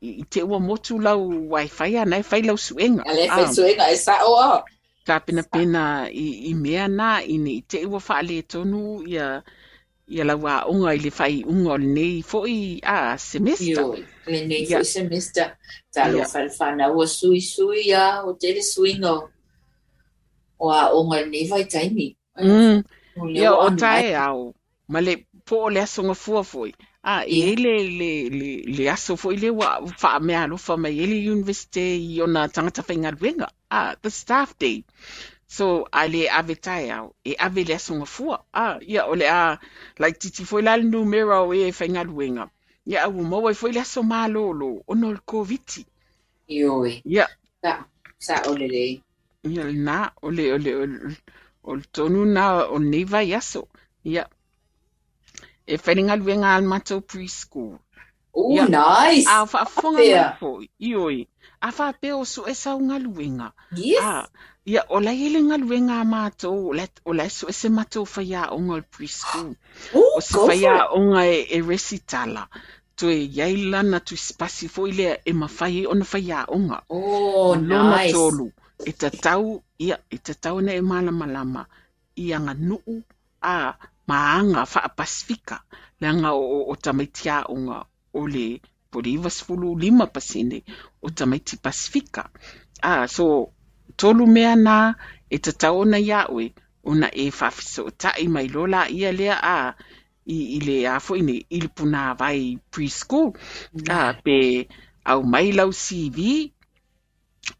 i 0.00 0.24
te 0.32 0.40
ua 0.42 0.58
motu 0.68 0.94
lau 1.06 1.20
wifi 1.54 1.96
ana 2.02 2.16
e 2.20 2.24
fai 2.30 2.42
lau 2.48 2.58
suenga 2.66 3.02
Ale 3.10 3.24
Ah, 3.30 3.36
fai 3.36 3.46
suenga 3.56 3.84
e 3.94 3.96
sa 3.96 4.14
o 4.28 4.62
ka 5.06 5.16
pena 5.24 5.42
pena 5.42 5.82
i, 6.12 6.26
i 6.50 6.54
mea 6.54 6.84
na 6.88 7.10
i 7.24 7.36
ne 7.44 7.52
i 7.60 7.62
te 7.70 7.78
ua 7.88 8.00
wha 8.06 8.18
le 8.28 8.42
tonu 8.52 8.82
ia 9.12 9.26
ia 10.08 10.24
lau 10.24 10.40
aʻoga 10.40 10.68
unga 10.72 10.90
i 10.96 11.00
le 11.04 11.10
unga 11.52 11.70
o 11.72 11.78
lenei 11.78 11.94
nei 11.94 12.22
fo 12.30 12.38
i 12.46 12.80
a 12.84 13.16
semester 13.18 13.76
Yo, 13.76 13.96
le 14.26 14.38
nei 14.48 14.64
semester. 14.84 15.56
O 16.96 17.06
sui 17.06 17.40
sui 17.40 17.92
a 17.92 18.24
o 18.24 18.32
tele 18.32 18.62
suiga 18.62 19.14
O 20.58 20.70
a 20.70 20.90
o 20.92 21.04
ngai 21.08 21.24
nei 21.30 21.46
vai 21.48 21.64
taimi. 21.64 22.16
mm. 22.36 22.82
O 23.20 23.26
le 23.26 23.40
Ia 23.40 23.52
o 23.54 23.68
tae 23.76 24.14
au. 24.14 24.54
Ma 24.88 25.00
le 25.00 25.14
po 25.46 25.64
o 25.66 25.70
le 25.70 25.80
aso 25.80 26.02
nga 26.02 26.14
fua 26.14 26.42
foi. 26.44 26.72
A 27.02 27.24
i 27.24 27.38
Ia. 27.38 27.46
e 27.52 27.56
le, 27.56 27.74
le, 27.98 28.10
le, 28.38 28.50
le 28.76 28.84
aso 28.90 29.16
foi 29.16 29.36
le 29.36 29.50
wa 29.50 29.68
fa 30.00 30.20
me 30.20 30.34
alo 30.34 30.44
alofa 30.44 30.76
mai 30.76 30.98
ele 31.04 31.16
university 31.34 31.86
i 32.14 32.22
ona 32.22 32.48
tangata 32.48 32.82
inga 32.92 33.10
ruenga. 33.10 33.48
A, 33.70 33.96
the 34.02 34.10
staff 34.10 34.58
day. 34.58 34.84
So, 35.46 35.88
a 35.92 36.08
le 36.08 36.28
ave 36.28 36.54
tae 36.54 36.90
au. 36.90 37.14
E 37.24 37.34
ave 37.38 37.64
le 37.64 37.74
aso 37.74 37.94
nga 37.94 38.06
fua. 38.06 38.36
A, 38.52 38.78
ia 38.80 39.06
o 39.06 39.14
le 39.14 39.26
a, 39.26 39.58
like 39.98 40.18
titi 40.18 40.44
foi 40.44 40.62
la 40.62 40.76
le 40.76 40.96
o 40.96 41.52
e 41.52 41.72
whainga 41.78 42.02
ruenga. 42.04 42.50
Ia 42.86 43.04
au 43.04 43.22
maua 43.30 43.54
foi 43.54 43.72
le 43.72 43.80
aso 43.80 44.02
malolo. 44.02 44.82
Ono 44.88 45.12
le 45.12 45.20
COVID. 45.26 45.84
Yo 46.48 46.86
e. 46.86 47.02
Ia, 47.04 47.26
Sa, 47.62 47.84
sa 48.18 48.42
o 48.48 48.54
le 48.56 48.66
le. 48.68 49.02
ia 49.44 49.64
le 49.64 49.72
na, 49.72 50.10
o 50.22 50.30
le, 50.30 50.52
o 50.52 50.58
le, 50.58 50.72
o 51.70 51.72
tonu 51.94 52.24
na 52.36 52.44
o 52.74 52.78
neiva 52.90 53.20
i 53.28 53.34
aso. 53.40 53.62
Ia. 54.12 54.24
E 55.66 55.76
al 56.54 56.62
matou 56.70 57.00
preschool. 57.02 57.78
Oh, 58.32 58.52
Ia. 58.54 58.66
nice. 58.68 59.26
A 59.28 59.44
whaafonga 59.44 59.98
Pea. 59.98 60.22
mai 60.22 60.36
foi, 60.40 60.70
ioi. 60.80 61.28
A 61.60 61.70
whaapea 61.76 62.16
o 62.16 62.24
su 62.24 62.42
e 62.46 62.54
sau. 62.54 62.78
Yes. 63.76 64.00
Ah, 64.02 64.20
a, 64.24 64.28
ia, 64.64 64.84
o 64.88 65.00
la 65.00 65.12
ele 65.12 65.40
ngaluenga 65.42 66.00
a 66.00 66.04
mātou, 66.04 66.68
o 66.70 66.72
la, 66.72 66.86
o 67.04 67.12
su 67.28 67.48
e 67.48 67.52
se 67.52 67.68
mātou 67.68 68.06
whaia 68.06 68.42
o 68.54 68.58
ngal 68.60 68.82
preschool. 68.94 69.56
Oh, 69.94 70.16
O 70.18 70.20
se 70.20 70.38
whaia 70.38 70.90
o 70.94 71.00
nga 71.10 71.26
e, 71.26 71.46
e 71.56 71.60
resitala. 71.62 72.48
Tu 72.96 73.10
e 73.10 73.30
yaila 73.38 73.82
na 73.82 74.00
tu 74.00 74.16
spasi 74.16 74.68
foi 74.68 74.92
lea 74.92 75.18
e 75.26 75.32
mawhai 75.32 75.86
o 75.86 75.94
na 75.94 76.04
whaia 76.12 76.44
o. 76.48 76.56
Oh, 76.88 77.54
Lona 77.54 77.96
nice. 77.96 78.12
tolu. 78.12 78.52
E 78.86 78.92
ta 78.92 79.10
tau, 79.10 79.62
ia, 79.78 79.98
e 80.10 80.18
ta 80.18 80.34
tau 80.34 80.60
na 80.60 80.72
e 80.72 80.80
malama 80.80 81.26
lama. 81.26 81.62
I 82.16 82.32
anga 82.36 82.54
nuu 82.54 83.02
a 83.42 83.74
maanga 84.06 84.62
wha 84.72 84.88
Pasifika. 84.96 85.62
Le 86.00 86.08
anga 86.08 86.32
o, 86.32 86.42
o, 86.56 86.58
o 86.72 86.74
tamaitia 86.76 87.44
o 87.48 87.54
nga 87.64 87.86
o 88.14 88.26
le 88.26 88.60
poriva 88.90 89.30
sfulu 89.30 89.78
lima 89.78 90.06
pasine 90.06 90.62
o 91.02 91.10
tamaiti 91.10 91.56
Pasifika. 91.56 92.30
Ah, 92.82 93.06
so, 93.06 93.52
tolu 93.96 94.26
mea 94.26 94.54
nā 94.56 94.94
e 95.30 95.38
ta 95.38 95.52
tau 95.52 95.84
na 95.84 95.98
iawe 95.98 96.44
o 96.84 96.94
na 96.94 97.08
e 97.12 97.30
whawhiso 97.30 97.86
o 97.88 97.90
tai 97.90 98.28
mai 98.34 98.48
lola 98.48 98.88
ia 98.88 99.12
lea 99.12 99.36
a 99.42 99.74
i, 100.26 100.38
i 100.56 100.58
le 100.60 100.76
a 100.86 100.98
fwine 101.00 101.34
i 101.50 101.60
le 101.60 101.68
puna 101.68 102.14
vai 102.14 102.58
preschool. 102.70 103.34
Ah, 103.90 104.14
pe 104.24 104.68
au 105.04 105.22
mai 105.22 105.52
lau 105.52 105.70
CV 105.72 106.52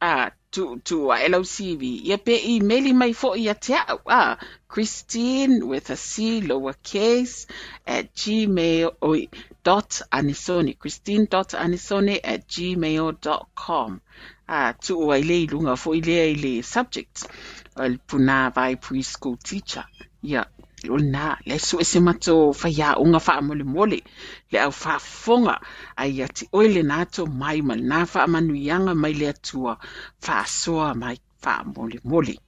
ah 0.00 0.30
tu 0.50 0.80
tu 0.84 1.10
a 1.12 1.16
LOCV 1.28 1.82
ia 2.08 2.18
pe 2.26 2.34
emaili 2.54 2.92
mai 3.00 3.12
fo 3.20 3.30
ia 3.44 3.54
te 3.54 3.74
au 3.92 4.00
ah 4.06 4.38
Christine 4.72 5.54
with 5.70 5.90
a 5.90 5.96
C 5.96 6.40
lowercase 6.40 7.46
at 7.86 8.14
gmail 8.14 8.88
oi, 9.10 9.28
dot 9.62 10.00
anisone 10.18 10.72
Christine 10.78 11.26
dot 11.34 11.50
anisone 11.64 12.16
at 12.24 12.48
gmail 12.48 13.20
dot 13.20 13.48
com. 13.54 14.00
Ah 14.48 14.72
tu 14.84 14.96
o 15.02 15.10
ai 15.16 15.22
le 15.30 15.38
lunga 15.52 15.76
fo 15.76 15.92
i 15.98 16.00
i 16.00 16.34
le 16.44 16.54
subject 16.62 17.26
al 17.76 17.98
puna 18.08 18.50
vai 18.54 18.76
preschool 18.76 19.36
teacher. 19.36 19.84
Ia 20.22 20.42
o 20.62 20.67
na 20.84 21.36
le 21.46 21.58
su 21.58 21.78
ese 21.80 22.00
mato 22.00 22.52
whaia 22.52 22.96
unga 22.98 23.18
wha 23.26 23.40
mole 23.42 23.64
mole 23.64 24.02
le 24.50 24.58
au 24.60 24.70
wha 24.84 24.98
fonga. 24.98 25.60
Ai 25.96 26.22
ati 26.22 26.48
oile 26.52 26.82
nato 26.82 27.26
mai 27.26 27.60
mal 27.62 27.80
na 27.82 28.06
wha 28.14 28.26
manuianga 28.26 28.94
mai 28.94 29.12
le 29.12 29.32
wha 29.54 30.46
soa 30.46 30.94
mai 30.94 31.18
wha 31.44 31.64
mole 31.64 31.98
mole 32.04 32.38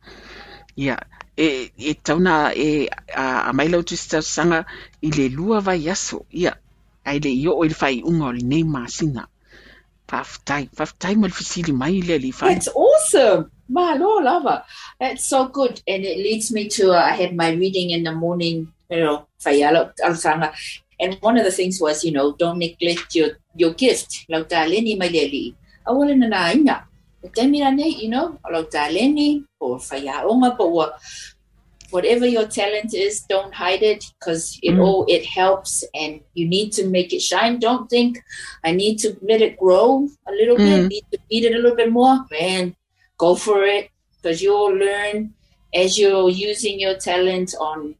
e, 1.36 1.70
e 1.76 1.94
tauna 1.94 2.52
e 2.54 2.88
a, 3.14 3.48
a 3.48 3.52
mai 3.52 3.68
sanga 4.22 4.64
lua 5.36 5.60
ai 7.04 7.18
le 7.18 7.30
io 7.30 7.52
o 7.56 7.64
le 7.64 7.74
whai 7.80 8.02
unga 8.04 8.32
le 8.32 8.42
nei 8.42 8.64
masina. 8.64 9.26
Awesome. 12.74 13.50
My 13.70 13.94
Lord, 13.94 14.24
lava. 14.24 14.64
That's 14.98 15.24
so 15.26 15.46
good. 15.46 15.80
And 15.86 16.04
it 16.04 16.18
leads 16.18 16.50
me 16.50 16.68
to, 16.70 16.90
uh, 16.90 17.02
I 17.10 17.12
had 17.12 17.36
my 17.36 17.50
reading 17.52 17.90
in 17.90 18.02
the 18.02 18.12
morning, 18.12 18.72
you 18.90 18.98
know. 18.98 19.26
And 21.02 21.14
one 21.20 21.38
of 21.38 21.44
the 21.44 21.52
things 21.52 21.80
was, 21.80 22.04
you 22.04 22.12
know, 22.12 22.32
don't 22.32 22.58
neglect 22.58 23.14
your, 23.14 23.38
your 23.54 23.72
gift. 23.72 24.26
Lau 24.28 24.42
taleni 24.42 24.98
mai 24.98 25.08
leli. 25.08 25.54
Awala 25.86 26.16
na 26.18 26.26
na 26.26 26.50
inga. 26.50 26.84
Temira 27.36 27.74
ne, 27.74 27.88
you 27.88 28.08
know, 28.08 28.38
or 29.60 29.76
Fayaonga, 29.78 30.56
but 30.58 30.70
what, 30.70 30.98
whatever 31.90 32.26
your 32.26 32.46
talent 32.46 32.94
is, 32.94 33.20
don't 33.28 33.52
hide 33.54 33.82
it 33.82 34.04
because 34.18 34.58
it 34.62 34.74
Mm. 34.74 34.80
all, 34.84 35.04
it 35.08 35.24
helps 35.26 35.84
and 35.94 36.20
you 36.34 36.48
need 36.48 36.72
to 36.72 36.86
make 36.86 37.12
it 37.12 37.20
shine. 37.20 37.58
Don't 37.58 37.88
think 37.90 38.22
I 38.64 38.72
need 38.72 38.98
to 39.00 39.16
let 39.22 39.42
it 39.42 39.58
grow 39.58 40.08
a 40.26 40.32
little 40.32 40.56
bit, 40.56 40.80
Mm. 40.80 40.88
need 40.88 41.04
to 41.12 41.18
feed 41.28 41.44
it 41.44 41.54
a 41.54 41.58
little 41.58 41.76
bit 41.76 41.92
more. 41.92 42.24
Man, 42.30 42.74
go 43.20 43.34
for 43.34 43.58
it 43.76 43.90
because 44.16 44.40
you'll 44.42 44.74
learn 44.86 45.34
as 45.82 45.98
you're 45.98 46.30
using 46.30 46.80
your 46.80 46.96
talent 46.96 47.54
on 47.60 47.94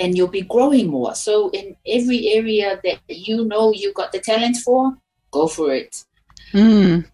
and 0.00 0.16
you'll 0.16 0.36
be 0.40 0.42
growing 0.54 0.88
more. 0.88 1.14
So 1.14 1.50
in 1.50 1.76
every 1.86 2.20
area 2.38 2.80
that 2.84 2.98
you 3.08 3.44
know 3.50 3.72
you've 3.72 3.98
got 4.00 4.12
the 4.12 4.20
talent 4.20 4.56
for, 4.64 4.96
go 5.30 5.46
for 5.46 5.74
it. 5.74 6.04
mm. 6.52 7.04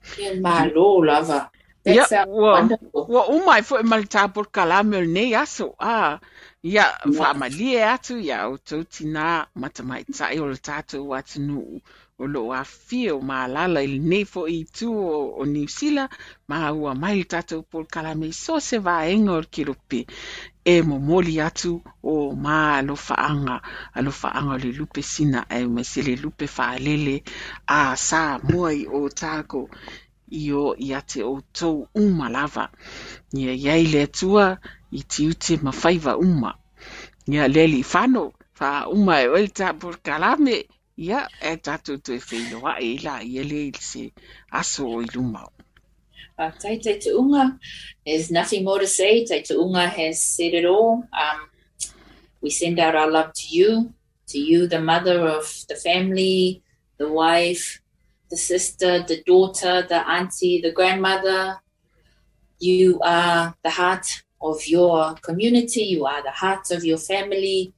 My 0.41 0.67
Lord, 0.67 1.07
lover. 1.09 1.49
That 1.83 2.29
well, 2.29 2.53
wonderful. 2.53 3.07
Ua 3.09 3.23
umai 3.33 3.63
fo 3.65 3.79
e 3.81 3.85
maltapor 3.89 4.47
kalame 4.53 4.99
o 5.01 5.05
nei 5.05 5.33
aso. 5.33 5.75
Ah, 5.81 6.21
ia 6.63 6.85
whaamalie 7.07 7.81
atu 7.95 8.21
ia 8.21 8.45
o 8.49 8.59
tau 8.59 8.83
tina 8.85 9.47
matamai 9.57 10.05
tai 10.13 10.37
o 10.39 10.45
le 10.45 10.61
tātou 10.61 11.17
atu 11.17 11.41
nuu 11.41 11.81
o 12.23 12.25
lo 12.33 12.43
a 12.61 12.63
fia 12.65 13.15
o 13.17 13.21
malala 13.31 13.81
i 13.87 13.89
le 13.93 13.99
nefo 14.13 14.43
i 14.59 14.61
tu 14.77 14.89
o, 14.93 15.19
o 15.41 15.43
New 15.55 15.69
Zealand 15.77 16.11
ma 16.49 16.59
ua 16.81 16.93
mai 17.03 17.15
le 17.21 17.27
tatou 17.33 17.63
pol 17.71 17.85
kalame 17.95 18.29
so 18.43 18.55
se 18.69 18.77
vaenga 18.87 19.33
o 19.39 19.41
le 19.45 19.51
kilope 19.55 20.01
e 20.73 20.75
mo 20.89 20.97
moli 21.09 21.35
atu 21.49 21.73
o 22.13 22.15
ma 22.45 22.57
alo 22.79 22.97
faanga 23.07 23.57
alo 23.97 24.13
faanga 24.21 24.55
le 24.63 24.71
lupe 24.79 25.03
sina 25.13 25.41
e 25.49 25.65
me 25.75 25.83
se 25.91 26.01
le 26.09 26.15
lupe 26.23 26.47
faalele 26.57 27.17
a 27.79 27.81
sa 28.09 28.23
moi 28.51 28.79
o 28.99 29.01
tako 29.23 29.63
i 30.31 30.53
o 30.53 30.75
i 30.79 30.93
ate 30.95 31.23
o 31.25 31.41
tou 31.53 31.89
uma 31.95 32.29
lava. 32.31 32.71
Ia 33.35 33.55
iai 33.55 33.87
le 33.93 34.03
atua 34.07 34.47
i 34.93 35.03
tiute 35.03 35.59
ma 35.63 35.73
faiva 35.73 36.17
uma. 36.17 36.55
Ia 37.27 37.49
leli 37.49 37.83
fano 37.83 38.33
fa 38.55 38.71
uma 38.89 39.21
e 39.23 39.29
oel 39.29 39.49
ta 39.59 39.73
por 39.81 39.99
kalame 40.07 40.57
ia 41.01 41.29
e 41.41 41.57
tatu 41.57 41.97
tu 42.05 42.13
e 42.13 42.21
i 42.85 44.13
aso 44.53 44.85
o 44.87 45.03
iluma. 45.03 45.49
Uh, 46.39 46.51
Tai 46.53 46.79
there's 48.07 48.31
nothing 48.31 48.65
more 48.65 48.79
to 48.79 48.87
say. 48.87 49.25
Tai 49.27 49.41
Tuunga 49.41 49.89
has 49.89 50.23
said 50.23 50.55
it 50.55 50.65
all. 50.65 51.05
Um, 51.13 51.51
we 52.41 52.51
send 52.51 52.79
out 52.79 52.95
our 52.95 53.11
love 53.11 53.33
to 53.35 53.49
you, 53.49 53.93
to 54.29 54.39
you, 54.39 54.67
the 54.67 54.81
mother 54.81 55.27
of 55.27 55.65
the 55.69 55.75
family, 55.75 56.63
the 56.97 57.11
wife, 57.13 57.83
the 58.31 58.37
sister, 58.37 59.03
the 59.03 59.23
daughter, 59.27 59.83
the 59.87 60.09
auntie, 60.09 60.61
the 60.63 60.73
grandmother. 60.73 61.61
You 62.59 63.01
are 63.03 63.55
the 63.63 63.71
heart 63.71 64.07
of 64.41 64.67
your 64.67 65.15
community. 65.17 65.83
You 65.83 66.07
are 66.07 66.23
the 66.23 66.31
heart 66.31 66.71
of 66.71 66.85
your 66.85 66.99
family. 66.99 67.75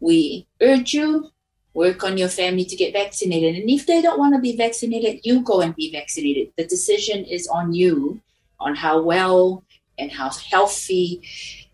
We 0.00 0.46
urge 0.60 0.94
you, 0.94 1.30
work 1.74 2.04
on 2.04 2.16
your 2.16 2.28
family 2.28 2.64
to 2.64 2.76
get 2.76 2.92
vaccinated. 2.92 3.56
And 3.56 3.68
if 3.68 3.86
they 3.86 4.00
don't 4.00 4.18
want 4.18 4.34
to 4.34 4.40
be 4.40 4.56
vaccinated, 4.56 5.20
you 5.24 5.42
go 5.42 5.60
and 5.60 5.74
be 5.74 5.90
vaccinated. 5.90 6.52
The 6.56 6.66
decision 6.66 7.24
is 7.24 7.48
on 7.48 7.74
you 7.74 8.20
on 8.60 8.74
how 8.76 9.02
well 9.02 9.64
and 9.98 10.10
how 10.10 10.30
healthy 10.30 11.20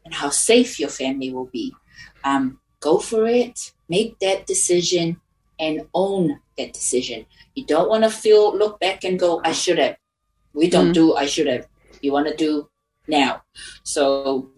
and 0.05 0.15
how 0.15 0.31
safe 0.31 0.81
your 0.81 0.89
family 0.89 1.33
will 1.33 1.51
be. 1.53 1.75
Um, 2.25 2.59
go 2.81 2.99
for 2.99 3.27
it, 3.27 3.73
make 3.89 4.19
that 4.21 4.47
decision, 4.47 5.21
and 5.59 5.87
own 5.93 6.41
that 6.57 6.73
decision. 6.73 7.27
You 7.55 7.67
don't 7.67 7.91
want 7.91 8.05
to 8.05 8.11
feel, 8.11 8.57
look 8.57 8.81
back 8.81 9.05
and 9.05 9.21
go, 9.21 9.43
I 9.45 9.53
should 9.53 9.79
have. 9.79 9.97
We 10.55 10.71
don't 10.71 10.91
Mm. 10.91 10.95
do, 10.95 11.15
I 11.15 11.27
should 11.27 11.47
have. 11.47 11.69
You 12.01 12.13
want 12.13 12.29
to 12.29 12.35
do 12.35 12.71
now. 13.07 13.43
So 13.83 14.51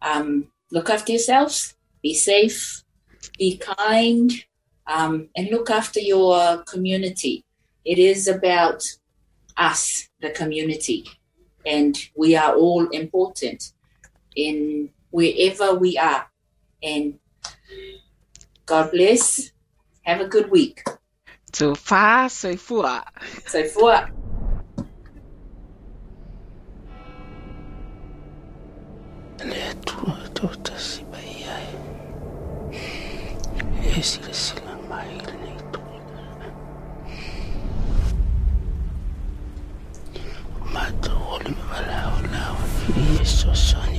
um, 0.00 0.52
look 0.70 0.88
after 0.88 1.12
yourselves, 1.12 1.74
be 2.02 2.14
safe, 2.14 2.84
be 3.38 3.58
kind, 3.58 4.32
um, 4.86 5.28
and 5.36 5.48
look 5.50 5.70
after 5.70 6.00
your 6.00 6.62
community. 6.64 7.44
It 7.84 7.98
is 7.98 8.28
about 8.28 8.84
us, 9.56 10.08
the 10.20 10.30
community, 10.30 11.06
and 11.64 11.96
we 12.14 12.36
are 12.36 12.54
all 12.54 12.86
important 12.88 13.72
in 14.34 14.90
wherever 15.10 15.74
we 15.74 15.96
are. 15.98 16.26
And 16.82 17.18
God 18.66 18.90
bless. 18.92 19.50
Have 20.02 20.20
a 20.20 20.28
good 20.28 20.50
week. 20.50 20.84
So 21.52 21.74
fa 21.74 22.28
so 22.30 22.50
i 22.50 22.56
fua. 22.56 23.02
So 23.46 23.64
for 23.64 24.08
le 29.44 29.58
atua 29.70 30.28
tau 30.34 30.52
tasi 30.62 31.02
mai 31.10 31.44
ai. 31.56 31.68
E 33.96 34.02
sila 34.02 34.32
sila 34.34 34.76
mai 34.88 35.10
le 35.26 35.32
nei 35.42 35.56
tui. 35.72 35.86
Mata 41.46 42.12
ole 42.18 42.28
me 42.28 42.38
wala 42.40 43.90
o 43.90 43.95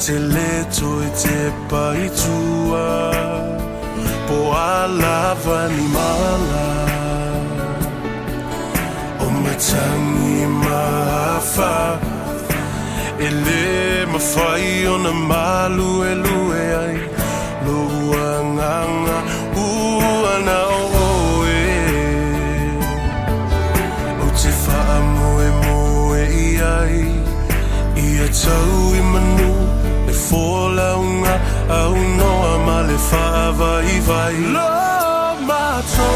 pea 0.00 0.16
o 0.16 0.18
te 0.18 0.18
leto 0.18 1.02
e 1.02 1.10
te 1.10 1.52
paitua 1.68 3.10
Po 4.26 4.52
alava 4.52 5.68
ni 5.68 5.82
mala 5.88 6.86
O 9.20 9.30
matangi 9.30 10.46
mafa 10.46 11.98
E 13.18 13.30
le 13.30 14.06
mawhai 14.06 14.86
o 14.86 14.98
na 14.98 15.12
malu 15.12 16.04
e 16.04 16.14
lue 16.14 16.74
ai. 16.74 17.00
Lua 17.66 18.42
nganga 18.44 19.18
ua 19.54 20.38
na 20.46 20.58
oe. 20.66 21.62
O 24.22 24.30
te 24.38 24.50
wha 24.64 25.00
moe 25.00 25.50
moe 25.62 26.22
i 26.24 26.60
ai 26.62 27.20
tau 28.32 28.94
i 28.94 29.02
manu 29.02 29.29
Le 29.29 29.29
fōlaunga 30.30 31.34
au 31.78 31.92
um 31.92 32.16
noa 32.18 32.52
ma 32.66 32.78
le 32.88 32.96
whaava 33.08 33.72
i 33.94 33.98
vai. 34.08 34.36
Lo 34.54 34.70
mato 35.48 36.10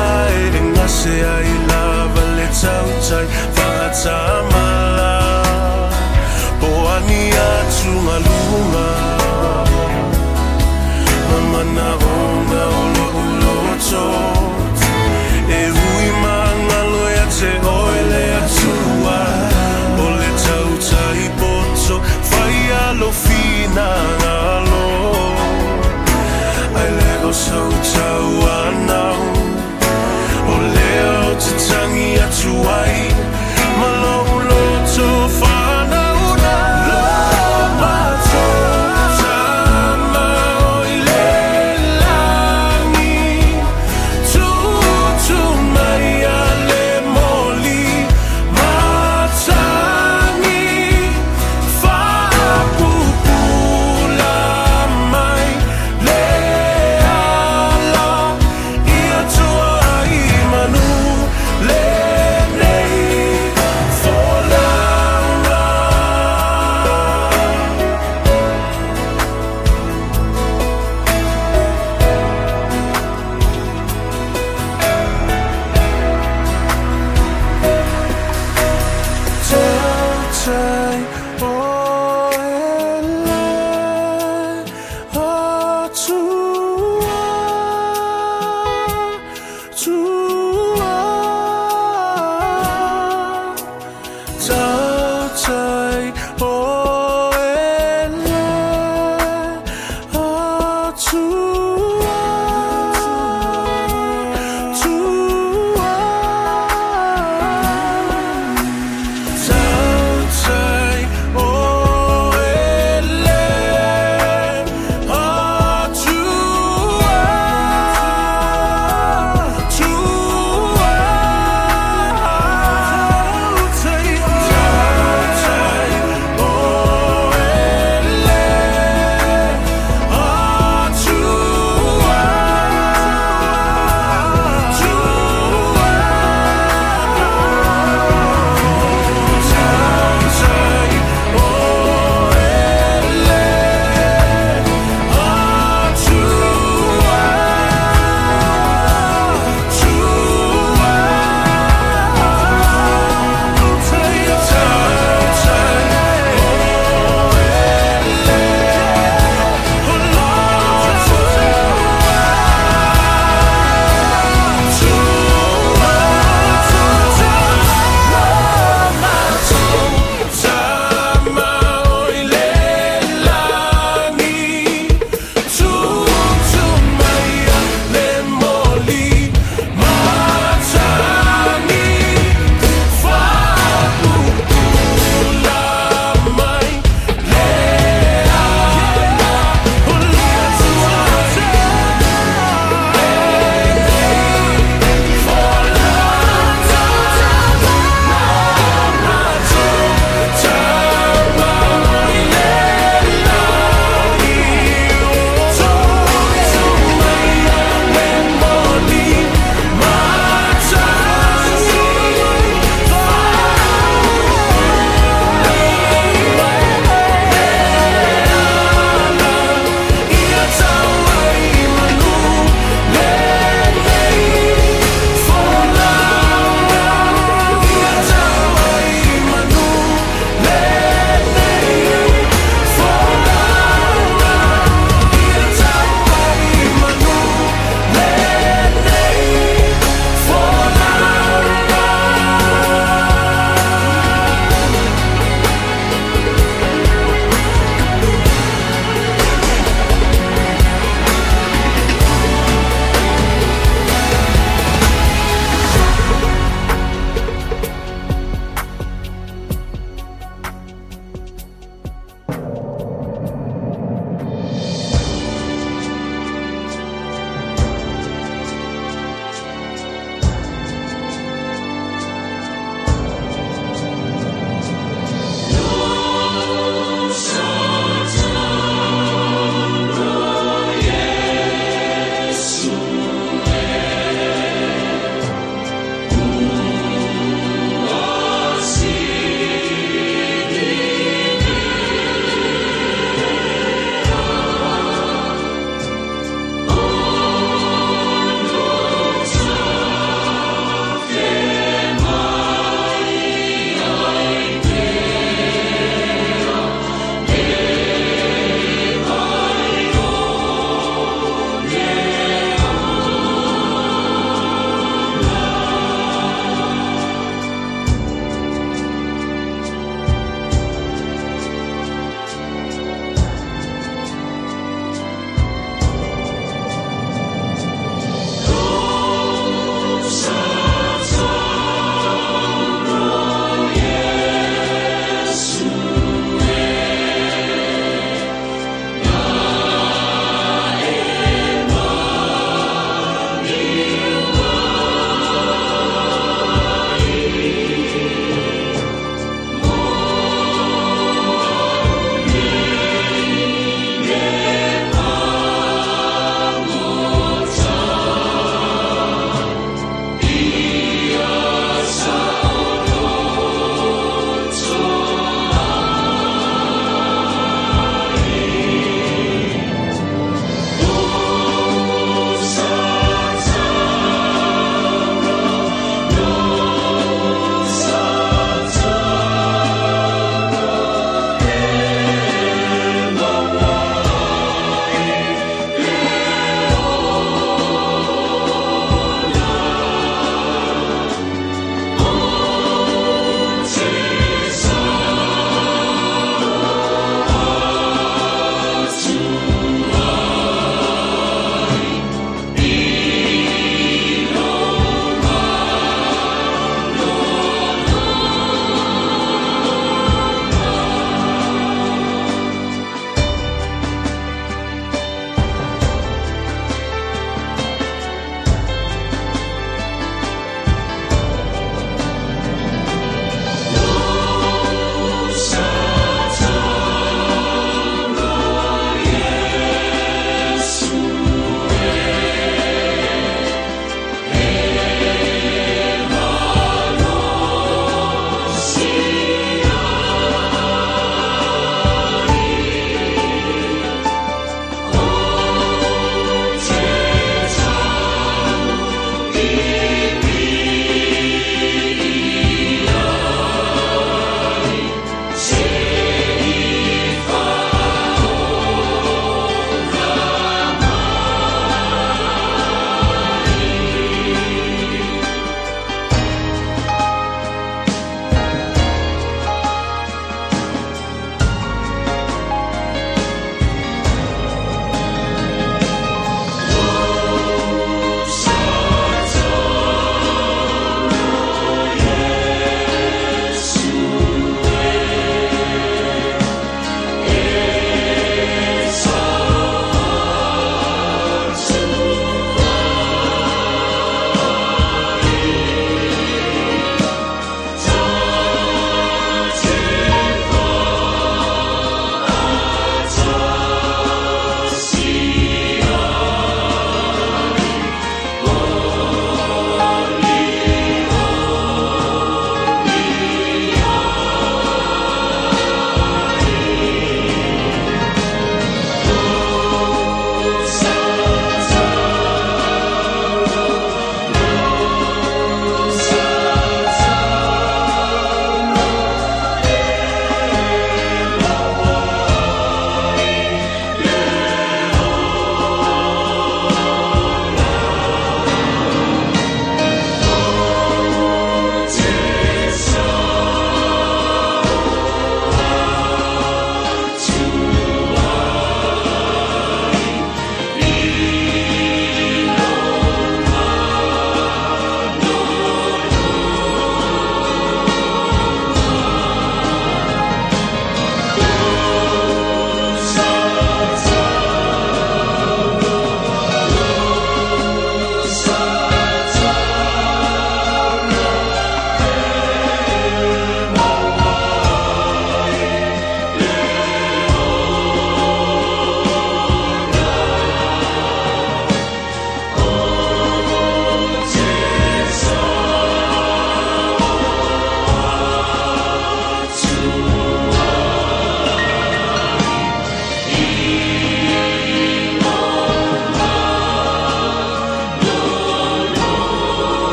Ai 0.00 0.60
ngase 0.72 1.08
ai 1.36 1.50
la 1.68 1.86
vale 2.14 2.48
tau 2.60 2.88
tai 3.08 3.26
fața 3.56 4.16
mai 4.50 4.61